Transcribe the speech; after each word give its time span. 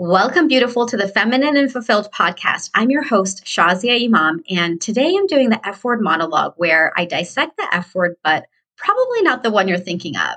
Welcome, 0.00 0.46
beautiful, 0.46 0.86
to 0.86 0.96
the 0.96 1.08
Feminine 1.08 1.56
and 1.56 1.72
Fulfilled 1.72 2.12
podcast. 2.12 2.70
I'm 2.72 2.88
your 2.88 3.02
host, 3.02 3.44
Shazia 3.44 4.00
Imam, 4.04 4.44
and 4.48 4.80
today 4.80 5.12
I'm 5.18 5.26
doing 5.26 5.50
the 5.50 5.58
F 5.66 5.82
word 5.82 6.00
monologue 6.00 6.54
where 6.56 6.92
I 6.96 7.04
dissect 7.04 7.56
the 7.56 7.66
F 7.72 7.96
word, 7.96 8.14
but 8.22 8.46
probably 8.76 9.22
not 9.22 9.42
the 9.42 9.50
one 9.50 9.66
you're 9.66 9.76
thinking 9.76 10.16
of. 10.16 10.36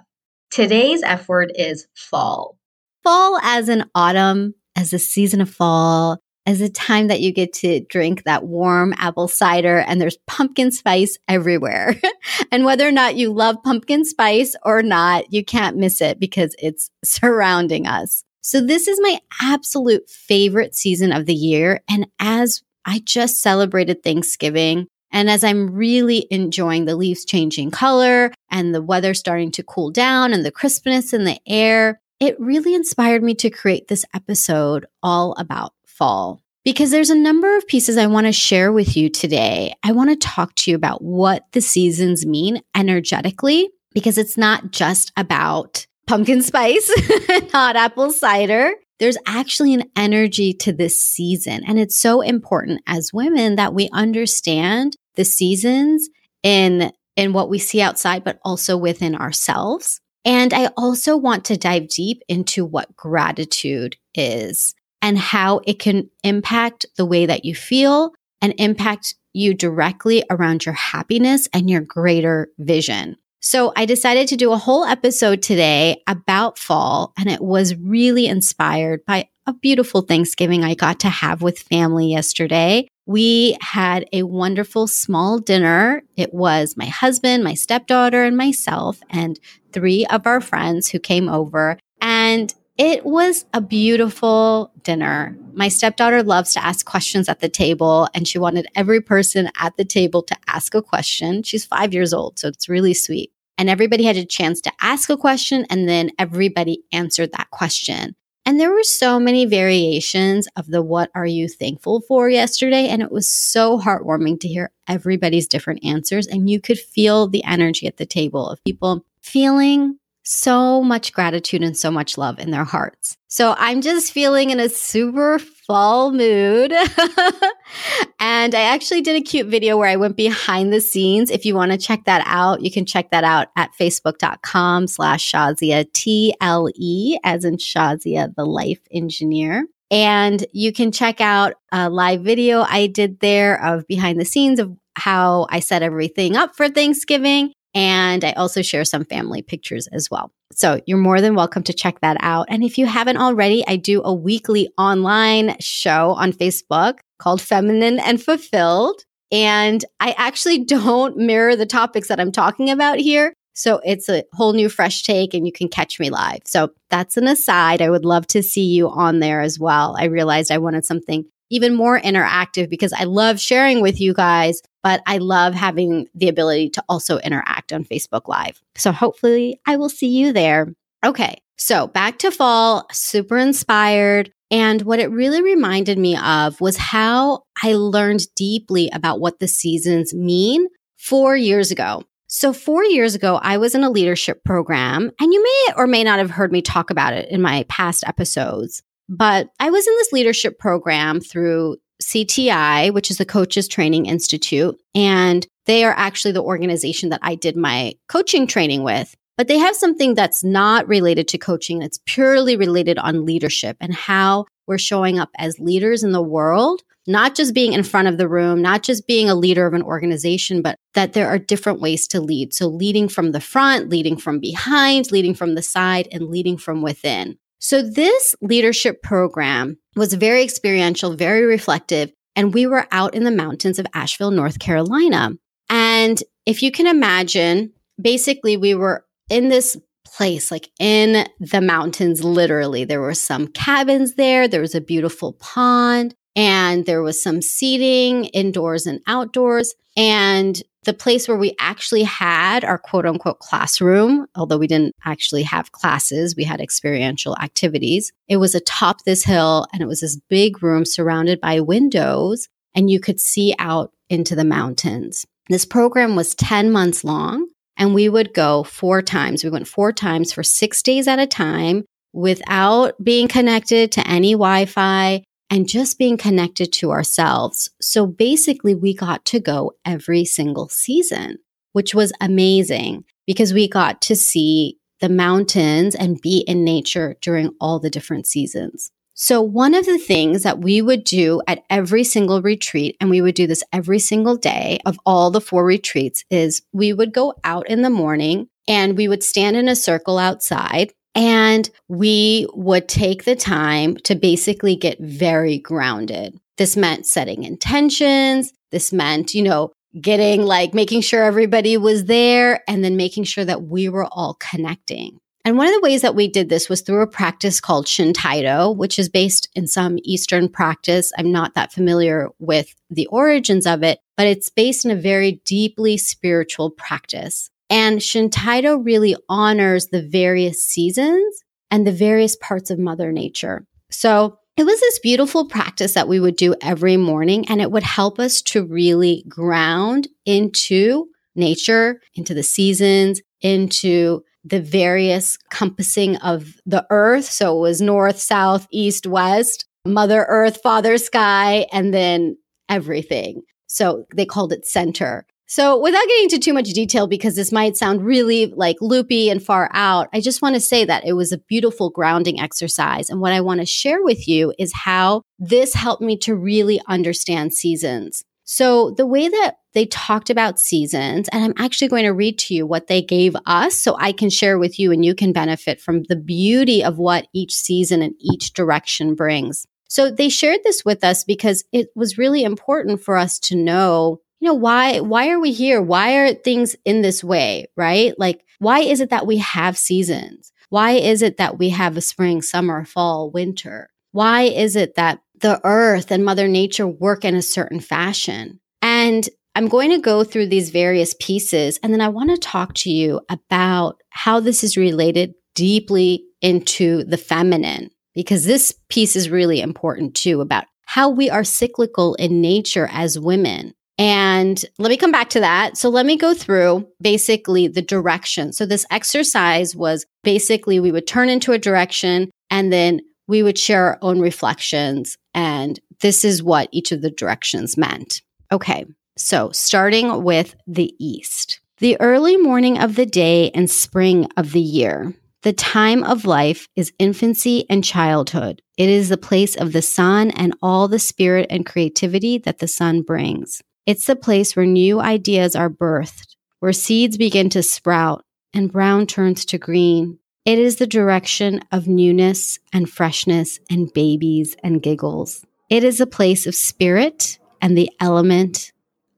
Today's 0.50 1.04
F 1.04 1.30
word 1.30 1.52
is 1.54 1.86
fall. 1.94 2.58
Fall 3.04 3.38
as 3.44 3.70
an 3.70 3.88
autumn, 3.94 4.56
as 4.76 4.94
a 4.94 5.00
season 5.00 5.42
of 5.42 5.50
fall, 5.52 6.18
as 6.48 6.60
a 6.60 6.68
time 6.68 7.10
that 7.10 7.22
you 7.22 7.32
get 7.32 7.54
to 7.54 7.82
drink 7.82 8.24
that 8.24 8.46
warm 8.46 8.96
apple 8.98 9.28
cider 9.28 9.78
and 9.78 10.02
there's 10.02 10.18
pumpkin 10.26 10.72
spice 10.72 11.20
everywhere. 11.28 11.96
and 12.52 12.66
whether 12.66 12.88
or 12.88 12.92
not 12.92 13.16
you 13.16 13.32
love 13.32 13.58
pumpkin 13.64 14.06
spice 14.06 14.56
or 14.66 14.82
not, 14.82 15.32
you 15.32 15.46
can't 15.46 15.78
miss 15.78 16.02
it 16.02 16.20
because 16.20 16.56
it's 16.58 16.90
surrounding 17.04 17.86
us. 17.86 18.24
So 18.42 18.60
this 18.60 18.88
is 18.88 19.00
my 19.02 19.20
absolute 19.42 20.10
favorite 20.10 20.76
season 20.76 21.12
of 21.12 21.28
the 21.28 21.34
year. 21.34 21.82
And 21.90 22.08
as 22.20 22.64
I 22.86 23.02
just 23.06 23.40
celebrated 23.40 24.04
Thanksgiving, 24.04 24.88
and 25.12 25.30
as 25.30 25.44
I'm 25.44 25.76
really 25.76 26.26
enjoying 26.32 26.86
the 26.86 26.96
leaves 26.96 27.26
changing 27.26 27.72
color 27.72 28.32
and 28.50 28.74
the 28.74 28.82
weather 28.82 29.14
starting 29.14 29.52
to 29.52 29.64
cool 29.64 29.92
down 29.92 30.34
and 30.34 30.44
the 30.44 30.52
crispness 30.52 31.14
in 31.14 31.26
the 31.26 31.40
air, 31.46 32.02
it 32.20 32.40
really 32.40 32.74
inspired 32.74 33.22
me 33.22 33.36
to 33.36 33.50
create 33.50 33.88
this 33.88 34.06
episode 34.16 34.86
all 35.04 35.34
about 35.38 35.74
fall. 35.86 36.42
Because 36.64 36.92
there's 36.92 37.10
a 37.10 37.16
number 37.16 37.58
of 37.58 37.68
pieces 37.68 37.98
I 37.98 38.08
want 38.08 38.28
to 38.28 38.32
share 38.32 38.72
with 38.72 38.96
you 38.96 39.10
today. 39.10 39.74
I 39.84 39.92
want 39.92 40.12
to 40.12 40.16
talk 40.16 40.56
to 40.56 40.72
you 40.72 40.78
about 40.78 41.02
what 41.04 41.44
the 41.52 41.62
seasons 41.62 42.26
mean 42.26 42.62
energetically, 42.76 43.70
because 43.94 44.18
it's 44.18 44.38
not 44.38 44.72
just 44.72 45.12
about 45.18 45.88
pumpkin 46.08 46.42
spice, 46.42 46.92
hot 47.52 47.76
apple 47.76 48.12
cider. 48.12 48.74
There's 49.00 49.18
actually 49.26 49.74
an 49.74 49.90
energy 49.96 50.54
to 50.54 50.72
this 50.72 51.02
season. 51.02 51.64
And 51.66 51.80
it's 51.80 51.98
so 51.98 52.22
important 52.22 52.82
as 52.86 53.14
women 53.14 53.56
that 53.56 53.74
we 53.74 53.90
understand 53.94 54.96
the 55.16 55.26
seasons 55.26 56.08
in, 56.44 56.92
in 57.16 57.34
what 57.34 57.50
we 57.50 57.58
see 57.58 57.82
outside, 57.82 58.24
but 58.24 58.40
also 58.44 58.78
within 58.78 59.16
ourselves. 59.16 60.00
And 60.24 60.54
I 60.54 60.68
also 60.78 61.18
want 61.18 61.46
to 61.46 61.58
dive 61.58 61.88
deep 61.88 62.22
into 62.28 62.64
what 62.64 62.96
gratitude 62.96 63.98
is 64.14 64.76
and 65.02 65.18
how 65.18 65.62
it 65.66 65.80
can 65.80 66.10
impact 66.24 66.86
the 66.96 67.06
way 67.06 67.26
that 67.26 67.44
you 67.44 67.56
feel 67.56 68.12
and 68.42 68.54
impact 68.58 69.16
you 69.34 69.54
directly 69.54 70.24
around 70.30 70.66
your 70.66 70.76
happiness 70.76 71.48
and 71.54 71.70
your 71.70 71.82
greater 71.82 72.50
vision. 72.60 73.16
So 73.42 73.74
I 73.76 73.86
decided 73.86 74.28
to 74.28 74.38
do 74.38 74.52
a 74.52 74.58
whole 74.58 74.86
episode 74.86 75.42
today 75.42 76.04
about 76.06 76.60
fall, 76.60 77.12
and 77.18 77.28
it 77.28 77.42
was 77.42 77.76
really 77.76 78.28
inspired 78.28 79.04
by 79.06 79.30
a 79.48 79.54
beautiful 79.54 80.02
Thanksgiving 80.02 80.64
I 80.64 80.76
got 80.76 81.00
to 81.02 81.10
have 81.10 81.42
with 81.42 81.58
family 81.58 82.12
yesterday. 82.12 82.88
We 83.08 83.58
had 83.60 84.08
a 84.14 84.24
wonderful 84.24 84.86
small 84.86 85.40
dinner. 85.40 86.04
It 86.16 86.36
was 86.36 86.78
my 86.78 86.86
husband, 86.86 87.44
my 87.44 87.56
stepdaughter, 87.56 88.24
and 88.24 88.38
myself, 88.38 89.02
and 89.10 89.40
three 89.74 90.06
of 90.06 90.28
our 90.28 90.40
friends 90.40 90.90
who 90.90 91.00
came 91.00 91.28
over. 91.28 91.80
And 92.00 92.54
it 92.82 93.06
was 93.06 93.46
a 93.54 93.62
beautiful 93.62 94.72
dinner. 94.82 95.38
My 95.54 95.68
stepdaughter 95.68 96.24
loves 96.24 96.54
to 96.54 96.66
ask 96.66 96.84
questions 96.84 97.30
at 97.30 97.40
the 97.40 97.48
table, 97.48 98.10
and 98.16 98.28
she 98.28 98.40
wanted 98.40 98.66
every 98.76 99.02
person 99.02 99.52
at 99.60 99.78
the 99.78 99.86
table 99.86 100.24
to 100.24 100.36
ask 100.48 100.74
a 100.74 100.82
question. 100.82 101.44
She's 101.44 101.64
five 101.64 101.94
years 101.94 102.12
old, 102.12 102.40
so 102.40 102.48
it's 102.48 102.68
really 102.68 102.96
sweet. 102.96 103.32
And 103.60 103.70
everybody 103.70 104.04
had 104.04 104.18
a 104.18 104.26
chance 104.26 104.62
to 104.62 104.72
ask 104.82 105.12
a 105.12 105.18
question, 105.18 105.68
and 105.70 105.88
then 105.88 106.10
everybody 106.18 106.82
answered 106.92 107.34
that 107.34 107.52
question. 107.52 108.16
And 108.48 108.60
there 108.60 108.72
were 108.72 108.82
so 108.82 109.20
many 109.20 109.46
variations 109.46 110.48
of 110.56 110.66
the 110.66 110.82
what 110.82 111.12
are 111.14 111.28
you 111.28 111.48
thankful 111.48 112.02
for 112.08 112.32
yesterday. 112.32 112.88
And 112.88 113.04
it 113.04 113.12
was 113.12 113.30
so 113.30 113.78
heartwarming 113.78 114.40
to 114.40 114.48
hear 114.48 114.72
everybody's 114.88 115.48
different 115.48 115.86
answers. 115.86 116.26
And 116.26 116.50
you 116.50 116.60
could 116.60 116.80
feel 116.80 117.28
the 117.28 117.44
energy 117.44 117.86
at 117.86 117.98
the 117.98 118.08
table 118.08 118.50
of 118.50 118.64
people 118.64 119.06
feeling 119.22 120.00
so 120.24 120.84
much 120.84 121.14
gratitude 121.14 121.64
and 121.64 121.76
so 121.76 121.90
much 121.90 122.18
love 122.18 122.40
in 122.40 122.52
their 122.52 122.64
hearts. 122.64 123.18
So 123.28 123.56
I'm 123.58 123.82
just 123.82 124.12
feeling 124.12 124.50
in 124.50 124.60
a 124.60 124.70
super 124.70 125.40
fall 125.40 126.12
mood. 126.12 126.72
and 128.20 128.54
I 128.54 128.62
actually 128.62 129.02
did 129.02 129.16
a 129.16 129.22
cute 129.22 129.48
video 129.48 129.78
where 129.78 129.90
I 129.90 129.96
went 129.96 130.18
behind 130.18 130.74
the 130.74 130.82
scenes. 130.82 131.32
If 131.32 131.46
you 131.46 131.56
want 131.56 131.72
to 131.72 131.78
check 131.78 132.06
that 132.06 132.24
out, 132.26 132.62
you 132.62 132.70
can 132.70 132.86
check 132.86 133.10
that 133.12 133.24
out 133.24 133.48
at 133.56 133.72
facebook.com 133.80 134.88
slash 134.88 135.32
Shazia 135.32 135.92
T-L-E 135.94 137.20
as 137.24 137.46
in 137.46 137.58
Shazia, 137.58 138.36
the 138.36 138.46
life 138.46 138.82
engineer. 138.92 139.66
And 139.90 140.46
you 140.54 140.72
can 140.72 140.92
check 140.92 141.20
out 141.20 141.56
a 141.72 141.90
live 141.90 142.22
video 142.22 142.62
I 142.62 142.88
did 142.88 143.20
there 143.20 143.64
of 143.64 143.88
behind 143.88 144.20
the 144.20 144.26
scenes 144.26 144.60
of 144.60 144.76
how 144.96 145.48
I 145.50 145.60
set 145.60 145.84
everything 145.84 146.36
up 146.36 146.56
for 146.56 146.70
Thanksgiving. 146.70 147.54
And 147.74 148.24
I 148.24 148.32
also 148.34 148.62
share 148.62 148.84
some 148.84 149.06
family 149.06 149.42
pictures 149.42 149.88
as 149.88 150.12
well. 150.12 150.32
So 150.52 150.82
you're 150.86 150.98
more 150.98 151.22
than 151.22 151.36
welcome 151.36 151.64
to 151.64 151.74
check 151.74 152.02
that 152.02 152.18
out. 152.20 152.48
And 152.50 152.64
if 152.64 152.78
you 152.78 152.86
haven't 152.86 153.18
already, 153.18 153.66
I 153.68 153.78
do 153.78 154.02
a 154.04 154.14
weekly 154.14 154.70
online 154.78 155.56
show 155.60 156.12
on 156.12 156.34
Facebook 156.34 157.00
called 157.20 157.42
Feminine 157.42 158.00
and 158.00 158.22
Fulfilled. 158.22 159.06
And 159.32 159.84
I 160.00 160.14
actually 160.18 160.66
don't 160.66 161.18
mirror 161.18 161.56
the 161.56 161.66
topics 161.66 162.10
that 162.10 162.20
I'm 162.20 162.32
talking 162.32 162.70
about 162.70 163.00
here. 163.00 163.34
So 163.54 163.82
it's 163.84 164.10
a 164.10 164.24
whole 164.34 164.54
new 164.54 164.70
fresh 164.70 165.04
take 165.04 165.34
and 165.34 165.46
you 165.46 165.52
can 165.52 165.68
catch 165.68 166.00
me 166.00 166.10
live. 166.10 166.40
So 166.46 166.72
that's 166.90 167.18
an 167.18 167.28
aside. 167.28 167.82
I 167.82 167.90
would 167.90 168.06
love 168.06 168.26
to 168.28 168.42
see 168.42 168.66
you 168.66 168.90
on 168.90 169.20
there 169.20 169.42
as 169.42 169.60
well. 169.60 169.96
I 170.00 170.06
realized 170.06 170.52
I 170.52 170.58
wanted 170.58 170.86
something 170.86 171.26
even 171.52 171.76
more 171.76 172.00
interactive 172.00 172.70
because 172.70 172.94
I 172.94 173.04
love 173.04 173.40
sharing 173.40 173.82
with 173.82 174.02
you 174.02 174.14
guys, 174.14 174.62
but 174.82 175.04
I 175.06 175.18
love 175.18 175.54
having 175.54 176.08
the 176.16 176.30
ability 176.30 176.70
to 176.72 176.84
also 176.90 177.20
interact 177.20 177.72
on 177.72 177.84
Facebook 177.84 178.28
Live. 178.28 178.60
So 178.76 178.92
hopefully 178.92 179.60
I 179.68 179.78
will 179.78 179.90
see 179.90 180.08
you 180.08 180.34
there. 180.34 180.74
Okay. 181.06 181.42
So 181.58 181.86
back 181.86 182.18
to 182.20 182.32
fall, 182.32 182.88
super 182.92 183.38
inspired. 183.38 184.32
And 184.50 184.82
what 184.82 185.00
it 185.00 185.12
really 185.12 185.42
reminded 185.42 185.98
me 185.98 186.18
of 186.18 186.60
was 186.60 186.76
how 186.78 187.44
I 187.62 187.74
learned 187.74 188.22
deeply 188.36 188.90
about 188.92 189.20
what 189.20 189.40
the 189.40 189.48
seasons 189.48 190.14
mean 190.14 190.68
four 190.98 191.38
years 191.38 191.72
ago. 191.72 192.04
So, 192.34 192.54
four 192.54 192.86
years 192.86 193.14
ago, 193.14 193.42
I 193.42 193.58
was 193.58 193.76
in 193.76 193.84
a 193.84 193.90
leadership 193.90 194.46
program, 194.46 195.12
and 195.20 195.34
you 195.34 195.44
may 195.44 195.74
or 195.76 195.86
may 195.86 196.02
not 196.02 196.20
have 196.20 196.32
heard 196.32 196.50
me 196.50 196.62
talk 196.62 196.90
about 196.90 197.12
it 197.12 197.30
in 197.30 197.42
my 197.42 197.66
past 197.68 198.06
episodes. 198.08 198.82
But 199.12 199.50
I 199.60 199.70
was 199.70 199.86
in 199.86 199.94
this 199.98 200.14
leadership 200.14 200.58
program 200.58 201.20
through 201.20 201.76
CTI, 202.02 202.94
which 202.94 203.12
is 203.12 203.18
the 203.18 203.26
Coaches 203.26 203.68
Training 203.68 204.06
Institute. 204.06 204.80
And 204.96 205.46
they 205.66 205.84
are 205.84 205.94
actually 205.96 206.32
the 206.32 206.42
organization 206.42 207.10
that 207.10 207.20
I 207.22 207.36
did 207.36 207.58
my 207.58 207.94
coaching 208.08 208.48
training 208.48 208.84
with. 208.84 209.14
But 209.38 209.50
they 209.50 209.58
have 209.58 209.76
something 209.76 210.16
that's 210.16 210.46
not 210.46 210.88
related 210.88 211.28
to 211.30 211.38
coaching. 211.38 211.82
It's 211.82 212.00
purely 212.06 212.56
related 212.56 212.98
on 212.98 213.26
leadership 213.26 213.76
and 213.82 213.94
how 213.94 214.46
we're 214.66 214.78
showing 214.78 215.20
up 215.20 215.30
as 215.38 215.60
leaders 215.60 216.04
in 216.04 216.14
the 216.14 216.22
world, 216.22 216.82
not 217.06 217.36
just 217.36 217.54
being 217.54 217.74
in 217.74 217.84
front 217.84 218.08
of 218.08 218.18
the 218.18 218.30
room, 218.30 218.62
not 218.62 218.82
just 218.82 219.08
being 219.08 219.30
a 219.30 219.36
leader 219.36 219.66
of 219.66 219.74
an 219.74 219.84
organization, 219.84 220.62
but 220.62 220.78
that 220.94 221.12
there 221.12 221.28
are 221.28 221.38
different 221.38 221.82
ways 221.82 222.08
to 222.10 222.22
lead. 222.22 222.54
So 222.54 222.68
leading 222.68 223.10
from 223.10 223.34
the 223.34 223.42
front, 223.42 223.90
leading 223.90 224.16
from 224.16 224.40
behind, 224.40 225.12
leading 225.12 225.34
from 225.34 225.56
the 225.56 225.62
side, 225.62 226.08
and 226.14 226.30
leading 226.30 226.58
from 226.58 226.82
within. 226.82 227.38
So 227.62 227.84
this 227.84 228.36
leadership 228.42 229.04
program 229.04 229.78
was 229.96 230.16
very 230.16 230.44
experiential, 230.44 231.16
very 231.16 231.46
reflective. 231.46 232.12
And 232.36 232.54
we 232.54 232.66
were 232.66 232.88
out 232.92 233.14
in 233.14 233.24
the 233.24 233.32
mountains 233.32 233.78
of 233.78 233.86
Asheville, 233.94 234.32
North 234.32 234.58
Carolina. 234.58 235.32
And 235.70 236.22
if 236.46 236.64
you 236.64 236.72
can 236.72 236.88
imagine, 236.88 237.72
basically 238.02 238.58
we 238.58 238.74
were 238.74 239.06
in 239.30 239.50
this 239.50 239.78
place, 240.06 240.50
like 240.50 240.70
in 240.80 241.28
the 241.40 241.62
mountains, 241.62 242.24
literally. 242.24 242.84
There 242.84 243.00
were 243.00 243.14
some 243.14 243.48
cabins 243.48 244.16
there. 244.16 244.48
There 244.48 244.62
was 244.62 244.76
a 244.76 244.82
beautiful 244.82 245.34
pond 245.34 246.16
and 246.36 246.86
there 246.86 247.02
was 247.02 247.22
some 247.22 247.42
seating 247.42 248.26
indoors 248.26 248.86
and 248.86 249.02
outdoors. 249.08 249.74
And 249.98 250.62
the 250.84 250.94
place 250.94 251.28
where 251.28 251.38
we 251.38 251.56
actually 251.60 252.04
had 252.04 252.64
our 252.64 252.78
quote 252.78 253.06
unquote 253.06 253.40
classroom, 253.40 254.26
although 254.36 254.58
we 254.58 254.68
didn't 254.68 254.96
actually 255.06 255.44
have 255.44 255.72
classes, 255.72 256.36
we 256.36 256.44
had 256.44 256.60
experiential 256.60 257.38
activities. 257.38 258.12
It 258.28 258.38
was 258.38 258.56
atop 258.56 259.04
this 259.04 259.24
hill 259.24 259.68
and 259.74 259.82
it 259.82 259.88
was 259.88 260.02
this 260.02 260.20
big 260.30 260.64
room 260.64 260.86
surrounded 260.86 261.40
by 261.40 261.60
windows 261.60 262.48
and 262.74 262.90
you 262.90 263.00
could 263.00 263.20
see 263.20 263.54
out 263.60 263.92
into 264.10 264.36
the 264.36 264.46
mountains. 264.46 265.26
This 265.50 265.66
program 265.66 266.16
was 266.16 266.34
10 266.36 266.72
months 266.72 267.04
long 267.04 267.48
and 267.78 267.94
we 267.94 268.10
would 268.10 268.34
go 268.34 268.64
four 268.64 269.02
times. 269.02 269.44
We 269.44 269.50
went 269.50 269.68
four 269.68 269.92
times 269.92 270.34
for 270.34 270.44
six 270.44 270.82
days 270.82 271.08
at 271.08 271.20
a 271.20 271.28
time 271.28 271.84
without 272.14 273.02
being 273.04 273.28
connected 273.28 273.92
to 273.94 274.08
any 274.08 274.34
Wi 274.34 274.66
Fi 274.66 275.24
and 275.52 275.68
just 275.68 276.00
being 276.00 276.18
connected 276.18 276.72
to 276.72 276.92
ourselves. 276.92 277.70
So 277.82 278.08
basically, 278.08 278.74
we 278.74 278.96
got 278.96 279.26
to 279.26 279.40
go 279.40 279.74
every 279.86 280.24
single 280.24 280.70
season, 280.70 281.38
which 281.74 281.94
was 281.94 282.14
amazing 282.22 283.04
because 283.28 283.54
we 283.54 283.68
got 283.68 284.02
to 284.04 284.16
see 284.16 284.78
the 285.02 285.10
mountains 285.10 285.94
and 285.94 286.22
be 286.22 286.40
in 286.48 286.64
nature 286.64 287.18
during 287.22 287.54
all 287.60 287.80
the 287.80 287.90
different 287.90 288.26
seasons. 288.26 288.92
So, 289.14 289.42
one 289.42 289.76
of 289.76 289.86
the 289.86 289.98
things 289.98 290.44
that 290.44 290.62
we 290.62 290.82
would 290.82 291.04
do 291.04 291.42
at 291.46 291.64
every 291.70 292.06
single 292.06 292.42
retreat, 292.42 292.96
and 293.02 293.10
we 293.10 293.22
would 293.22 293.36
do 293.36 293.46
this 293.46 293.64
every 293.74 294.00
single 294.00 294.38
day 294.38 294.80
of 294.86 294.98
all 295.06 295.32
the 295.32 295.42
four 295.42 295.66
retreats, 295.66 296.24
is 296.32 296.62
we 296.72 296.94
would 296.94 297.14
go 297.14 297.34
out 297.44 297.70
in 297.70 297.82
the 297.82 297.90
morning 297.90 298.48
and 298.68 298.98
we 298.98 299.08
would 299.08 299.22
stand 299.22 299.58
in 299.58 299.68
a 299.68 299.76
circle 299.76 300.18
outside 300.18 300.94
and 301.16 301.70
we 301.88 302.48
would 302.54 302.88
take 302.88 303.24
the 303.24 303.36
time 303.36 303.98
to 303.98 304.16
basically 304.16 304.76
get 304.76 305.00
very 305.00 305.58
grounded. 305.58 306.40
This 306.58 306.78
meant 306.78 307.06
setting 307.06 307.44
intentions. 307.44 308.54
This 308.72 308.94
meant, 308.94 309.34
you 309.34 309.44
know, 309.44 309.74
getting 310.00 310.44
like 310.44 310.74
making 310.74 311.02
sure 311.02 311.24
everybody 311.24 311.76
was 311.78 312.06
there 312.06 312.64
and 312.68 312.84
then 312.84 312.96
making 312.96 313.26
sure 313.26 313.44
that 313.44 313.64
we 313.64 313.90
were 313.90 314.06
all 314.06 314.38
connecting. 314.40 315.20
And 315.44 315.58
one 315.58 315.68
of 315.68 315.74
the 315.74 315.82
ways 315.82 316.04
that 316.04 316.16
we 316.16 316.28
did 316.28 316.50
this 316.50 316.70
was 316.70 316.82
through 316.82 317.02
a 317.02 317.08
practice 317.08 317.60
called 317.60 317.88
Shintaido, 317.88 318.76
which 318.76 319.00
is 319.00 319.10
based 319.10 319.50
in 319.56 319.68
some 319.68 319.98
Eastern 320.04 320.48
practice. 320.48 321.12
I'm 321.18 321.32
not 321.32 321.56
that 321.56 321.74
familiar 321.74 322.30
with 322.40 322.76
the 322.90 323.08
origins 323.08 323.66
of 323.66 323.82
it, 323.82 324.00
but 324.16 324.28
it's 324.28 324.50
based 324.50 324.86
in 324.86 324.92
a 324.92 324.96
very 324.96 325.42
deeply 325.44 325.98
spiritual 325.98 326.70
practice. 326.70 327.50
And 327.72 328.00
Shintaido 328.00 328.84
really 328.84 329.16
honors 329.30 329.88
the 329.88 330.06
various 330.06 330.64
seasons 330.64 331.42
and 331.72 331.88
the 331.88 331.92
various 331.94 332.36
parts 332.36 332.70
of 332.70 332.78
Mother 332.78 333.14
Nature. 333.14 333.66
So 333.90 334.38
it 334.58 334.66
was 334.66 334.80
this 334.82 335.00
beautiful 335.00 335.48
practice 335.48 335.94
that 335.94 336.10
we 336.10 336.20
would 336.20 336.36
do 336.36 336.54
every 336.62 336.98
morning, 336.98 337.48
and 337.48 337.62
it 337.62 337.72
would 337.72 337.84
help 337.84 338.20
us 338.20 338.42
to 338.44 338.68
really 338.68 339.24
ground 339.30 340.10
into 340.26 341.08
nature, 341.34 342.02
into 342.14 342.34
the 342.34 342.44
seasons, 342.44 343.22
into 343.40 344.22
the 344.44 344.62
various 344.62 345.38
compassing 345.50 346.18
of 346.18 346.56
the 346.66 346.86
earth. 346.90 347.26
So 347.26 347.58
it 347.58 347.62
was 347.62 347.82
north, 347.82 348.20
south, 348.20 348.68
east, 348.72 349.08
west, 349.08 349.66
Mother 349.86 350.26
Earth, 350.28 350.60
Father 350.62 350.98
Sky, 350.98 351.68
and 351.72 351.94
then 351.94 352.36
everything. 352.68 353.44
So 353.68 354.06
they 354.14 354.26
called 354.26 354.52
it 354.52 354.66
center. 354.66 355.26
So 355.52 355.78
without 355.78 356.08
getting 356.08 356.24
into 356.24 356.40
too 356.40 356.54
much 356.54 356.70
detail, 356.70 357.08
because 357.08 357.36
this 357.36 357.52
might 357.52 357.76
sound 357.76 358.06
really 358.06 358.46
like 358.46 358.78
loopy 358.80 359.30
and 359.30 359.44
far 359.44 359.70
out, 359.74 360.08
I 360.14 360.22
just 360.22 360.42
want 360.42 360.56
to 360.56 360.62
say 360.62 360.86
that 360.86 361.06
it 361.06 361.12
was 361.12 361.34
a 361.34 361.40
beautiful 361.40 361.90
grounding 361.90 362.40
exercise. 362.40 363.10
And 363.10 363.20
what 363.20 363.34
I 363.34 363.42
want 363.42 363.60
to 363.60 363.66
share 363.66 364.02
with 364.02 364.30
you 364.30 364.54
is 364.58 364.72
how 364.74 365.24
this 365.40 365.74
helped 365.74 366.02
me 366.02 366.16
to 366.20 366.38
really 366.38 366.80
understand 366.88 367.54
seasons. 367.54 368.24
So 368.46 368.92
the 368.92 369.06
way 369.06 369.28
that 369.28 369.56
they 369.74 369.88
talked 369.88 370.30
about 370.30 370.58
seasons, 370.58 371.28
and 371.34 371.44
I'm 371.44 371.54
actually 371.58 371.90
going 371.90 372.06
to 372.06 372.14
read 372.14 372.40
to 372.40 372.54
you 372.54 372.66
what 372.66 372.88
they 372.88 373.02
gave 373.02 373.36
us 373.46 373.76
so 373.76 373.98
I 374.00 374.14
can 374.14 374.30
share 374.30 374.58
with 374.58 374.80
you 374.80 374.94
and 374.94 375.04
you 375.04 375.14
can 375.14 375.34
benefit 375.34 375.82
from 375.82 376.04
the 376.04 376.16
beauty 376.16 376.82
of 376.82 376.98
what 376.98 377.28
each 377.34 377.54
season 377.54 378.02
and 378.02 378.16
each 378.22 378.54
direction 378.54 379.16
brings. 379.16 379.66
So 379.90 380.10
they 380.10 380.30
shared 380.30 380.62
this 380.64 380.86
with 380.86 381.04
us 381.04 381.26
because 381.26 381.66
it 381.74 381.90
was 381.94 382.18
really 382.18 382.46
important 382.46 383.02
for 383.02 383.18
us 383.18 383.38
to 383.40 383.58
know 383.58 384.22
you 384.42 384.48
know 384.48 384.56
why 384.56 385.00
why 385.00 385.30
are 385.30 385.40
we 385.40 385.54
here? 385.54 385.82
Why 385.82 386.16
are 386.16 386.34
things 386.34 386.76
in 386.84 387.02
this 387.02 387.24
way 387.24 387.68
right? 387.78 388.14
Like 388.18 388.44
why 388.60 388.80
is 388.80 389.00
it 389.00 389.12
that 389.12 389.28
we 389.28 389.38
have 389.38 389.78
seasons? 389.78 390.52
Why 390.70 390.92
is 390.92 391.22
it 391.22 391.38
that 391.38 391.58
we 391.58 391.70
have 391.70 391.96
a 391.96 392.02
spring 392.02 392.42
summer 392.42 392.84
fall 392.84 393.30
winter? 393.30 393.90
Why 394.12 394.44
is 394.44 394.76
it 394.76 394.96
that 394.96 395.22
the 395.40 395.62
earth 395.64 396.12
and 396.12 396.26
mother 396.26 396.48
nature 396.48 396.88
work 396.88 397.24
in 397.24 397.36
a 397.36 397.42
certain 397.42 397.80
fashion? 397.80 398.60
And 398.82 399.30
i'm 399.56 399.68
going 399.68 399.90
to 399.92 400.00
go 400.00 400.24
through 400.24 400.48
these 400.48 400.70
various 400.70 401.14
pieces 401.20 401.78
and 401.84 401.94
then 401.94 402.02
i 402.02 402.08
want 402.08 402.30
to 402.30 402.38
talk 402.38 402.74
to 402.74 402.90
you 402.90 403.20
about 403.30 403.98
how 404.10 404.40
this 404.40 404.64
is 404.64 404.78
related 404.78 405.34
deeply 405.56 406.24
into 406.42 407.04
the 407.04 407.18
feminine 407.18 407.90
because 408.16 408.46
this 408.46 408.74
piece 408.90 409.16
is 409.16 409.30
really 409.30 409.62
important 409.62 410.16
too 410.16 410.40
about 410.42 410.64
how 410.86 411.10
we 411.10 411.30
are 411.30 411.44
cyclical 411.44 412.16
in 412.16 412.42
nature 412.42 412.88
as 412.92 413.20
women 413.20 413.74
and 413.98 414.64
let 414.80 414.90
me 414.90 414.98
come 414.98 415.12
back 415.12 415.30
to 415.32 415.40
that. 415.40 415.78
So 415.78 415.90
let 415.90 416.06
me 416.06 416.18
go 416.18 416.34
through 416.34 416.88
basically 417.02 417.68
the 417.68 417.82
direction. 417.82 418.54
So 418.54 418.66
this 418.66 418.86
exercise 418.90 419.76
was 419.76 420.06
basically 420.24 420.80
we 420.80 420.92
would 420.92 421.08
turn 421.08 421.30
into 421.30 421.52
a 421.52 421.60
direction 421.60 422.32
and 422.50 422.72
then 422.72 423.02
we 423.28 423.44
would 423.44 423.58
share 423.58 423.86
our 423.86 424.00
own 424.02 424.20
reflections. 424.20 425.18
And 425.34 425.80
this 426.02 426.26
is 426.26 426.44
what 426.44 426.70
each 426.72 426.92
of 426.92 427.02
the 427.02 427.12
directions 427.12 427.78
meant. 427.78 428.22
Okay. 428.52 428.86
So 429.18 429.52
starting 429.52 430.24
with 430.24 430.56
the 430.68 430.94
east, 431.00 431.60
the 431.78 432.00
early 432.00 432.38
morning 432.38 432.80
of 432.80 432.96
the 432.96 433.06
day 433.06 433.52
and 433.52 433.70
spring 433.70 434.30
of 434.38 434.52
the 434.52 434.62
year. 434.62 435.14
The 435.44 435.54
time 435.54 436.04
of 436.04 436.26
life 436.26 436.68
is 436.76 436.94
infancy 437.00 437.66
and 437.68 437.84
childhood. 437.84 438.62
It 438.78 438.90
is 438.90 439.10
the 439.10 439.18
place 439.18 439.56
of 439.56 439.74
the 439.74 439.82
sun 439.82 440.30
and 440.32 440.56
all 440.62 440.88
the 440.88 441.00
spirit 441.00 441.48
and 441.50 441.66
creativity 441.66 442.38
that 442.40 442.60
the 442.60 442.68
sun 442.68 443.02
brings. 443.02 443.60
It's 443.86 444.06
the 444.06 444.16
place 444.16 444.56
where 444.56 444.66
new 444.66 445.00
ideas 445.00 445.56
are 445.56 445.70
birthed, 445.70 446.36
where 446.60 446.74
seeds 446.74 447.18
begin 447.18 447.50
to 447.50 447.64
sprout 447.64 448.24
and 448.54 448.72
brown 448.72 449.08
turns 449.08 449.44
to 449.46 449.58
green. 449.58 450.20
It 450.46 450.60
is 450.60 450.76
the 450.76 450.88
direction 450.88 451.62
of 451.72 451.88
newness 451.88 452.60
and 452.72 452.90
freshness 452.90 453.60
and 453.70 453.92
babies 453.94 454.56
and 454.64 454.82
giggles. 454.82 455.46
It 455.70 455.84
is 455.84 456.00
a 456.00 456.08
place 456.08 456.46
of 456.46 456.56
spirit 456.56 457.40
and 457.62 457.78
the 457.78 457.90
element 458.00 458.72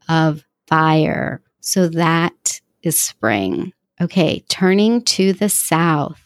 of 0.07 0.44
fire. 0.68 1.42
So 1.62 1.88
that 1.89 2.62
is 2.83 3.00
spring. 3.00 3.74
Okay, 4.01 4.44
turning 4.50 5.01
to 5.04 5.33
the 5.33 5.50
south. 5.50 6.21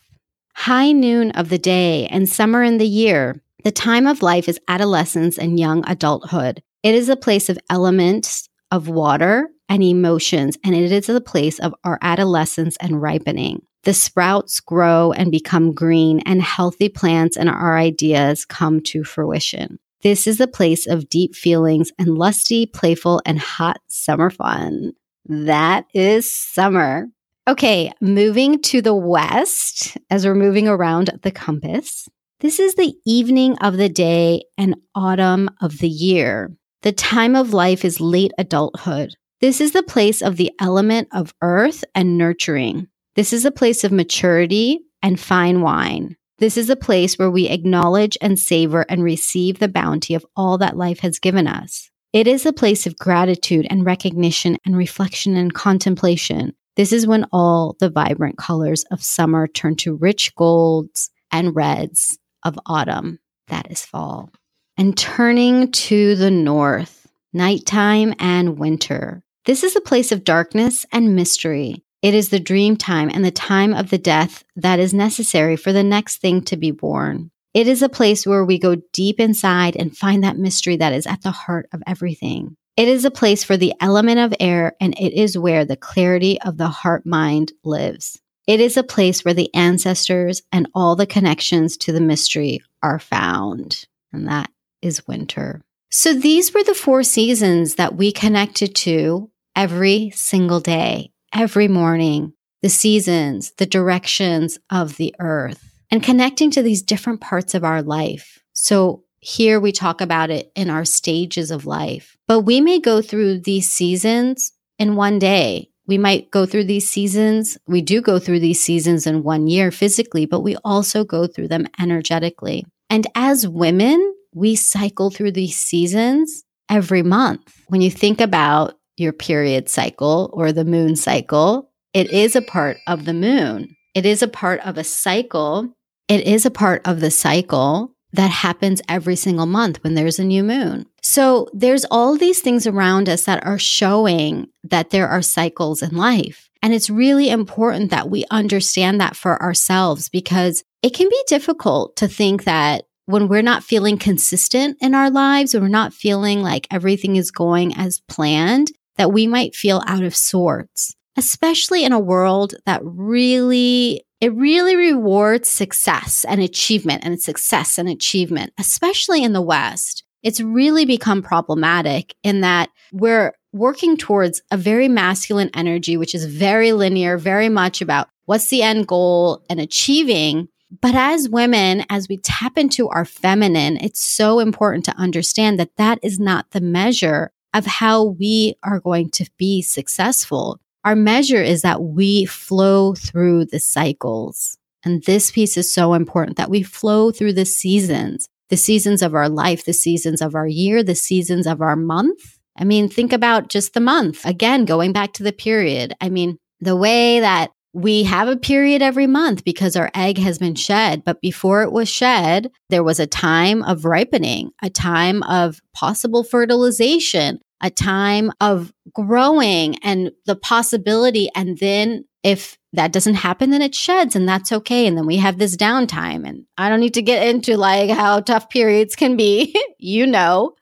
High 0.55 0.91
noon 0.91 1.31
of 1.31 1.49
the 1.49 1.59
day 1.59 2.07
and 2.07 2.27
summer 2.27 2.63
in 2.63 2.77
the 2.77 2.87
year. 2.87 3.41
The 3.63 3.71
time 3.71 4.07
of 4.07 4.21
life 4.21 4.47
is 4.47 4.59
adolescence 4.67 5.37
and 5.37 5.59
young 5.59 5.83
adulthood. 5.87 6.63
It 6.87 6.95
is 6.95 7.09
a 7.09 7.17
place 7.17 7.49
of 7.49 7.59
elements 7.69 8.47
of 8.71 8.87
water 8.87 9.49
and 9.67 9.83
emotions, 9.83 10.57
and 10.63 10.73
it 10.73 10.89
is 10.89 11.09
a 11.09 11.19
place 11.19 11.59
of 11.59 11.75
our 11.83 11.99
adolescence 12.01 12.77
and 12.79 13.01
ripening. 13.01 13.61
The 13.83 13.93
sprouts 13.93 14.61
grow 14.61 15.11
and 15.11 15.29
become 15.29 15.73
green, 15.73 16.21
and 16.21 16.41
healthy 16.41 16.87
plants 16.87 17.35
and 17.35 17.49
our 17.49 17.77
ideas 17.77 18.45
come 18.45 18.79
to 18.83 19.03
fruition. 19.03 19.79
This 20.01 20.27
is 20.27 20.39
a 20.39 20.47
place 20.47 20.87
of 20.87 21.09
deep 21.09 21.35
feelings 21.35 21.91
and 21.99 22.17
lusty, 22.17 22.65
playful, 22.65 23.21
and 23.25 23.37
hot 23.37 23.81
summer 23.87 24.29
fun. 24.29 24.93
That 25.25 25.87
is 25.93 26.31
summer. 26.31 27.07
Okay, 27.49 27.91
moving 27.99 28.61
to 28.61 28.81
the 28.81 28.95
west 28.95 29.97
as 30.09 30.25
we're 30.25 30.35
moving 30.35 30.69
around 30.69 31.09
the 31.21 31.31
compass. 31.31 32.07
This 32.39 32.61
is 32.61 32.75
the 32.75 32.93
evening 33.05 33.57
of 33.57 33.75
the 33.75 33.89
day 33.89 34.45
and 34.57 34.75
autumn 34.95 35.49
of 35.59 35.79
the 35.79 35.89
year. 35.89 36.55
The 36.83 36.91
time 36.91 37.35
of 37.35 37.53
life 37.53 37.83
is 37.83 37.99
late 37.99 38.31
adulthood. 38.37 39.15
This 39.41 39.59
is 39.61 39.71
the 39.71 39.83
place 39.83 40.21
of 40.21 40.37
the 40.37 40.51
element 40.59 41.07
of 41.11 41.33
earth 41.41 41.83
and 41.95 42.17
nurturing. 42.17 42.87
This 43.15 43.33
is 43.33 43.45
a 43.45 43.51
place 43.51 43.83
of 43.83 43.91
maturity 43.91 44.81
and 45.01 45.19
fine 45.19 45.61
wine. 45.61 46.15
This 46.37 46.55
is 46.55 46.69
a 46.69 46.75
place 46.75 47.17
where 47.17 47.31
we 47.31 47.47
acknowledge 47.47 48.15
and 48.21 48.37
savor 48.37 48.85
and 48.89 49.03
receive 49.03 49.57
the 49.57 49.67
bounty 49.67 50.13
of 50.13 50.25
all 50.35 50.59
that 50.59 50.77
life 50.77 50.99
has 50.99 51.17
given 51.17 51.47
us. 51.47 51.89
It 52.13 52.27
is 52.27 52.45
a 52.45 52.53
place 52.53 52.85
of 52.85 52.97
gratitude 52.97 53.65
and 53.71 53.83
recognition 53.83 54.57
and 54.63 54.77
reflection 54.77 55.35
and 55.35 55.51
contemplation. 55.51 56.53
This 56.75 56.93
is 56.93 57.07
when 57.07 57.25
all 57.31 57.75
the 57.79 57.89
vibrant 57.89 58.37
colors 58.37 58.85
of 58.91 59.03
summer 59.03 59.47
turn 59.47 59.77
to 59.77 59.95
rich 59.95 60.35
golds 60.35 61.09
and 61.31 61.55
reds 61.55 62.19
of 62.43 62.59
autumn. 62.67 63.17
That 63.47 63.71
is 63.71 63.83
fall 63.83 64.31
and 64.77 64.97
turning 64.97 65.71
to 65.71 66.15
the 66.15 66.31
north, 66.31 67.07
nighttime 67.33 68.13
and 68.19 68.59
winter. 68.59 69.23
This 69.45 69.63
is 69.63 69.75
a 69.75 69.81
place 69.81 70.11
of 70.11 70.23
darkness 70.23 70.85
and 70.91 71.15
mystery. 71.15 71.83
It 72.01 72.13
is 72.13 72.29
the 72.29 72.39
dream 72.39 72.77
time 72.77 73.09
and 73.09 73.25
the 73.25 73.31
time 73.31 73.73
of 73.73 73.89
the 73.89 73.97
death 73.97 74.43
that 74.55 74.79
is 74.79 74.93
necessary 74.93 75.55
for 75.55 75.73
the 75.73 75.83
next 75.83 76.17
thing 76.17 76.41
to 76.43 76.57
be 76.57 76.71
born. 76.71 77.31
It 77.53 77.67
is 77.67 77.81
a 77.81 77.89
place 77.89 78.27
where 78.27 78.45
we 78.45 78.59
go 78.59 78.75
deep 78.93 79.19
inside 79.19 79.75
and 79.75 79.97
find 79.97 80.23
that 80.23 80.37
mystery 80.37 80.77
that 80.77 80.93
is 80.93 81.07
at 81.07 81.23
the 81.23 81.31
heart 81.31 81.67
of 81.73 81.81
everything. 81.87 82.55
It 82.75 82.87
is 82.87 83.03
a 83.03 83.09
place 83.09 83.43
for 83.43 83.57
the 83.57 83.73
element 83.81 84.19
of 84.19 84.35
air, 84.39 84.75
and 84.79 84.93
it 84.99 85.13
is 85.13 85.35
where 85.35 85.65
the 85.65 85.75
clarity 85.75 86.39
of 86.41 86.57
the 86.57 86.67
heart 86.67 87.07
mind 87.07 87.51
lives. 87.63 88.21
It 88.45 88.59
is 88.59 88.77
a 88.77 88.83
place 88.83 89.25
where 89.25 89.33
the 89.33 89.51
ancestors 89.55 90.43
and 90.51 90.69
all 90.75 90.95
the 90.95 91.07
connections 91.07 91.77
to 91.77 91.91
the 91.91 91.99
mystery 91.99 92.61
are 92.83 92.99
found. 92.99 93.87
And 94.13 94.27
that 94.27 94.51
is 94.87 95.07
winter. 95.07 95.61
So 95.91 96.13
these 96.13 96.53
were 96.53 96.63
the 96.63 96.73
four 96.73 97.03
seasons 97.03 97.75
that 97.75 97.95
we 97.95 98.11
connected 98.11 98.75
to 98.75 99.29
every 99.55 100.11
single 100.15 100.59
day, 100.59 101.11
every 101.33 101.67
morning, 101.67 102.33
the 102.61 102.69
seasons, 102.69 103.51
the 103.57 103.65
directions 103.65 104.57
of 104.69 104.97
the 104.97 105.15
earth, 105.19 105.63
and 105.91 106.03
connecting 106.03 106.51
to 106.51 106.63
these 106.63 106.81
different 106.81 107.21
parts 107.21 107.53
of 107.53 107.63
our 107.63 107.81
life. 107.81 108.39
So 108.53 109.03
here 109.19 109.59
we 109.59 109.71
talk 109.71 110.01
about 110.01 110.29
it 110.29 110.51
in 110.55 110.69
our 110.69 110.85
stages 110.85 111.51
of 111.51 111.65
life, 111.65 112.17
but 112.27 112.41
we 112.41 112.61
may 112.61 112.79
go 112.79 113.01
through 113.01 113.39
these 113.39 113.69
seasons 113.69 114.51
in 114.79 114.95
one 114.95 115.19
day. 115.19 115.69
We 115.87 115.97
might 115.97 116.31
go 116.31 116.45
through 116.45 116.65
these 116.65 116.89
seasons. 116.89 117.57
We 117.65 117.81
do 117.81 118.01
go 118.01 118.19
through 118.19 118.41
these 118.41 118.61
seasons 118.61 119.07
in 119.07 119.23
one 119.23 119.47
year 119.47 119.71
physically, 119.71 120.25
but 120.25 120.41
we 120.41 120.57
also 120.65 121.05
go 121.05 121.27
through 121.27 121.47
them 121.47 121.65
energetically. 121.79 122.65
And 122.89 123.07
as 123.15 123.47
women, 123.47 124.13
we 124.37 124.55
cycle 124.55 125.09
through 125.09 125.31
these 125.31 125.55
seasons 125.55 126.43
every 126.69 127.01
month. 127.01 127.53
When 127.69 127.81
you 127.81 127.89
think 127.89 128.21
about 128.21 128.75
your 128.95 129.13
period 129.13 129.67
cycle 129.67 130.29
or 130.33 130.51
the 130.51 130.65
moon 130.65 130.95
cycle, 130.95 131.71
it 131.93 132.11
is 132.11 132.35
a 132.35 132.41
part 132.41 132.77
of 132.87 133.05
the 133.05 133.13
moon. 133.13 133.75
It 133.95 134.05
is 134.05 134.21
a 134.21 134.27
part 134.27 134.59
of 134.61 134.77
a 134.77 134.83
cycle. 134.83 135.73
It 136.07 136.25
is 136.27 136.45
a 136.45 136.51
part 136.51 136.87
of 136.87 136.99
the 136.99 137.11
cycle 137.11 137.93
that 138.13 138.29
happens 138.29 138.81
every 138.87 139.15
single 139.15 139.47
month 139.47 139.83
when 139.83 139.95
there's 139.95 140.19
a 140.19 140.23
new 140.23 140.43
moon. 140.43 140.85
So 141.01 141.47
there's 141.53 141.85
all 141.85 142.15
these 142.15 142.39
things 142.39 142.67
around 142.67 143.09
us 143.09 143.25
that 143.25 143.45
are 143.45 143.59
showing 143.59 144.47
that 144.63 144.91
there 144.91 145.07
are 145.07 145.21
cycles 145.21 145.81
in 145.81 145.95
life. 145.95 146.49
And 146.61 146.73
it's 146.73 146.89
really 146.89 147.29
important 147.29 147.91
that 147.91 148.09
we 148.09 148.25
understand 148.31 149.01
that 149.01 149.15
for 149.15 149.41
ourselves 149.41 150.09
because 150.09 150.63
it 150.81 150.93
can 150.93 151.09
be 151.09 151.23
difficult 151.27 151.95
to 151.97 152.07
think 152.07 152.43
that 152.43 152.85
when 153.07 153.27
we're 153.27 153.41
not 153.41 153.63
feeling 153.63 153.97
consistent 153.97 154.77
in 154.79 154.93
our 154.93 155.09
lives, 155.09 155.53
when 155.53 155.63
we're 155.63 155.69
not 155.69 155.93
feeling 155.93 156.41
like 156.43 156.67
everything 156.69 157.15
is 157.15 157.31
going 157.31 157.75
as 157.75 158.01
planned, 158.07 158.71
that 158.97 159.13
we 159.13 159.25
might 159.25 159.55
feel 159.55 159.81
out 159.87 160.03
of 160.03 160.15
sorts, 160.15 160.93
especially 161.15 161.83
in 161.83 161.93
a 161.93 161.99
world 161.99 162.53
that 162.65 162.81
really 162.83 164.03
it 164.19 164.33
really 164.33 164.75
rewards 164.75 165.47
success 165.47 166.25
and 166.27 166.41
achievement 166.41 167.03
and 167.05 167.21
success 167.21 167.77
and 167.77 167.87
achievement, 167.87 168.51
especially 168.57 169.23
in 169.23 169.33
the 169.33 169.41
West. 169.41 170.03
It's 170.23 170.41
really 170.41 170.85
become 170.85 171.21
problematic 171.21 172.15
in 172.23 172.41
that 172.41 172.69
we're 172.91 173.33
working 173.53 173.95
towards 173.95 174.41
a 174.51 174.57
very 174.57 174.87
masculine 174.87 175.51
energy, 175.53 175.97
which 175.97 176.15
is 176.15 176.25
very 176.25 176.73
linear, 176.73 177.17
very 177.17 177.47
much 177.47 177.81
about 177.81 178.09
what's 178.25 178.47
the 178.47 178.63
end 178.63 178.87
goal 178.87 179.43
and 179.49 179.59
achieving. 179.59 180.49
But 180.69 180.95
as 180.95 181.29
women, 181.29 181.85
as 181.89 182.09
we 182.09 182.17
tap 182.17 182.57
into 182.57 182.89
our 182.89 183.05
feminine, 183.05 183.77
it's 183.77 184.03
so 184.05 184.39
important 184.39 184.85
to 184.85 184.97
understand 184.97 185.59
that 185.59 185.75
that 185.77 185.99
is 186.01 186.19
not 186.19 186.51
the 186.51 186.61
measure 186.61 187.31
of 187.53 187.65
how 187.65 188.03
we 188.03 188.55
are 188.63 188.79
going 188.79 189.09
to 189.11 189.29
be 189.37 189.61
successful. 189.61 190.59
Our 190.83 190.95
measure 190.95 191.41
is 191.41 191.61
that 191.61 191.81
we 191.81 192.25
flow 192.25 192.95
through 192.95 193.45
the 193.45 193.59
cycles. 193.59 194.57
And 194.83 195.03
this 195.03 195.31
piece 195.31 195.57
is 195.57 195.71
so 195.71 195.93
important 195.93 196.37
that 196.37 196.49
we 196.49 196.63
flow 196.63 197.11
through 197.11 197.33
the 197.33 197.45
seasons, 197.45 198.27
the 198.49 198.57
seasons 198.57 199.01
of 199.01 199.15
our 199.15 199.29
life, 199.29 199.65
the 199.65 199.73
seasons 199.73 200.21
of 200.21 200.35
our 200.35 200.47
year, 200.47 200.83
the 200.83 200.95
seasons 200.95 201.47
of 201.47 201.61
our 201.61 201.75
month. 201.75 202.37
I 202.57 202.63
mean, 202.63 202.89
think 202.89 203.13
about 203.13 203.49
just 203.49 203.73
the 203.73 203.79
month. 203.79 204.25
Again, 204.25 204.65
going 204.65 204.93
back 204.93 205.13
to 205.13 205.23
the 205.23 205.31
period. 205.31 205.93
I 206.01 206.09
mean, 206.09 206.37
the 206.59 206.75
way 206.75 207.19
that 207.19 207.51
we 207.73 208.03
have 208.03 208.27
a 208.27 208.37
period 208.37 208.81
every 208.81 209.07
month 209.07 209.43
because 209.43 209.75
our 209.75 209.91
egg 209.93 210.17
has 210.17 210.39
been 210.39 210.55
shed. 210.55 211.03
But 211.03 211.21
before 211.21 211.61
it 211.63 211.71
was 211.71 211.89
shed, 211.89 212.51
there 212.69 212.83
was 212.83 212.99
a 212.99 213.07
time 213.07 213.61
of 213.63 213.85
ripening, 213.85 214.51
a 214.63 214.69
time 214.69 215.21
of 215.23 215.59
possible 215.73 216.23
fertilization, 216.23 217.39
a 217.61 217.69
time 217.69 218.31
of 218.41 218.73
growing 218.93 219.75
and 219.83 220.11
the 220.25 220.35
possibility. 220.35 221.29
And 221.35 221.57
then 221.57 222.05
if 222.23 222.57
that 222.73 222.91
doesn't 222.91 223.15
happen, 223.15 223.49
then 223.49 223.61
it 223.61 223.75
sheds 223.75 224.15
and 224.15 224.27
that's 224.27 224.51
okay. 224.51 224.85
And 224.87 224.97
then 224.97 225.05
we 225.05 225.17
have 225.17 225.37
this 225.37 225.55
downtime. 225.55 226.27
And 226.27 226.45
I 226.57 226.69
don't 226.69 226.79
need 226.79 226.93
to 226.95 227.01
get 227.01 227.27
into 227.27 227.57
like 227.57 227.89
how 227.89 228.19
tough 228.19 228.49
periods 228.49 228.95
can 228.95 229.17
be, 229.17 229.55
you 229.77 230.05
know. 230.07 230.55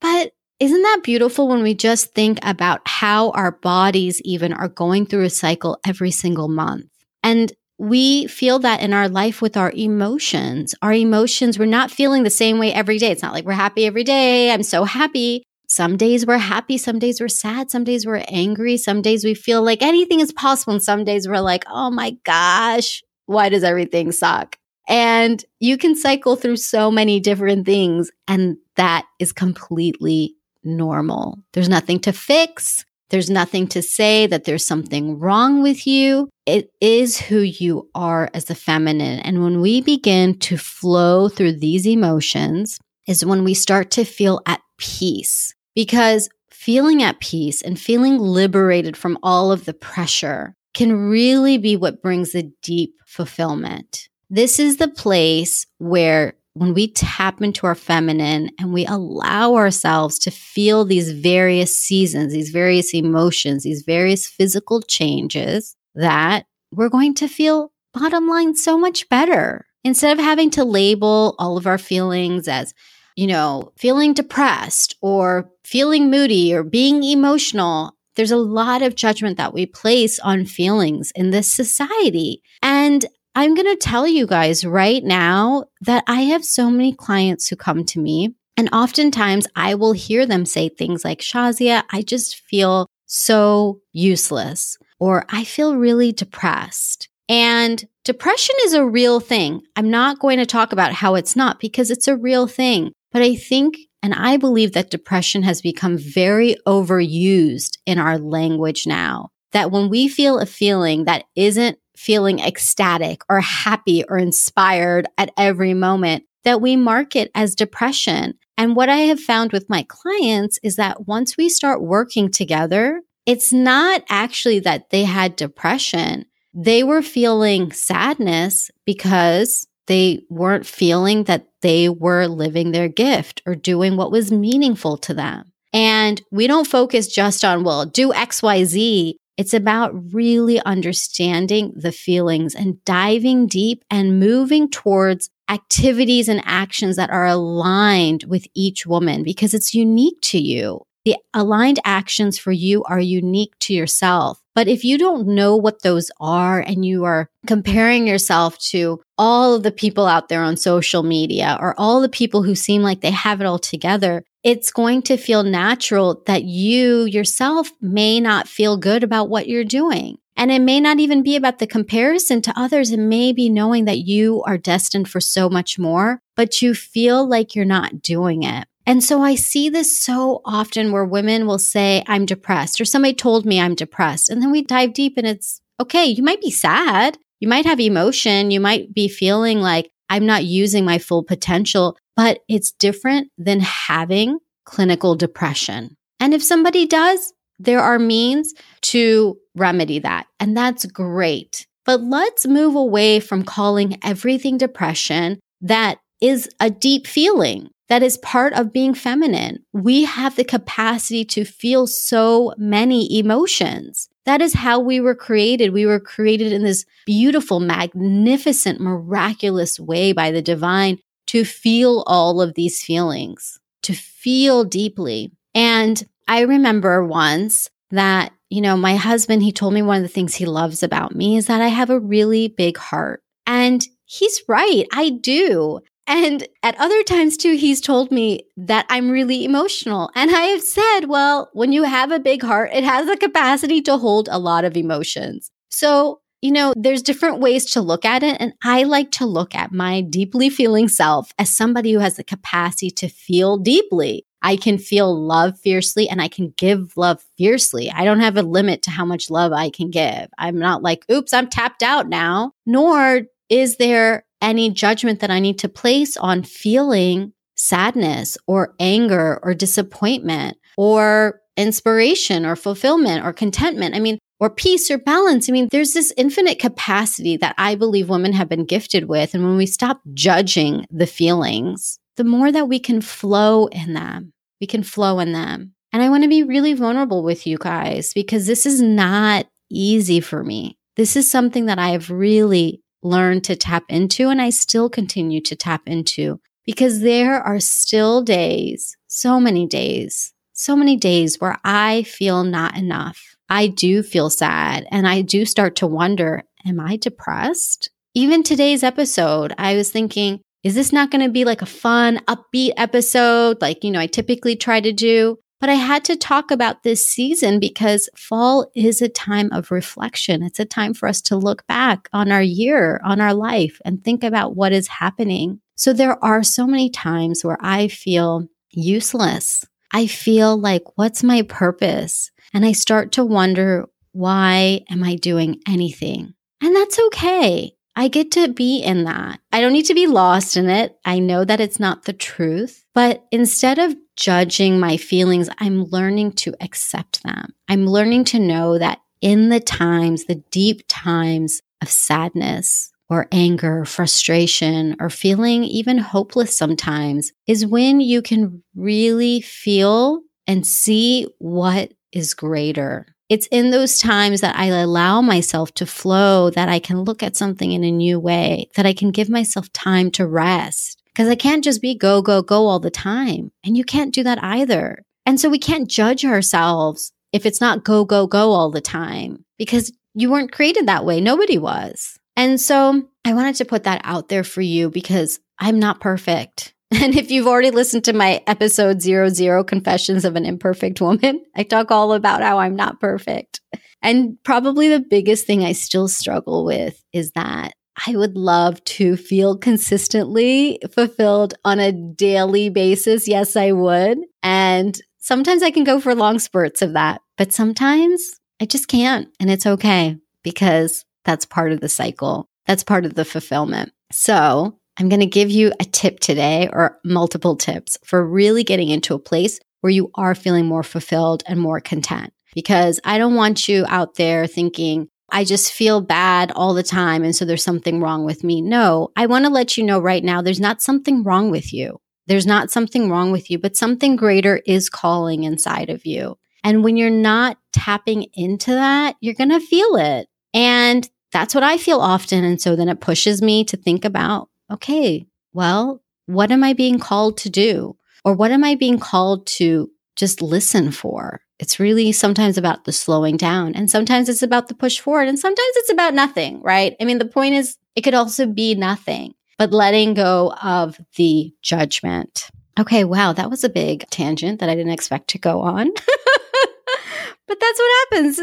But 0.00 0.32
isn't 0.62 0.82
that 0.82 1.00
beautiful 1.02 1.48
when 1.48 1.64
we 1.64 1.74
just 1.74 2.14
think 2.14 2.38
about 2.44 2.82
how 2.86 3.30
our 3.30 3.50
bodies 3.50 4.20
even 4.22 4.52
are 4.52 4.68
going 4.68 5.04
through 5.06 5.24
a 5.24 5.30
cycle 5.30 5.76
every 5.84 6.12
single 6.12 6.46
month? 6.46 6.86
And 7.24 7.52
we 7.78 8.28
feel 8.28 8.60
that 8.60 8.80
in 8.80 8.92
our 8.92 9.08
life 9.08 9.42
with 9.42 9.56
our 9.56 9.72
emotions. 9.74 10.72
Our 10.80 10.92
emotions, 10.92 11.58
we're 11.58 11.64
not 11.64 11.90
feeling 11.90 12.22
the 12.22 12.30
same 12.30 12.60
way 12.60 12.72
every 12.72 12.98
day. 12.98 13.10
It's 13.10 13.24
not 13.24 13.32
like 13.32 13.44
we're 13.44 13.54
happy 13.54 13.86
every 13.86 14.04
day. 14.04 14.52
I'm 14.52 14.62
so 14.62 14.84
happy. 14.84 15.42
Some 15.66 15.96
days 15.96 16.24
we're 16.24 16.38
happy, 16.38 16.78
some 16.78 17.00
days 17.00 17.20
we're 17.20 17.26
sad, 17.26 17.72
some 17.72 17.82
days 17.82 18.06
we're 18.06 18.22
angry, 18.28 18.76
some 18.76 19.02
days 19.02 19.24
we 19.24 19.34
feel 19.34 19.64
like 19.64 19.82
anything 19.82 20.20
is 20.20 20.30
possible, 20.30 20.74
and 20.74 20.82
some 20.82 21.02
days 21.02 21.26
we're 21.26 21.40
like, 21.40 21.64
oh 21.68 21.90
my 21.90 22.10
gosh, 22.24 23.02
why 23.26 23.48
does 23.48 23.64
everything 23.64 24.12
suck? 24.12 24.58
And 24.86 25.42
you 25.58 25.76
can 25.76 25.96
cycle 25.96 26.36
through 26.36 26.58
so 26.58 26.90
many 26.90 27.18
different 27.18 27.64
things, 27.66 28.12
and 28.28 28.58
that 28.76 29.06
is 29.18 29.32
completely 29.32 30.36
normal. 30.64 31.38
There's 31.52 31.68
nothing 31.68 32.00
to 32.00 32.12
fix. 32.12 32.84
There's 33.10 33.28
nothing 33.28 33.66
to 33.68 33.82
say 33.82 34.26
that 34.26 34.44
there's 34.44 34.64
something 34.64 35.18
wrong 35.18 35.62
with 35.62 35.86
you. 35.86 36.30
It 36.46 36.70
is 36.80 37.20
who 37.20 37.40
you 37.40 37.90
are 37.94 38.30
as 38.32 38.48
a 38.48 38.54
feminine. 38.54 39.18
And 39.20 39.42
when 39.42 39.60
we 39.60 39.82
begin 39.82 40.38
to 40.40 40.56
flow 40.56 41.28
through 41.28 41.58
these 41.58 41.86
emotions, 41.86 42.78
is 43.06 43.24
when 43.24 43.44
we 43.44 43.54
start 43.54 43.90
to 43.92 44.04
feel 44.04 44.40
at 44.46 44.60
peace. 44.78 45.54
Because 45.74 46.28
feeling 46.50 47.02
at 47.02 47.20
peace 47.20 47.60
and 47.60 47.78
feeling 47.78 48.18
liberated 48.18 48.96
from 48.96 49.18
all 49.22 49.52
of 49.52 49.64
the 49.64 49.74
pressure 49.74 50.54
can 50.74 50.92
really 50.92 51.58
be 51.58 51.76
what 51.76 52.02
brings 52.02 52.32
the 52.32 52.50
deep 52.62 52.94
fulfillment. 53.06 54.08
This 54.30 54.58
is 54.58 54.78
the 54.78 54.88
place 54.88 55.66
where 55.78 56.34
when 56.54 56.74
we 56.74 56.88
tap 56.88 57.40
into 57.40 57.66
our 57.66 57.74
feminine 57.74 58.50
and 58.58 58.72
we 58.72 58.84
allow 58.86 59.54
ourselves 59.54 60.18
to 60.20 60.30
feel 60.30 60.84
these 60.84 61.12
various 61.12 61.80
seasons, 61.80 62.32
these 62.32 62.50
various 62.50 62.92
emotions, 62.94 63.62
these 63.62 63.82
various 63.82 64.26
physical 64.26 64.82
changes, 64.82 65.76
that 65.94 66.44
we're 66.70 66.88
going 66.88 67.14
to 67.14 67.28
feel 67.28 67.72
bottom 67.94 68.28
line 68.28 68.54
so 68.54 68.76
much 68.78 69.08
better. 69.08 69.66
Instead 69.84 70.18
of 70.18 70.24
having 70.24 70.50
to 70.50 70.64
label 70.64 71.34
all 71.38 71.56
of 71.56 71.66
our 71.66 71.78
feelings 71.78 72.48
as, 72.48 72.74
you 73.16 73.26
know, 73.26 73.72
feeling 73.76 74.12
depressed 74.12 74.94
or 75.00 75.50
feeling 75.64 76.10
moody 76.10 76.54
or 76.54 76.62
being 76.62 77.02
emotional, 77.02 77.96
there's 78.16 78.30
a 78.30 78.36
lot 78.36 78.82
of 78.82 78.94
judgment 78.94 79.38
that 79.38 79.54
we 79.54 79.64
place 79.66 80.18
on 80.20 80.44
feelings 80.44 81.12
in 81.14 81.30
this 81.30 81.50
society. 81.50 82.42
And 82.62 83.06
I'm 83.34 83.54
going 83.54 83.66
to 83.66 83.76
tell 83.76 84.06
you 84.06 84.26
guys 84.26 84.64
right 84.64 85.02
now 85.02 85.64
that 85.80 86.04
I 86.06 86.22
have 86.22 86.44
so 86.44 86.70
many 86.70 86.92
clients 86.92 87.48
who 87.48 87.56
come 87.56 87.84
to 87.84 87.98
me, 87.98 88.34
and 88.56 88.68
oftentimes 88.72 89.46
I 89.56 89.74
will 89.74 89.92
hear 89.92 90.26
them 90.26 90.44
say 90.44 90.68
things 90.68 91.04
like, 91.04 91.20
Shazia, 91.20 91.84
I 91.90 92.02
just 92.02 92.36
feel 92.36 92.86
so 93.06 93.80
useless, 93.92 94.76
or 95.00 95.24
I 95.30 95.44
feel 95.44 95.76
really 95.76 96.12
depressed. 96.12 97.08
And 97.28 97.82
depression 98.04 98.54
is 98.64 98.74
a 98.74 98.84
real 98.84 99.18
thing. 99.18 99.62
I'm 99.76 99.90
not 99.90 100.18
going 100.18 100.38
to 100.38 100.46
talk 100.46 100.72
about 100.72 100.92
how 100.92 101.14
it's 101.14 101.34
not 101.34 101.58
because 101.58 101.90
it's 101.90 102.08
a 102.08 102.16
real 102.16 102.46
thing. 102.46 102.92
But 103.12 103.22
I 103.22 103.34
think 103.34 103.76
and 104.02 104.14
I 104.14 104.36
believe 104.36 104.72
that 104.72 104.90
depression 104.90 105.44
has 105.44 105.62
become 105.62 105.96
very 105.96 106.56
overused 106.66 107.78
in 107.86 107.98
our 107.98 108.18
language 108.18 108.86
now. 108.86 109.28
That 109.52 109.70
when 109.70 109.88
we 109.90 110.08
feel 110.08 110.38
a 110.38 110.46
feeling 110.46 111.04
that 111.04 111.24
isn't 111.36 111.78
feeling 112.02 112.40
ecstatic 112.40 113.22
or 113.28 113.40
happy 113.40 114.02
or 114.08 114.18
inspired 114.18 115.06
at 115.16 115.30
every 115.36 115.72
moment 115.72 116.24
that 116.42 116.60
we 116.60 116.74
mark 116.74 117.14
it 117.14 117.30
as 117.34 117.54
depression. 117.54 118.34
And 118.58 118.74
what 118.74 118.88
I 118.88 118.98
have 118.98 119.20
found 119.20 119.52
with 119.52 119.70
my 119.70 119.86
clients 119.88 120.58
is 120.64 120.76
that 120.76 121.06
once 121.06 121.36
we 121.36 121.48
start 121.48 121.80
working 121.80 122.30
together, 122.30 123.02
it's 123.24 123.52
not 123.52 124.02
actually 124.08 124.58
that 124.60 124.90
they 124.90 125.04
had 125.04 125.36
depression. 125.36 126.26
They 126.52 126.82
were 126.82 127.02
feeling 127.02 127.70
sadness 127.70 128.70
because 128.84 129.66
they 129.86 130.24
weren't 130.28 130.66
feeling 130.66 131.24
that 131.24 131.46
they 131.62 131.88
were 131.88 132.26
living 132.26 132.72
their 132.72 132.88
gift 132.88 133.42
or 133.46 133.54
doing 133.54 133.96
what 133.96 134.10
was 134.10 134.32
meaningful 134.32 134.96
to 134.98 135.14
them. 135.14 135.52
And 135.72 136.20
we 136.30 136.46
don't 136.46 136.66
focus 136.66 137.08
just 137.08 137.44
on, 137.44 137.64
well, 137.64 137.86
do 137.86 138.12
XYZ. 138.12 139.14
It's 139.42 139.54
about 139.54 140.14
really 140.14 140.60
understanding 140.60 141.72
the 141.74 141.90
feelings 141.90 142.54
and 142.54 142.80
diving 142.84 143.48
deep 143.48 143.84
and 143.90 144.20
moving 144.20 144.70
towards 144.70 145.30
activities 145.50 146.28
and 146.28 146.40
actions 146.44 146.94
that 146.94 147.10
are 147.10 147.26
aligned 147.26 148.22
with 148.28 148.46
each 148.54 148.86
woman 148.86 149.24
because 149.24 149.52
it's 149.52 149.74
unique 149.74 150.20
to 150.20 150.38
you. 150.38 150.82
The 151.04 151.16
aligned 151.34 151.80
actions 151.84 152.38
for 152.38 152.52
you 152.52 152.84
are 152.84 153.00
unique 153.00 153.58
to 153.62 153.74
yourself. 153.74 154.40
But 154.54 154.68
if 154.68 154.84
you 154.84 154.96
don't 154.96 155.26
know 155.26 155.56
what 155.56 155.82
those 155.82 156.08
are 156.20 156.60
and 156.60 156.84
you 156.84 157.02
are 157.02 157.28
comparing 157.48 158.06
yourself 158.06 158.56
to 158.70 159.00
all 159.18 159.54
of 159.54 159.64
the 159.64 159.72
people 159.72 160.06
out 160.06 160.28
there 160.28 160.44
on 160.44 160.56
social 160.56 161.02
media 161.02 161.58
or 161.60 161.74
all 161.76 162.00
the 162.00 162.08
people 162.08 162.44
who 162.44 162.54
seem 162.54 162.82
like 162.82 163.00
they 163.00 163.10
have 163.10 163.40
it 163.40 163.46
all 163.48 163.58
together, 163.58 164.22
it's 164.42 164.72
going 164.72 165.02
to 165.02 165.16
feel 165.16 165.42
natural 165.42 166.22
that 166.26 166.44
you 166.44 167.04
yourself 167.04 167.70
may 167.80 168.20
not 168.20 168.48
feel 168.48 168.76
good 168.76 169.04
about 169.04 169.28
what 169.28 169.48
you're 169.48 169.64
doing. 169.64 170.18
And 170.36 170.50
it 170.50 170.60
may 170.60 170.80
not 170.80 170.98
even 170.98 171.22
be 171.22 171.36
about 171.36 171.58
the 171.58 171.66
comparison 171.66 172.40
to 172.42 172.58
others. 172.58 172.90
It 172.90 172.98
may 172.98 173.32
be 173.32 173.48
knowing 173.48 173.84
that 173.84 173.98
you 173.98 174.42
are 174.44 174.58
destined 174.58 175.08
for 175.08 175.20
so 175.20 175.48
much 175.48 175.78
more, 175.78 176.20
but 176.36 176.62
you 176.62 176.74
feel 176.74 177.26
like 177.28 177.54
you're 177.54 177.64
not 177.64 178.02
doing 178.02 178.42
it. 178.42 178.66
And 178.86 179.04
so 179.04 179.22
I 179.22 179.36
see 179.36 179.68
this 179.68 180.00
so 180.00 180.40
often 180.44 180.90
where 180.90 181.04
women 181.04 181.46
will 181.46 181.58
say, 181.58 182.02
I'm 182.08 182.26
depressed, 182.26 182.80
or 182.80 182.84
somebody 182.84 183.14
told 183.14 183.46
me 183.46 183.60
I'm 183.60 183.76
depressed. 183.76 184.28
And 184.28 184.42
then 184.42 184.50
we 184.50 184.62
dive 184.62 184.92
deep 184.92 185.14
and 185.16 185.26
it's 185.26 185.60
okay, 185.78 186.06
you 186.06 186.22
might 186.22 186.40
be 186.40 186.50
sad. 186.50 187.18
You 187.38 187.48
might 187.48 187.66
have 187.66 187.80
emotion. 187.80 188.50
You 188.50 188.60
might 188.60 188.94
be 188.94 189.08
feeling 189.08 189.60
like, 189.60 189.90
I'm 190.08 190.26
not 190.26 190.44
using 190.44 190.84
my 190.84 190.98
full 190.98 191.24
potential, 191.24 191.96
but 192.16 192.40
it's 192.48 192.72
different 192.72 193.30
than 193.38 193.60
having 193.60 194.38
clinical 194.64 195.14
depression. 195.14 195.96
And 196.20 196.34
if 196.34 196.42
somebody 196.42 196.86
does, 196.86 197.32
there 197.58 197.80
are 197.80 197.98
means 197.98 198.54
to 198.82 199.38
remedy 199.54 199.98
that. 200.00 200.26
And 200.40 200.56
that's 200.56 200.86
great. 200.86 201.66
But 201.84 202.00
let's 202.00 202.46
move 202.46 202.74
away 202.74 203.20
from 203.20 203.44
calling 203.44 203.98
everything 204.02 204.58
depression 204.58 205.40
that 205.60 205.98
is 206.20 206.48
a 206.60 206.70
deep 206.70 207.06
feeling 207.06 207.70
that 207.92 208.02
is 208.02 208.16
part 208.18 208.54
of 208.54 208.72
being 208.72 208.94
feminine. 208.94 209.62
We 209.74 210.04
have 210.04 210.36
the 210.36 210.44
capacity 210.44 211.26
to 211.26 211.44
feel 211.44 211.86
so 211.86 212.54
many 212.56 213.18
emotions. 213.18 214.08
That 214.24 214.40
is 214.40 214.54
how 214.54 214.80
we 214.80 214.98
were 214.98 215.14
created. 215.14 215.74
We 215.74 215.84
were 215.84 216.00
created 216.00 216.52
in 216.52 216.62
this 216.62 216.86
beautiful, 217.04 217.60
magnificent, 217.60 218.80
miraculous 218.80 219.78
way 219.78 220.12
by 220.12 220.30
the 220.30 220.40
divine 220.40 221.00
to 221.32 221.46
feel 221.46 222.04
all 222.06 222.42
of 222.42 222.52
these 222.52 222.84
feelings, 222.84 223.58
to 223.80 223.94
feel 223.94 224.64
deeply. 224.64 225.32
And 225.54 226.06
I 226.28 226.42
remember 226.42 227.02
once 227.02 227.70
that, 227.90 228.34
you 228.50 228.60
know, 228.60 228.76
my 228.76 228.96
husband, 228.96 229.42
he 229.42 229.50
told 229.50 229.72
me 229.72 229.80
one 229.80 229.96
of 229.96 230.02
the 230.02 230.10
things 230.10 230.34
he 230.34 230.44
loves 230.44 230.82
about 230.82 231.14
me 231.14 231.38
is 231.38 231.46
that 231.46 231.62
I 231.62 231.68
have 231.68 231.88
a 231.88 231.98
really 231.98 232.48
big 232.48 232.76
heart. 232.76 233.22
And 233.46 233.82
he's 234.04 234.42
right. 234.46 234.86
I 234.92 235.08
do. 235.08 235.80
And 236.06 236.46
at 236.62 236.78
other 236.78 237.02
times 237.02 237.38
too, 237.38 237.56
he's 237.56 237.80
told 237.80 238.12
me 238.12 238.46
that 238.58 238.84
I'm 238.90 239.10
really 239.10 239.46
emotional. 239.46 240.10
And 240.14 240.30
I 240.36 240.42
have 240.42 240.62
said, 240.62 241.06
well, 241.06 241.48
when 241.54 241.72
you 241.72 241.84
have 241.84 242.12
a 242.12 242.20
big 242.20 242.42
heart, 242.42 242.72
it 242.74 242.84
has 242.84 243.06
the 243.06 243.16
capacity 243.16 243.80
to 243.82 243.96
hold 243.96 244.28
a 244.30 244.38
lot 244.38 244.66
of 244.66 244.76
emotions. 244.76 245.50
So, 245.70 246.20
you 246.42 246.50
know, 246.50 246.74
there's 246.76 247.02
different 247.02 247.38
ways 247.38 247.64
to 247.70 247.80
look 247.80 248.04
at 248.04 248.24
it. 248.24 248.36
And 248.40 248.52
I 248.62 248.82
like 248.82 249.12
to 249.12 249.26
look 249.26 249.54
at 249.54 249.72
my 249.72 250.00
deeply 250.00 250.50
feeling 250.50 250.88
self 250.88 251.32
as 251.38 251.48
somebody 251.54 251.92
who 251.92 252.00
has 252.00 252.16
the 252.16 252.24
capacity 252.24 252.90
to 252.90 253.08
feel 253.08 253.56
deeply. 253.56 254.26
I 254.42 254.56
can 254.56 254.76
feel 254.76 255.16
love 255.16 255.58
fiercely 255.60 256.08
and 256.08 256.20
I 256.20 256.26
can 256.26 256.52
give 256.56 256.96
love 256.96 257.22
fiercely. 257.38 257.92
I 257.92 258.04
don't 258.04 258.20
have 258.20 258.36
a 258.36 258.42
limit 258.42 258.82
to 258.82 258.90
how 258.90 259.04
much 259.04 259.30
love 259.30 259.52
I 259.52 259.70
can 259.70 259.88
give. 259.90 260.28
I'm 260.36 260.58
not 260.58 260.82
like, 260.82 261.04
oops, 261.10 261.32
I'm 261.32 261.48
tapped 261.48 261.84
out 261.84 262.08
now. 262.08 262.52
Nor 262.66 263.22
is 263.48 263.76
there 263.76 264.24
any 264.40 264.68
judgment 264.68 265.20
that 265.20 265.30
I 265.30 265.38
need 265.38 265.60
to 265.60 265.68
place 265.68 266.16
on 266.16 266.42
feeling 266.42 267.32
sadness 267.54 268.36
or 268.48 268.74
anger 268.80 269.38
or 269.44 269.54
disappointment 269.54 270.58
or 270.76 271.40
inspiration 271.56 272.44
or 272.46 272.56
fulfillment 272.56 273.24
or 273.24 273.32
contentment. 273.32 273.94
I 273.94 274.00
mean, 274.00 274.18
or 274.42 274.50
peace 274.50 274.90
or 274.90 274.98
balance. 274.98 275.48
I 275.48 275.52
mean, 275.52 275.68
there's 275.70 275.92
this 275.92 276.12
infinite 276.16 276.58
capacity 276.58 277.36
that 277.36 277.54
I 277.58 277.76
believe 277.76 278.08
women 278.08 278.32
have 278.32 278.48
been 278.48 278.64
gifted 278.64 279.04
with. 279.04 279.34
And 279.34 279.44
when 279.44 279.56
we 279.56 279.66
stop 279.66 280.00
judging 280.14 280.84
the 280.90 281.06
feelings, 281.06 282.00
the 282.16 282.24
more 282.24 282.50
that 282.50 282.66
we 282.66 282.80
can 282.80 283.00
flow 283.00 283.66
in 283.66 283.94
them, 283.94 284.32
we 284.60 284.66
can 284.66 284.82
flow 284.82 285.20
in 285.20 285.30
them. 285.30 285.74
And 285.92 286.02
I 286.02 286.10
want 286.10 286.24
to 286.24 286.28
be 286.28 286.42
really 286.42 286.72
vulnerable 286.72 287.22
with 287.22 287.46
you 287.46 287.56
guys 287.56 288.12
because 288.14 288.48
this 288.48 288.66
is 288.66 288.82
not 288.82 289.46
easy 289.70 290.18
for 290.18 290.42
me. 290.42 290.76
This 290.96 291.14
is 291.14 291.30
something 291.30 291.66
that 291.66 291.78
I 291.78 291.90
have 291.90 292.10
really 292.10 292.82
learned 293.00 293.44
to 293.44 293.54
tap 293.54 293.84
into 293.88 294.28
and 294.28 294.42
I 294.42 294.50
still 294.50 294.90
continue 294.90 295.40
to 295.42 295.54
tap 295.54 295.82
into 295.86 296.40
because 296.66 296.98
there 296.98 297.40
are 297.40 297.60
still 297.60 298.22
days, 298.22 298.96
so 299.06 299.38
many 299.38 299.68
days, 299.68 300.32
so 300.52 300.74
many 300.74 300.96
days 300.96 301.40
where 301.40 301.58
I 301.62 302.02
feel 302.02 302.42
not 302.42 302.76
enough. 302.76 303.36
I 303.52 303.66
do 303.66 304.02
feel 304.02 304.30
sad 304.30 304.86
and 304.90 305.06
I 305.06 305.20
do 305.20 305.44
start 305.44 305.76
to 305.76 305.86
wonder, 305.86 306.42
am 306.64 306.80
I 306.80 306.96
depressed? 306.96 307.90
Even 308.14 308.42
today's 308.42 308.82
episode, 308.82 309.52
I 309.58 309.76
was 309.76 309.90
thinking, 309.90 310.40
is 310.62 310.74
this 310.74 310.90
not 310.90 311.10
going 311.10 311.22
to 311.22 311.30
be 311.30 311.44
like 311.44 311.60
a 311.60 311.66
fun, 311.66 312.20
upbeat 312.26 312.72
episode 312.78 313.60
like, 313.60 313.84
you 313.84 313.90
know, 313.90 314.00
I 314.00 314.06
typically 314.06 314.56
try 314.56 314.80
to 314.80 314.90
do? 314.90 315.38
But 315.60 315.68
I 315.68 315.74
had 315.74 316.02
to 316.06 316.16
talk 316.16 316.50
about 316.50 316.82
this 316.82 317.06
season 317.06 317.60
because 317.60 318.08
fall 318.16 318.70
is 318.74 319.02
a 319.02 319.08
time 319.10 319.52
of 319.52 319.70
reflection. 319.70 320.42
It's 320.42 320.58
a 320.58 320.64
time 320.64 320.94
for 320.94 321.06
us 321.06 321.20
to 321.20 321.36
look 321.36 321.66
back 321.66 322.08
on 322.14 322.32
our 322.32 322.42
year, 322.42 323.02
on 323.04 323.20
our 323.20 323.34
life, 323.34 323.82
and 323.84 324.02
think 324.02 324.24
about 324.24 324.56
what 324.56 324.72
is 324.72 324.88
happening. 324.88 325.60
So 325.76 325.92
there 325.92 326.16
are 326.24 326.42
so 326.42 326.66
many 326.66 326.88
times 326.88 327.44
where 327.44 327.58
I 327.60 327.88
feel 327.88 328.48
useless. 328.70 329.66
I 329.92 330.06
feel 330.06 330.56
like, 330.56 330.84
what's 330.96 331.22
my 331.22 331.42
purpose? 331.42 332.31
And 332.52 332.64
I 332.64 332.72
start 332.72 333.12
to 333.12 333.24
wonder, 333.24 333.86
why 334.12 334.84
am 334.90 335.02
I 335.02 335.16
doing 335.16 335.60
anything? 335.66 336.34
And 336.62 336.76
that's 336.76 336.98
okay. 336.98 337.72
I 337.94 338.08
get 338.08 338.30
to 338.32 338.48
be 338.48 338.82
in 338.82 339.04
that. 339.04 339.40
I 339.52 339.60
don't 339.60 339.72
need 339.72 339.86
to 339.86 339.94
be 339.94 340.06
lost 340.06 340.56
in 340.56 340.68
it. 340.68 340.98
I 341.04 341.18
know 341.18 341.44
that 341.44 341.60
it's 341.60 341.80
not 341.80 342.04
the 342.04 342.12
truth, 342.12 342.84
but 342.94 343.24
instead 343.30 343.78
of 343.78 343.94
judging 344.16 344.80
my 344.80 344.96
feelings, 344.96 345.48
I'm 345.58 345.84
learning 345.84 346.32
to 346.32 346.54
accept 346.60 347.22
them. 347.22 347.52
I'm 347.68 347.86
learning 347.86 348.24
to 348.26 348.38
know 348.38 348.78
that 348.78 349.00
in 349.20 349.50
the 349.50 349.60
times, 349.60 350.24
the 350.24 350.42
deep 350.50 350.84
times 350.88 351.60
of 351.82 351.90
sadness 351.90 352.92
or 353.08 353.28
anger, 353.30 353.84
frustration, 353.84 354.96
or 354.98 355.10
feeling 355.10 355.64
even 355.64 355.98
hopeless 355.98 356.56
sometimes 356.56 357.32
is 357.46 357.66
when 357.66 358.00
you 358.00 358.22
can 358.22 358.62
really 358.74 359.42
feel 359.42 360.22
and 360.46 360.66
see 360.66 361.26
what 361.38 361.92
is 362.12 362.34
greater 362.34 363.06
it's 363.32 363.46
in 363.46 363.70
those 363.70 363.98
times 363.98 364.42
that 364.42 364.58
I 364.58 364.66
allow 364.66 365.22
myself 365.22 365.72
to 365.76 365.86
flow, 365.86 366.50
that 366.50 366.68
I 366.68 366.78
can 366.78 367.00
look 367.00 367.22
at 367.22 367.34
something 367.34 367.72
in 367.72 367.82
a 367.82 367.90
new 367.90 368.20
way, 368.20 368.68
that 368.76 368.84
I 368.84 368.92
can 368.92 369.10
give 369.10 369.30
myself 369.30 369.72
time 369.72 370.10
to 370.10 370.26
rest. 370.26 371.02
Because 371.06 371.30
I 371.30 371.34
can't 371.34 371.64
just 371.64 371.80
be 371.80 371.94
go, 371.94 372.20
go, 372.20 372.42
go 372.42 372.66
all 372.66 372.78
the 372.78 372.90
time. 372.90 373.50
And 373.64 373.74
you 373.74 373.84
can't 373.84 374.12
do 374.12 374.22
that 374.24 374.44
either. 374.44 375.02
And 375.24 375.40
so 375.40 375.48
we 375.48 375.58
can't 375.58 375.88
judge 375.88 376.26
ourselves 376.26 377.10
if 377.32 377.46
it's 377.46 377.58
not 377.58 377.84
go, 377.84 378.04
go, 378.04 378.26
go 378.26 378.52
all 378.52 378.70
the 378.70 378.82
time 378.82 379.46
because 379.56 379.90
you 380.12 380.30
weren't 380.30 380.52
created 380.52 380.86
that 380.86 381.06
way. 381.06 381.18
Nobody 381.18 381.56
was. 381.56 382.18
And 382.36 382.60
so 382.60 383.08
I 383.24 383.32
wanted 383.32 383.54
to 383.56 383.64
put 383.64 383.84
that 383.84 384.02
out 384.04 384.28
there 384.28 384.44
for 384.44 384.60
you 384.60 384.90
because 384.90 385.40
I'm 385.58 385.78
not 385.78 386.00
perfect. 386.00 386.71
And 387.00 387.16
if 387.16 387.30
you've 387.30 387.46
already 387.46 387.70
listened 387.70 388.04
to 388.04 388.12
my 388.12 388.42
episode 388.46 389.00
zero 389.00 389.30
zero 389.30 389.64
confessions 389.64 390.26
of 390.26 390.36
an 390.36 390.44
imperfect 390.44 391.00
woman, 391.00 391.42
I 391.56 391.62
talk 391.62 391.90
all 391.90 392.12
about 392.12 392.42
how 392.42 392.58
I'm 392.58 392.76
not 392.76 393.00
perfect. 393.00 393.60
And 394.02 394.36
probably 394.42 394.88
the 394.88 395.00
biggest 395.00 395.46
thing 395.46 395.64
I 395.64 395.72
still 395.72 396.06
struggle 396.06 396.66
with 396.66 397.02
is 397.12 397.32
that 397.32 397.72
I 398.06 398.14
would 398.14 398.36
love 398.36 398.82
to 398.84 399.16
feel 399.16 399.56
consistently 399.56 400.80
fulfilled 400.92 401.54
on 401.64 401.78
a 401.78 401.92
daily 401.92 402.68
basis. 402.68 403.26
Yes, 403.26 403.56
I 403.56 403.72
would. 403.72 404.18
And 404.42 405.00
sometimes 405.18 405.62
I 405.62 405.70
can 405.70 405.84
go 405.84 405.98
for 405.98 406.14
long 406.14 406.38
spurts 406.38 406.82
of 406.82 406.92
that, 406.92 407.22
but 407.38 407.54
sometimes 407.54 408.38
I 408.60 408.66
just 408.66 408.88
can't. 408.88 409.28
And 409.40 409.50
it's 409.50 409.66
okay 409.66 410.18
because 410.42 411.06
that's 411.24 411.46
part 411.46 411.72
of 411.72 411.80
the 411.80 411.88
cycle. 411.88 412.48
That's 412.66 412.84
part 412.84 413.06
of 413.06 413.14
the 413.14 413.24
fulfillment. 413.24 413.92
So 414.10 414.78
I'm 414.98 415.08
going 415.08 415.20
to 415.20 415.26
give 415.26 415.50
you 415.50 415.72
a 415.80 415.84
tip 415.84 416.20
today 416.20 416.68
or 416.72 416.98
multiple 417.04 417.56
tips 417.56 417.98
for 418.04 418.26
really 418.26 418.64
getting 418.64 418.88
into 418.88 419.14
a 419.14 419.18
place 419.18 419.58
where 419.80 419.90
you 419.90 420.10
are 420.14 420.34
feeling 420.34 420.66
more 420.66 420.82
fulfilled 420.82 421.42
and 421.46 421.60
more 421.60 421.80
content. 421.80 422.32
Because 422.54 423.00
I 423.04 423.18
don't 423.18 423.34
want 423.34 423.68
you 423.68 423.84
out 423.88 424.16
there 424.16 424.46
thinking, 424.46 425.08
I 425.30 425.44
just 425.44 425.72
feel 425.72 426.02
bad 426.02 426.52
all 426.52 426.74
the 426.74 426.82
time. 426.82 427.24
And 427.24 427.34
so 427.34 427.46
there's 427.46 427.64
something 427.64 428.00
wrong 428.00 428.26
with 428.26 428.44
me. 428.44 428.60
No, 428.60 429.08
I 429.16 429.26
want 429.26 429.46
to 429.46 429.50
let 429.50 429.78
you 429.78 429.84
know 429.84 429.98
right 429.98 430.22
now 430.22 430.42
there's 430.42 430.60
not 430.60 430.82
something 430.82 431.22
wrong 431.22 431.50
with 431.50 431.72
you. 431.72 431.98
There's 432.26 432.46
not 432.46 432.70
something 432.70 433.10
wrong 433.10 433.32
with 433.32 433.50
you, 433.50 433.58
but 433.58 433.76
something 433.76 434.14
greater 434.14 434.60
is 434.66 434.90
calling 434.90 435.44
inside 435.44 435.88
of 435.88 436.04
you. 436.04 436.38
And 436.62 436.84
when 436.84 436.96
you're 436.96 437.10
not 437.10 437.58
tapping 437.72 438.26
into 438.34 438.70
that, 438.72 439.16
you're 439.20 439.34
going 439.34 439.50
to 439.50 439.58
feel 439.58 439.96
it. 439.96 440.28
And 440.54 441.08
that's 441.32 441.54
what 441.54 441.64
I 441.64 441.78
feel 441.78 442.00
often. 442.00 442.44
And 442.44 442.60
so 442.60 442.76
then 442.76 442.88
it 442.88 443.00
pushes 443.00 443.42
me 443.42 443.64
to 443.64 443.76
think 443.76 444.04
about 444.04 444.50
okay, 444.72 445.26
well, 445.52 446.02
what 446.26 446.50
am 446.50 446.64
I 446.64 446.72
being 446.72 446.98
called 446.98 447.36
to 447.38 447.50
do? 447.50 447.96
Or 448.24 448.34
what 448.34 448.52
am 448.52 448.64
I 448.64 448.74
being 448.74 448.98
called 448.98 449.46
to 449.48 449.90
just 450.16 450.40
listen 450.40 450.92
for? 450.92 451.40
It's 451.58 451.78
really 451.78 452.12
sometimes 452.12 452.58
about 452.58 452.84
the 452.84 452.92
slowing 452.92 453.36
down, 453.36 453.74
and 453.74 453.90
sometimes 453.90 454.28
it's 454.28 454.42
about 454.42 454.68
the 454.68 454.74
push 454.74 454.98
forward, 454.98 455.28
and 455.28 455.38
sometimes 455.38 455.72
it's 455.76 455.92
about 455.92 456.14
nothing, 456.14 456.60
right? 456.62 456.96
I 457.00 457.04
mean, 457.04 457.18
the 457.18 457.24
point 457.24 457.54
is, 457.54 457.76
it 457.94 458.02
could 458.02 458.14
also 458.14 458.46
be 458.46 458.74
nothing, 458.74 459.34
but 459.58 459.72
letting 459.72 460.14
go 460.14 460.54
of 460.62 461.00
the 461.16 461.54
judgment. 461.62 462.50
Okay, 462.80 463.04
wow, 463.04 463.32
that 463.32 463.50
was 463.50 463.64
a 463.64 463.68
big 463.68 464.08
tangent 464.10 464.60
that 464.60 464.68
I 464.68 464.74
didn't 464.74 464.92
expect 464.92 465.28
to 465.28 465.38
go 465.38 465.60
on. 465.60 465.90
but 467.46 467.60
that's 467.60 467.78
what 467.78 468.06
happens 468.10 468.40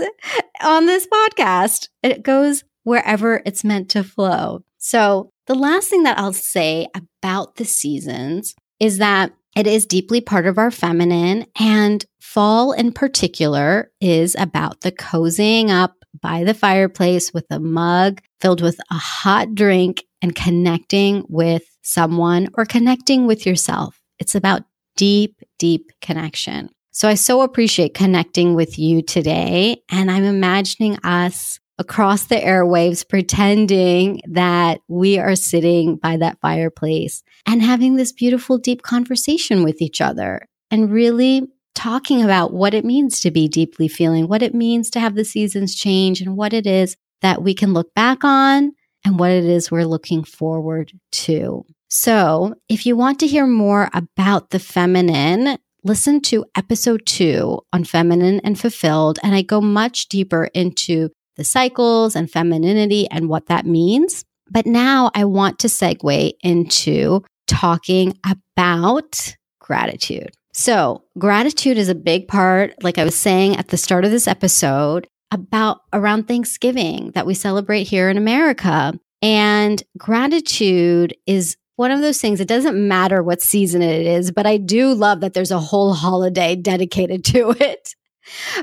on 0.63 0.85
this 0.85 1.07
podcast. 1.07 1.89
It 2.03 2.23
goes 2.23 2.63
wherever 2.83 3.41
it's 3.45 3.63
meant 3.63 3.89
to 3.89 4.03
flow. 4.03 4.63
So, 4.77 5.31
the 5.49 5.55
last 5.55 5.89
thing 5.89 6.03
that 6.03 6.19
I'll 6.19 6.31
say 6.31 6.87
about 6.93 7.55
the 7.55 7.65
seasons 7.65 8.53
is 8.79 8.99
that 8.99 9.33
it 9.55 9.65
is 9.65 9.87
deeply 9.87 10.21
part 10.21 10.45
of 10.45 10.59
our 10.59 10.69
feminine, 10.69 11.47
and 11.59 12.05
fall 12.21 12.71
in 12.71 12.93
particular 12.93 13.91
is 13.99 14.35
about 14.37 14.81
the 14.81 14.91
cozying 14.91 15.71
up 15.71 15.95
by 16.21 16.43
the 16.43 16.53
fireplace 16.53 17.33
with 17.33 17.45
a 17.49 17.59
mug 17.59 18.21
filled 18.39 18.61
with 18.61 18.79
a 18.91 18.95
hot 18.95 19.55
drink 19.55 20.03
and 20.21 20.35
connecting 20.35 21.25
with 21.27 21.63
someone 21.81 22.49
or 22.53 22.63
connecting 22.63 23.25
with 23.25 23.47
yourself. 23.47 23.99
It's 24.19 24.35
about 24.35 24.61
deep, 24.97 25.41
deep 25.57 25.91
connection. 25.99 26.69
So 26.91 27.07
I 27.07 27.15
so 27.15 27.41
appreciate 27.41 27.95
connecting 27.95 28.53
with 28.53 28.77
you 28.77 29.01
today. 29.01 29.81
And 29.89 30.11
I'm 30.11 30.25
imagining 30.25 30.97
us 30.97 31.59
across 31.79 32.25
the 32.25 32.35
airwaves 32.35 33.07
pretending 33.07 34.21
that 34.27 34.81
we 34.87 35.17
are 35.17 35.35
sitting 35.35 35.95
by 35.95 36.17
that 36.17 36.37
fireplace 36.41 37.23
and 37.47 37.63
having 37.63 37.95
this 37.95 38.11
beautiful, 38.11 38.57
deep 38.57 38.81
conversation 38.83 39.63
with 39.63 39.81
each 39.81 40.01
other 40.01 40.45
and 40.69 40.91
really 40.91 41.47
talking 41.73 42.21
about 42.21 42.53
what 42.53 42.73
it 42.73 42.83
means 42.83 43.21
to 43.21 43.31
be 43.31 43.47
deeply 43.47 43.87
feeling, 43.87 44.27
what 44.27 44.43
it 44.43 44.53
means 44.53 44.89
to 44.89 44.99
have 44.99 45.15
the 45.15 45.23
seasons 45.23 45.73
change, 45.73 46.19
and 46.19 46.35
what 46.35 46.53
it 46.53 46.67
is 46.67 46.97
that 47.21 47.41
we 47.41 47.53
can 47.53 47.73
look 47.73 47.93
back 47.93 48.23
on 48.23 48.73
and 49.05 49.17
what 49.17 49.31
it 49.31 49.45
is 49.45 49.71
we're 49.71 49.85
looking 49.85 50.23
forward 50.23 50.91
to. 51.11 51.65
So, 51.87 52.53
if 52.67 52.85
you 52.85 52.95
want 52.95 53.19
to 53.21 53.27
hear 53.27 53.47
more 53.47 53.89
about 53.93 54.49
the 54.49 54.59
feminine, 54.59 55.57
listen 55.83 56.21
to 56.21 56.45
episode 56.55 57.05
two 57.05 57.61
on 57.71 57.85
feminine 57.85 58.41
and 58.43 58.59
fulfilled. 58.59 59.17
And 59.23 59.33
I 59.33 59.41
go 59.41 59.61
much 59.61 60.07
deeper 60.07 60.49
into 60.53 61.09
the 61.39 61.45
cycles 61.45 62.15
and 62.15 62.29
femininity 62.29 63.09
and 63.09 63.29
what 63.29 63.47
that 63.47 63.65
means. 63.65 64.25
But 64.51 64.67
now 64.67 65.09
I 65.15 65.25
want 65.25 65.57
to 65.59 65.67
segue 65.67 66.33
into 66.41 67.23
talking 67.47 68.15
about 68.29 69.35
gratitude. 69.59 70.31
So, 70.53 71.03
gratitude 71.17 71.77
is 71.77 71.89
a 71.89 71.95
big 71.95 72.27
part, 72.27 72.83
like 72.83 72.97
I 72.97 73.05
was 73.05 73.15
saying 73.15 73.55
at 73.55 73.69
the 73.69 73.77
start 73.77 74.03
of 74.03 74.11
this 74.11 74.27
episode, 74.27 75.07
about 75.31 75.81
around 75.93 76.27
Thanksgiving 76.27 77.11
that 77.11 77.25
we 77.25 77.33
celebrate 77.33 77.83
here 77.83 78.09
in 78.09 78.17
America. 78.17 78.99
And 79.21 79.81
gratitude 79.97 81.15
is 81.25 81.55
one 81.75 81.91
of 81.91 82.01
those 82.01 82.19
things, 82.19 82.41
it 82.41 82.47
doesn't 82.49 82.75
matter 82.75 83.23
what 83.23 83.41
season 83.41 83.81
it 83.81 84.05
is, 84.05 84.31
but 84.31 84.45
I 84.45 84.57
do 84.57 84.93
love 84.93 85.21
that 85.21 85.33
there's 85.33 85.51
a 85.51 85.59
whole 85.59 85.93
holiday 85.93 86.57
dedicated 86.57 87.23
to 87.25 87.55
it. 87.57 87.95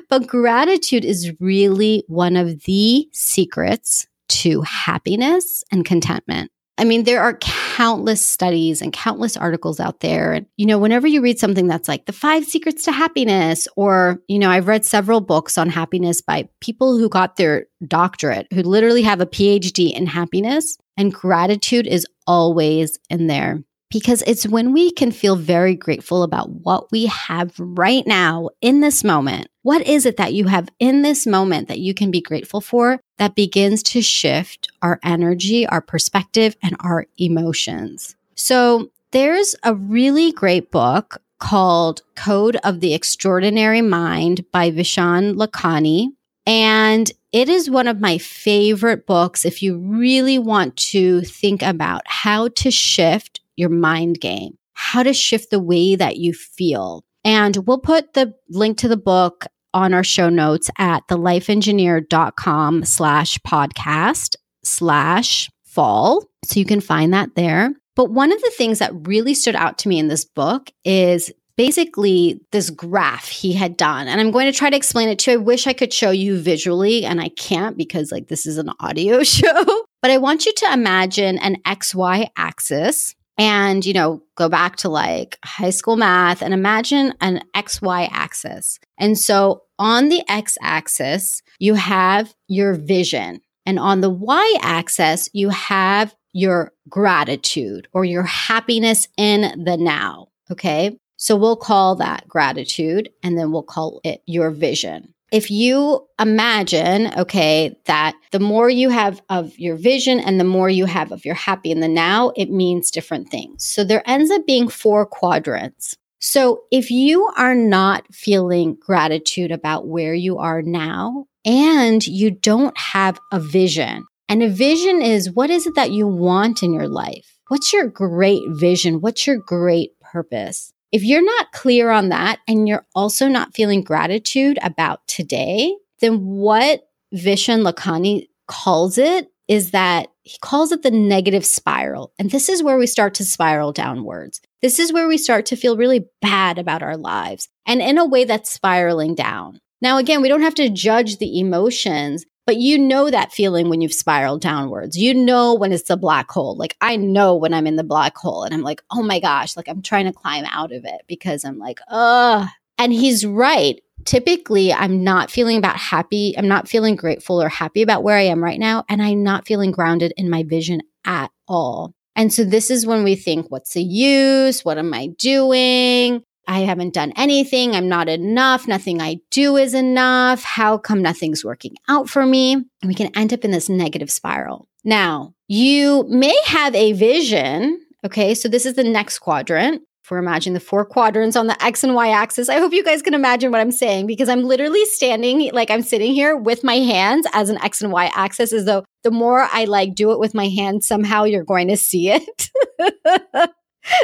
But 0.09 0.27
gratitude 0.27 1.05
is 1.05 1.33
really 1.41 2.05
one 2.09 2.37
of 2.37 2.65
the 2.65 3.09
secrets 3.13 4.07
to 4.29 4.63
happiness 4.63 5.65
and 5.71 5.85
contentment. 5.85 6.51
I 6.79 6.85
mean, 6.85 7.05
there 7.05 7.23
are 7.23 7.39
countless 7.41 8.25
studies 8.25 8.83
and 8.83 8.93
countless 8.93 9.37
articles 9.37 9.81
out 9.81 10.01
there. 10.01 10.35
And, 10.35 10.47
you 10.59 10.67
know, 10.67 10.79
whenever 10.79 11.07
you 11.07 11.23
read 11.23 11.39
something 11.39 11.69
that's 11.69 11.89
like 11.89 12.05
the 12.05 12.13
five 12.13 12.45
secrets 12.45 12.83
to 12.85 12.93
happiness, 12.93 13.67
or, 13.77 14.21
you 14.29 14.39
know, 14.39 14.51
I've 14.51 14.69
read 14.69 14.85
several 14.85 15.23
books 15.23 15.57
on 15.57 15.71
happiness 15.71 16.21
by 16.21 16.51
people 16.61 16.99
who 16.99 17.09
got 17.09 17.37
their 17.37 17.67
doctorate, 17.87 18.47
who 18.53 18.63
literally 18.63 19.03
have 19.03 19.23
a 19.23 19.27
PhD 19.27 19.93
in 19.95 20.07
happiness, 20.07 20.77
and 20.99 21.15
gratitude 21.15 21.87
is 21.87 22.07
always 22.27 22.99
in 23.09 23.27
there 23.27 23.63
because 23.91 24.23
it's 24.27 24.47
when 24.47 24.73
we 24.73 24.91
can 24.91 25.13
feel 25.13 25.37
very 25.37 25.75
grateful 25.75 26.23
about 26.23 26.51
what 26.51 26.91
we 26.93 27.07
have 27.07 27.55
right 27.59 28.07
now 28.07 28.51
in 28.61 28.81
this 28.81 29.05
moment. 29.05 29.49
What 29.67 29.85
is 29.85 30.07
it 30.07 30.17
that 30.19 30.33
you 30.33 30.47
have 30.47 30.69
in 30.79 31.03
this 31.03 31.27
moment 31.27 31.67
that 31.67 31.81
you 31.81 31.93
can 31.93 32.13
be 32.13 32.21
grateful 32.21 32.61
for 32.61 33.01
that 33.19 33.35
begins 33.35 33.83
to 33.83 34.01
shift 34.01 34.69
our 34.81 35.01
energy, 35.03 35.67
our 35.67 35.81
perspective, 35.81 36.55
and 36.63 36.77
our 36.79 37.07
emotions? 37.19 38.15
So 38.37 38.93
there's 39.11 39.57
a 39.65 39.75
really 39.75 40.31
great 40.31 40.71
book 40.71 41.21
called 41.41 42.03
Code 42.15 42.55
of 42.63 42.79
the 42.79 42.95
Extraordinary 42.95 43.83
Mind 43.83 44.49
by 44.53 44.71
Vishen 44.71 45.35
Lakhiani. 45.35 46.11
And 46.47 47.11
it 47.33 47.49
is 47.49 47.69
one 47.69 47.89
of 47.89 47.99
my 47.99 48.19
favorite 48.19 49.05
books 49.05 49.45
if 49.45 49.65
you 49.65 49.79
really 49.79 50.39
want 50.39 50.77
to 50.77 51.23
think 51.23 51.63
about 51.63 52.03
how 52.07 52.47
to 52.47 52.71
shift 52.71 53.41
your 53.57 53.71
mind 53.71 54.21
game, 54.21 54.59
how 54.75 55.03
to 55.03 55.13
shift 55.13 55.51
the 55.51 55.59
way 55.59 55.97
that 55.97 56.19
you 56.19 56.35
feel. 56.35 57.03
And 57.25 57.57
we'll 57.67 57.81
put 57.81 58.13
the 58.13 58.33
link 58.49 58.79
to 58.79 58.87
the 58.87 58.97
book 58.97 59.47
on 59.77 59.93
our 59.93 60.03
show 60.03 60.31
notes 60.31 60.71
at 60.79 61.07
thelifeengineer.com 61.09 62.85
slash 62.85 63.39
podcast 63.47 64.37
slash 64.65 65.51
fall. 65.65 66.25
So 66.45 66.59
you 66.59 66.65
can 66.65 66.81
find 66.81 67.13
that 67.13 67.35
there. 67.35 67.75
But 67.95 68.11
one 68.11 68.33
of 68.33 68.41
the 68.41 68.53
things 68.57 68.79
that 68.79 69.07
really 69.07 69.35
stood 69.35 69.55
out 69.55 69.77
to 69.79 69.89
me 69.89 69.99
in 69.99 70.09
this 70.09 70.25
book 70.25 70.71
is 70.85 71.31
basically 71.59 72.41
this 72.53 72.71
graph 72.71 73.29
he 73.29 73.53
had 73.53 73.77
done. 73.77 74.09
And 74.09 74.19
I'm 74.19 74.31
going 74.31 74.51
to 74.51 74.59
try 74.59 74.71
to 74.71 74.77
explain 74.77 75.11
it 75.11 75.19
to 75.21 75.33
you. 75.33 75.39
I 75.39 75.41
wish 75.43 75.67
I 75.67 75.75
could 75.75 75.93
show 75.93 76.11
you 76.11 76.39
visually, 76.39 77.05
and 77.05 77.21
I 77.21 77.29
can't 77.31 77.77
because 77.77 78.13
like 78.13 78.29
this 78.29 78.47
is 78.47 78.57
an 78.57 78.71
audio 78.81 79.23
show. 79.25 79.65
but 80.01 80.11
I 80.11 80.17
want 80.17 80.47
you 80.47 80.55
to 80.55 80.73
imagine 80.73 81.39
an 81.39 81.57
XY 81.67 82.29
axis 82.37 83.15
and, 83.39 83.85
you 83.85 83.93
know, 83.93 84.23
go 84.37 84.49
back 84.49 84.77
to 84.77 84.89
like 84.89 85.39
high 85.45 85.71
school 85.71 85.97
math 85.97 86.43
and 86.43 86.55
imagine 86.55 87.15
an 87.21 87.43
XY 87.55 88.09
axis. 88.11 88.79
And 88.99 89.19
so 89.19 89.63
on 89.79 90.09
the 90.09 90.23
X 90.29 90.57
axis, 90.63 91.43
you 91.59 91.75
have 91.75 92.35
your 92.49 92.75
vision. 92.75 93.41
And 93.67 93.79
on 93.79 94.01
the 94.01 94.11
Y 94.11 94.59
axis, 94.63 95.29
you 95.33 95.51
have 95.51 96.15
your 96.33 96.73
gratitude 96.89 97.89
or 97.93 98.05
your 98.05 98.23
happiness 98.23 99.09
in 99.17 99.65
the 99.65 99.77
now. 99.77 100.29
Okay. 100.51 100.99
So 101.17 101.35
we'll 101.35 101.57
call 101.57 101.97
that 101.97 102.29
gratitude 102.29 103.11
and 103.23 103.39
then 103.39 103.51
we'll 103.51 103.63
call 103.63 104.01
it 104.05 104.23
your 104.27 104.51
vision 104.51 105.15
if 105.33 105.51
you 105.51 106.07
imagine, 106.21 107.13
okay, 107.19 107.77
that 107.87 108.15
the 108.31 108.41
more 108.41 108.71
you 108.71 108.91
have 108.91 109.21
of 109.29 109.59
your 109.59 109.77
vision 109.77 110.21
and 110.21 110.39
the 110.39 110.45
more 110.45 110.71
you 110.71 110.87
have 110.87 111.13
of 111.13 111.25
your 111.25 111.35
happy 111.35 111.71
in 111.71 111.81
the 111.81 111.89
now, 111.89 112.33
it 112.37 112.51
means 112.51 112.91
different 112.91 113.29
things. 113.31 113.65
So 113.65 113.85
there 113.85 114.09
ends 114.09 114.31
up 114.31 114.47
being 114.47 114.69
four 114.69 115.05
quadrants. 115.05 115.97
So 116.21 116.63
if 116.71 116.91
you 116.91 117.29
are 117.37 117.55
not 117.55 118.13
feeling 118.13 118.77
gratitude 118.81 119.53
about 119.53 119.87
where 119.87 120.15
you 120.15 120.39
are 120.39 120.63
now 120.63 121.27
and 121.45 122.07
you 122.07 122.31
don't 122.31 122.77
have 122.79 123.21
a 123.33 123.41
vision, 123.41 124.05
and 124.29 124.43
a 124.43 124.49
vision 124.49 125.03
is 125.03 125.31
what 125.31 125.51
is 125.51 125.67
it 125.67 125.75
that 125.77 125.93
you 125.93 126.07
want 126.07 126.63
in 126.63 126.73
your 126.73 126.89
life? 126.89 127.39
What's 127.49 127.73
your 127.73 127.87
great 127.87 128.43
vision? 128.49 129.01
What's 129.01 129.27
your 129.27 129.37
great 129.37 129.91
purpose? 130.01 130.73
If 130.97 131.05
you're 131.05 131.23
not 131.23 131.53
clear 131.53 131.91
on 131.91 132.09
that 132.09 132.39
and 132.49 132.67
you're 132.67 132.87
also 132.95 133.29
not 133.29 133.55
feeling 133.55 133.83
gratitude 133.83 134.59
about 134.63 135.07
today, 135.07 135.77
then 136.01 136.25
what 136.25 136.89
Vishen 137.15 137.71
Lakhiani 137.71 138.29
calls 138.49 138.97
it 138.97 139.29
is 139.47 139.73
that 139.73 140.09
he 140.23 140.39
calls 140.41 140.73
it 140.73 140.83
the 140.83 140.91
negative 140.91 141.45
spiral. 141.45 142.15
And 142.19 142.31
this 142.31 142.49
is 142.49 142.63
where 142.63 142.79
we 142.79 142.87
start 142.87 143.13
to 143.17 143.27
spiral 143.27 143.73
downwards. 143.73 144.41
This 144.63 144.79
is 144.79 144.91
where 144.91 145.07
we 145.07 145.19
start 145.19 145.45
to 145.47 145.57
feel 145.57 145.77
really 145.77 146.07
bad 146.23 146.59
about 146.59 146.83
our 146.83 146.97
lives 146.97 147.47
and 147.67 147.83
in 147.83 147.99
a 147.99 148.07
way 148.07 148.25
that's 148.25 148.51
spiraling 148.51 149.15
down. 149.15 149.61
Now, 149.83 149.99
again, 149.99 150.23
we 150.23 150.29
don't 150.29 150.41
have 150.41 150.55
to 150.55 150.71
judge 150.71 151.19
the 151.19 151.39
emotions, 151.39 152.25
but 152.47 152.57
you 152.57 152.79
know 152.79 153.11
that 153.11 153.33
feeling 153.33 153.69
when 153.69 153.81
you've 153.81 153.93
spiraled 153.93 154.41
downwards. 154.41 154.97
You 154.97 155.13
know 155.13 155.55
when 155.55 155.73
it's 155.73 155.91
a 155.91 155.97
black 155.97 156.31
hole. 156.31 156.57
Like 156.57 156.77
I 156.81 156.97
know 156.97 157.35
when 157.35 157.53
I'm 157.53 157.67
in 157.67 157.77
the 157.77 157.85
black 157.85 158.17
hole 158.17 158.45
and 158.45 158.55
I'm 158.55 158.63
like, 158.63 158.83
oh 158.91 159.03
my 159.03 159.19
gosh, 159.19 159.57
like 159.57 159.69
I'm 159.69 159.83
trying 159.83 160.07
to 160.07 160.13
climb 160.13 160.45
out 160.49 160.73
of 160.73 160.85
it 160.85 161.03
because 161.09 161.45
I'm 161.45 161.59
like, 161.59 161.81
ugh. 161.89 162.49
And 162.79 162.93
he's 162.93 163.27
right. 163.27 163.83
Typically, 164.05 164.73
I'm 164.73 165.03
not 165.03 165.31
feeling 165.31 165.59
about 165.59 165.77
happy. 165.77 166.35
I'm 166.39 166.47
not 166.47 166.69
feeling 166.69 166.95
grateful 166.95 167.43
or 167.43 167.49
happy 167.49 167.83
about 167.83 168.05
where 168.05 168.17
I 168.17 168.23
am 168.23 168.45
right 168.45 168.61
now. 168.61 168.85
And 168.89 169.03
I'm 169.03 169.25
not 169.25 169.47
feeling 169.47 169.73
grounded 169.73 170.13
in 170.17 170.31
my 170.31 170.45
vision 170.45 170.83
at 171.05 171.33
all. 171.49 171.95
And 172.15 172.33
so 172.33 172.45
this 172.45 172.71
is 172.71 172.87
when 172.87 173.03
we 173.03 173.17
think, 173.17 173.51
what's 173.51 173.75
the 173.75 173.83
use? 173.83 174.65
What 174.65 174.79
am 174.79 174.95
I 174.95 175.09
doing? 175.19 176.23
I 176.47 176.61
haven't 176.61 176.95
done 176.95 177.13
anything. 177.17 177.75
I'm 177.75 177.89
not 177.89 178.09
enough. 178.09 178.69
Nothing 178.69 179.01
I 179.01 179.19
do 179.31 179.57
is 179.57 179.75
enough. 179.75 180.43
How 180.43 180.79
come 180.79 181.03
nothing's 181.03 181.45
working 181.45 181.75
out 181.89 182.09
for 182.09 182.25
me? 182.25 182.53
And 182.53 182.67
we 182.85 182.95
can 182.95 183.11
end 183.17 183.33
up 183.33 183.45
in 183.45 183.51
this 183.51 183.69
negative 183.69 184.11
spiral. 184.11 184.69
Now, 184.85 185.35
you 185.49 186.05
may 186.09 186.37
have 186.45 186.75
a 186.75 186.93
vision. 186.93 187.81
Okay. 188.05 188.35
So 188.35 188.49
this 188.49 188.67
is 188.67 188.75
the 188.75 188.85
next 188.85 189.19
quadrant. 189.19 189.83
If 190.05 190.13
we're 190.13 190.19
imagining 190.19 190.55
the 190.55 190.61
four 190.61 190.85
quadrants 190.85 191.35
on 191.35 191.49
the 191.49 191.61
X 191.61 191.83
and 191.83 191.93
Y 191.93 192.11
axis, 192.11 192.49
I 192.49 192.61
hope 192.61 192.73
you 192.73 192.85
guys 192.85 193.03
can 193.03 193.13
imagine 193.13 193.51
what 193.51 193.61
I'm 193.61 193.73
saying 193.73 194.07
because 194.07 194.29
I'm 194.29 194.45
literally 194.45 194.85
standing, 194.85 195.51
like 195.53 195.69
I'm 195.69 195.83
sitting 195.83 196.15
here 196.15 196.37
with 196.37 196.63
my 196.63 196.77
hands 196.77 197.27
as 197.33 197.51
an 197.51 197.61
X 197.61 197.83
and 197.83 197.91
Y 197.91 198.09
axis, 198.15 198.53
as 198.53 198.67
though 198.67 198.85
the 199.03 199.11
more 199.11 199.49
I 199.53 199.65
like 199.65 199.97
do 199.97 200.13
it 200.13 200.21
with 200.21 200.33
my 200.33 200.49
hands, 200.49 200.87
somehow 200.87 201.25
you're 201.25 201.43
going 201.43 201.67
to 201.67 201.77
see 201.77 202.11
it. 202.11 202.51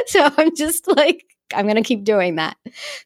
so 0.07 0.29
I'm 0.37 0.53
just 0.53 0.89
like 0.89 1.23
I'm 1.55 1.65
going 1.65 1.75
to 1.75 1.81
keep 1.81 2.03
doing 2.03 2.35
that. 2.35 2.57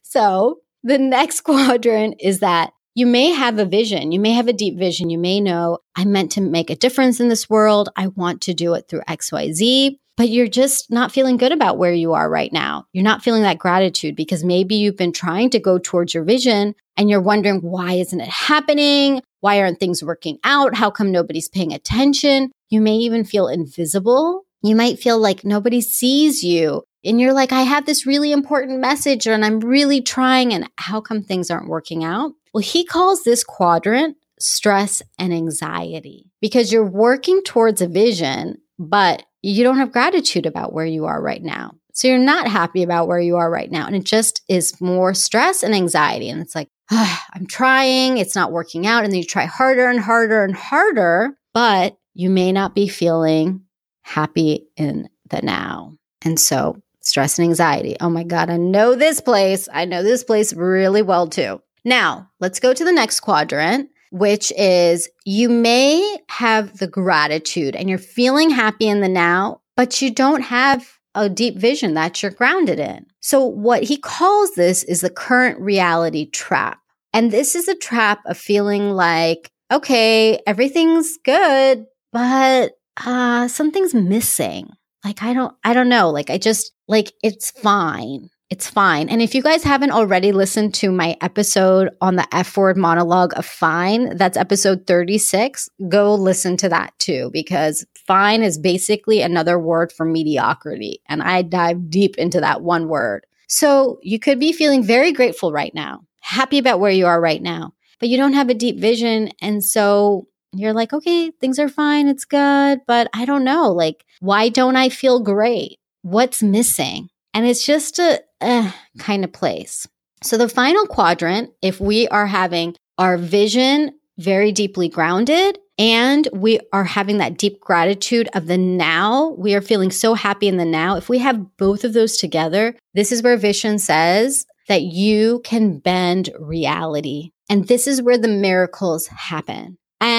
So 0.02 0.60
the 0.82 0.98
next 0.98 1.40
quadrant 1.44 2.16
is 2.20 2.40
that 2.40 2.72
you 2.94 3.06
may 3.06 3.30
have 3.30 3.58
a 3.58 3.64
vision. 3.64 4.10
You 4.10 4.18
may 4.18 4.32
have 4.32 4.48
a 4.48 4.52
deep 4.52 4.76
vision. 4.76 5.08
You 5.08 5.18
may 5.18 5.40
know 5.40 5.78
I'm 5.94 6.10
meant 6.10 6.32
to 6.32 6.40
make 6.40 6.68
a 6.68 6.76
difference 6.76 7.20
in 7.20 7.28
this 7.28 7.48
world. 7.48 7.90
I 7.94 8.08
want 8.08 8.40
to 8.42 8.54
do 8.54 8.74
it 8.74 8.88
through 8.88 9.02
XYZ, 9.02 9.96
but 10.16 10.30
you're 10.30 10.48
just 10.48 10.90
not 10.90 11.12
feeling 11.12 11.36
good 11.36 11.52
about 11.52 11.78
where 11.78 11.92
you 11.92 12.14
are 12.14 12.28
right 12.28 12.52
now. 12.52 12.86
You're 12.92 13.04
not 13.04 13.22
feeling 13.22 13.42
that 13.42 13.58
gratitude 13.58 14.16
because 14.16 14.42
maybe 14.42 14.74
you've 14.74 14.96
been 14.96 15.12
trying 15.12 15.50
to 15.50 15.60
go 15.60 15.78
towards 15.78 16.12
your 16.12 16.24
vision 16.24 16.74
and 16.96 17.08
you're 17.08 17.20
wondering, 17.20 17.60
why 17.60 17.92
isn't 17.92 18.20
it 18.20 18.28
happening? 18.28 19.22
Why 19.40 19.60
aren't 19.60 19.78
things 19.78 20.02
working 20.02 20.38
out? 20.42 20.74
How 20.74 20.90
come 20.90 21.12
nobody's 21.12 21.48
paying 21.48 21.72
attention? 21.72 22.50
You 22.68 22.80
may 22.80 22.96
even 22.96 23.24
feel 23.24 23.46
invisible. 23.46 24.44
You 24.62 24.74
might 24.74 24.98
feel 24.98 25.18
like 25.18 25.44
nobody 25.44 25.80
sees 25.80 26.42
you. 26.42 26.82
And 27.04 27.20
you're 27.20 27.32
like, 27.32 27.52
I 27.52 27.62
have 27.62 27.86
this 27.86 28.06
really 28.06 28.32
important 28.32 28.80
message 28.80 29.26
and 29.26 29.44
I'm 29.44 29.60
really 29.60 30.00
trying. 30.00 30.52
And 30.52 30.68
how 30.76 31.00
come 31.00 31.22
things 31.22 31.50
aren't 31.50 31.68
working 31.68 32.04
out? 32.04 32.32
Well, 32.52 32.62
he 32.62 32.84
calls 32.84 33.22
this 33.22 33.44
quadrant 33.44 34.16
stress 34.40 35.02
and 35.18 35.32
anxiety 35.32 36.30
because 36.40 36.72
you're 36.72 36.84
working 36.84 37.42
towards 37.42 37.80
a 37.80 37.88
vision, 37.88 38.58
but 38.78 39.24
you 39.42 39.62
don't 39.62 39.76
have 39.76 39.92
gratitude 39.92 40.46
about 40.46 40.72
where 40.72 40.86
you 40.86 41.04
are 41.06 41.20
right 41.20 41.42
now. 41.42 41.74
So 41.92 42.06
you're 42.06 42.18
not 42.18 42.48
happy 42.48 42.82
about 42.82 43.08
where 43.08 43.20
you 43.20 43.36
are 43.36 43.50
right 43.50 43.70
now. 43.70 43.86
And 43.86 43.96
it 43.96 44.04
just 44.04 44.42
is 44.48 44.80
more 44.80 45.14
stress 45.14 45.62
and 45.62 45.74
anxiety. 45.74 46.30
And 46.30 46.40
it's 46.40 46.54
like, 46.54 46.68
oh, 46.92 47.20
I'm 47.34 47.46
trying, 47.46 48.18
it's 48.18 48.36
not 48.36 48.52
working 48.52 48.86
out. 48.86 49.04
And 49.04 49.12
then 49.12 49.18
you 49.18 49.26
try 49.26 49.46
harder 49.46 49.88
and 49.88 49.98
harder 49.98 50.44
and 50.44 50.54
harder, 50.54 51.36
but 51.54 51.96
you 52.14 52.30
may 52.30 52.52
not 52.52 52.74
be 52.74 52.88
feeling 52.88 53.62
happy 54.02 54.68
in 54.76 55.08
the 55.28 55.42
now. 55.42 55.94
And 56.24 56.38
so 56.38 56.76
stress 57.08 57.38
and 57.38 57.48
anxiety. 57.48 57.96
Oh 58.00 58.10
my 58.10 58.22
God, 58.22 58.50
I 58.50 58.56
know 58.56 58.94
this 58.94 59.20
place. 59.20 59.68
I 59.72 59.84
know 59.84 60.02
this 60.02 60.24
place 60.24 60.52
really 60.52 61.02
well 61.02 61.26
too. 61.26 61.60
Now, 61.84 62.30
let's 62.40 62.60
go 62.60 62.74
to 62.74 62.84
the 62.84 62.92
next 62.92 63.20
quadrant, 63.20 63.88
which 64.10 64.52
is 64.56 65.08
you 65.24 65.48
may 65.48 66.18
have 66.28 66.78
the 66.78 66.86
gratitude 66.86 67.74
and 67.74 67.88
you're 67.88 67.98
feeling 67.98 68.50
happy 68.50 68.88
in 68.88 69.00
the 69.00 69.08
now, 69.08 69.60
but 69.76 70.02
you 70.02 70.10
don't 70.10 70.42
have 70.42 70.98
a 71.14 71.28
deep 71.28 71.56
vision 71.56 71.94
that 71.94 72.22
you're 72.22 72.30
grounded 72.30 72.78
in. 72.78 73.06
So, 73.20 73.44
what 73.44 73.82
he 73.82 73.96
calls 73.96 74.52
this 74.52 74.84
is 74.84 75.00
the 75.00 75.10
current 75.10 75.58
reality 75.60 76.30
trap. 76.30 76.78
And 77.12 77.30
this 77.30 77.54
is 77.54 77.68
a 77.68 77.74
trap 77.74 78.20
of 78.26 78.36
feeling 78.36 78.90
like, 78.90 79.50
okay, 79.72 80.40
everything's 80.46 81.16
good, 81.24 81.86
but 82.12 82.72
uh, 83.04 83.48
something's 83.48 83.94
missing. 83.94 84.70
Like, 85.04 85.22
I 85.22 85.32
don't, 85.32 85.54
I 85.64 85.74
don't 85.74 85.88
know. 85.88 86.10
Like, 86.10 86.30
I 86.30 86.38
just, 86.38 86.72
like, 86.88 87.12
it's 87.22 87.50
fine. 87.50 88.30
It's 88.50 88.68
fine. 88.68 89.10
And 89.10 89.20
if 89.20 89.34
you 89.34 89.42
guys 89.42 89.62
haven't 89.62 89.90
already 89.90 90.32
listened 90.32 90.72
to 90.76 90.90
my 90.90 91.16
episode 91.20 91.90
on 92.00 92.16
the 92.16 92.26
F 92.34 92.56
word 92.56 92.78
monologue 92.78 93.34
of 93.36 93.44
fine, 93.44 94.16
that's 94.16 94.38
episode 94.38 94.86
36, 94.86 95.68
go 95.90 96.14
listen 96.14 96.56
to 96.58 96.68
that 96.70 96.98
too, 96.98 97.28
because 97.30 97.84
fine 98.06 98.42
is 98.42 98.56
basically 98.58 99.20
another 99.20 99.58
word 99.58 99.92
for 99.92 100.06
mediocrity. 100.06 101.02
And 101.08 101.22
I 101.22 101.42
dive 101.42 101.90
deep 101.90 102.16
into 102.16 102.40
that 102.40 102.62
one 102.62 102.88
word. 102.88 103.26
So 103.48 103.98
you 104.02 104.18
could 104.18 104.40
be 104.40 104.52
feeling 104.54 104.82
very 104.82 105.12
grateful 105.12 105.52
right 105.52 105.74
now, 105.74 106.00
happy 106.20 106.56
about 106.56 106.80
where 106.80 106.90
you 106.90 107.06
are 107.06 107.20
right 107.20 107.42
now, 107.42 107.74
but 108.00 108.08
you 108.08 108.16
don't 108.16 108.32
have 108.32 108.48
a 108.48 108.54
deep 108.54 108.78
vision. 108.80 109.30
And 109.42 109.62
so 109.62 110.26
you're 110.52 110.72
like, 110.72 110.92
okay, 110.92 111.30
things 111.30 111.58
are 111.58 111.68
fine. 111.68 112.08
It's 112.08 112.24
good. 112.24 112.80
But 112.86 113.08
I 113.12 113.24
don't 113.24 113.44
know. 113.44 113.70
Like, 113.72 114.04
why 114.20 114.48
don't 114.48 114.76
I 114.76 114.88
feel 114.88 115.20
great? 115.20 115.78
What's 116.02 116.42
missing? 116.42 117.08
And 117.34 117.46
it's 117.46 117.64
just 117.64 117.98
a 117.98 118.20
eh, 118.40 118.72
kind 118.98 119.24
of 119.24 119.32
place. 119.32 119.86
So, 120.22 120.36
the 120.36 120.48
final 120.48 120.86
quadrant, 120.86 121.50
if 121.62 121.80
we 121.80 122.08
are 122.08 122.26
having 122.26 122.74
our 122.96 123.16
Vishen 123.16 123.90
very 124.16 124.50
deeply 124.50 124.88
grounded 124.88 125.58
and 125.78 126.26
we 126.32 126.58
are 126.72 126.84
having 126.84 127.18
that 127.18 127.38
deep 127.38 127.60
gratitude 127.60 128.28
of 128.34 128.46
the 128.46 128.58
now, 128.58 129.36
we 129.38 129.54
are 129.54 129.60
feeling 129.60 129.92
so 129.92 130.14
happy 130.14 130.48
in 130.48 130.56
the 130.56 130.64
now. 130.64 130.96
If 130.96 131.08
we 131.08 131.18
have 131.18 131.56
both 131.56 131.84
of 131.84 131.92
those 131.92 132.16
together, 132.16 132.74
this 132.94 133.12
is 133.12 133.22
where 133.22 133.36
vision 133.36 133.78
says 133.78 134.44
that 134.66 134.82
you 134.82 135.40
can 135.44 135.78
bend 135.78 136.30
reality. 136.38 137.30
And 137.48 137.68
this 137.68 137.86
is 137.86 138.02
where 138.02 138.18
the 138.18 138.28
miracles 138.28 139.06
happen. 139.06 139.78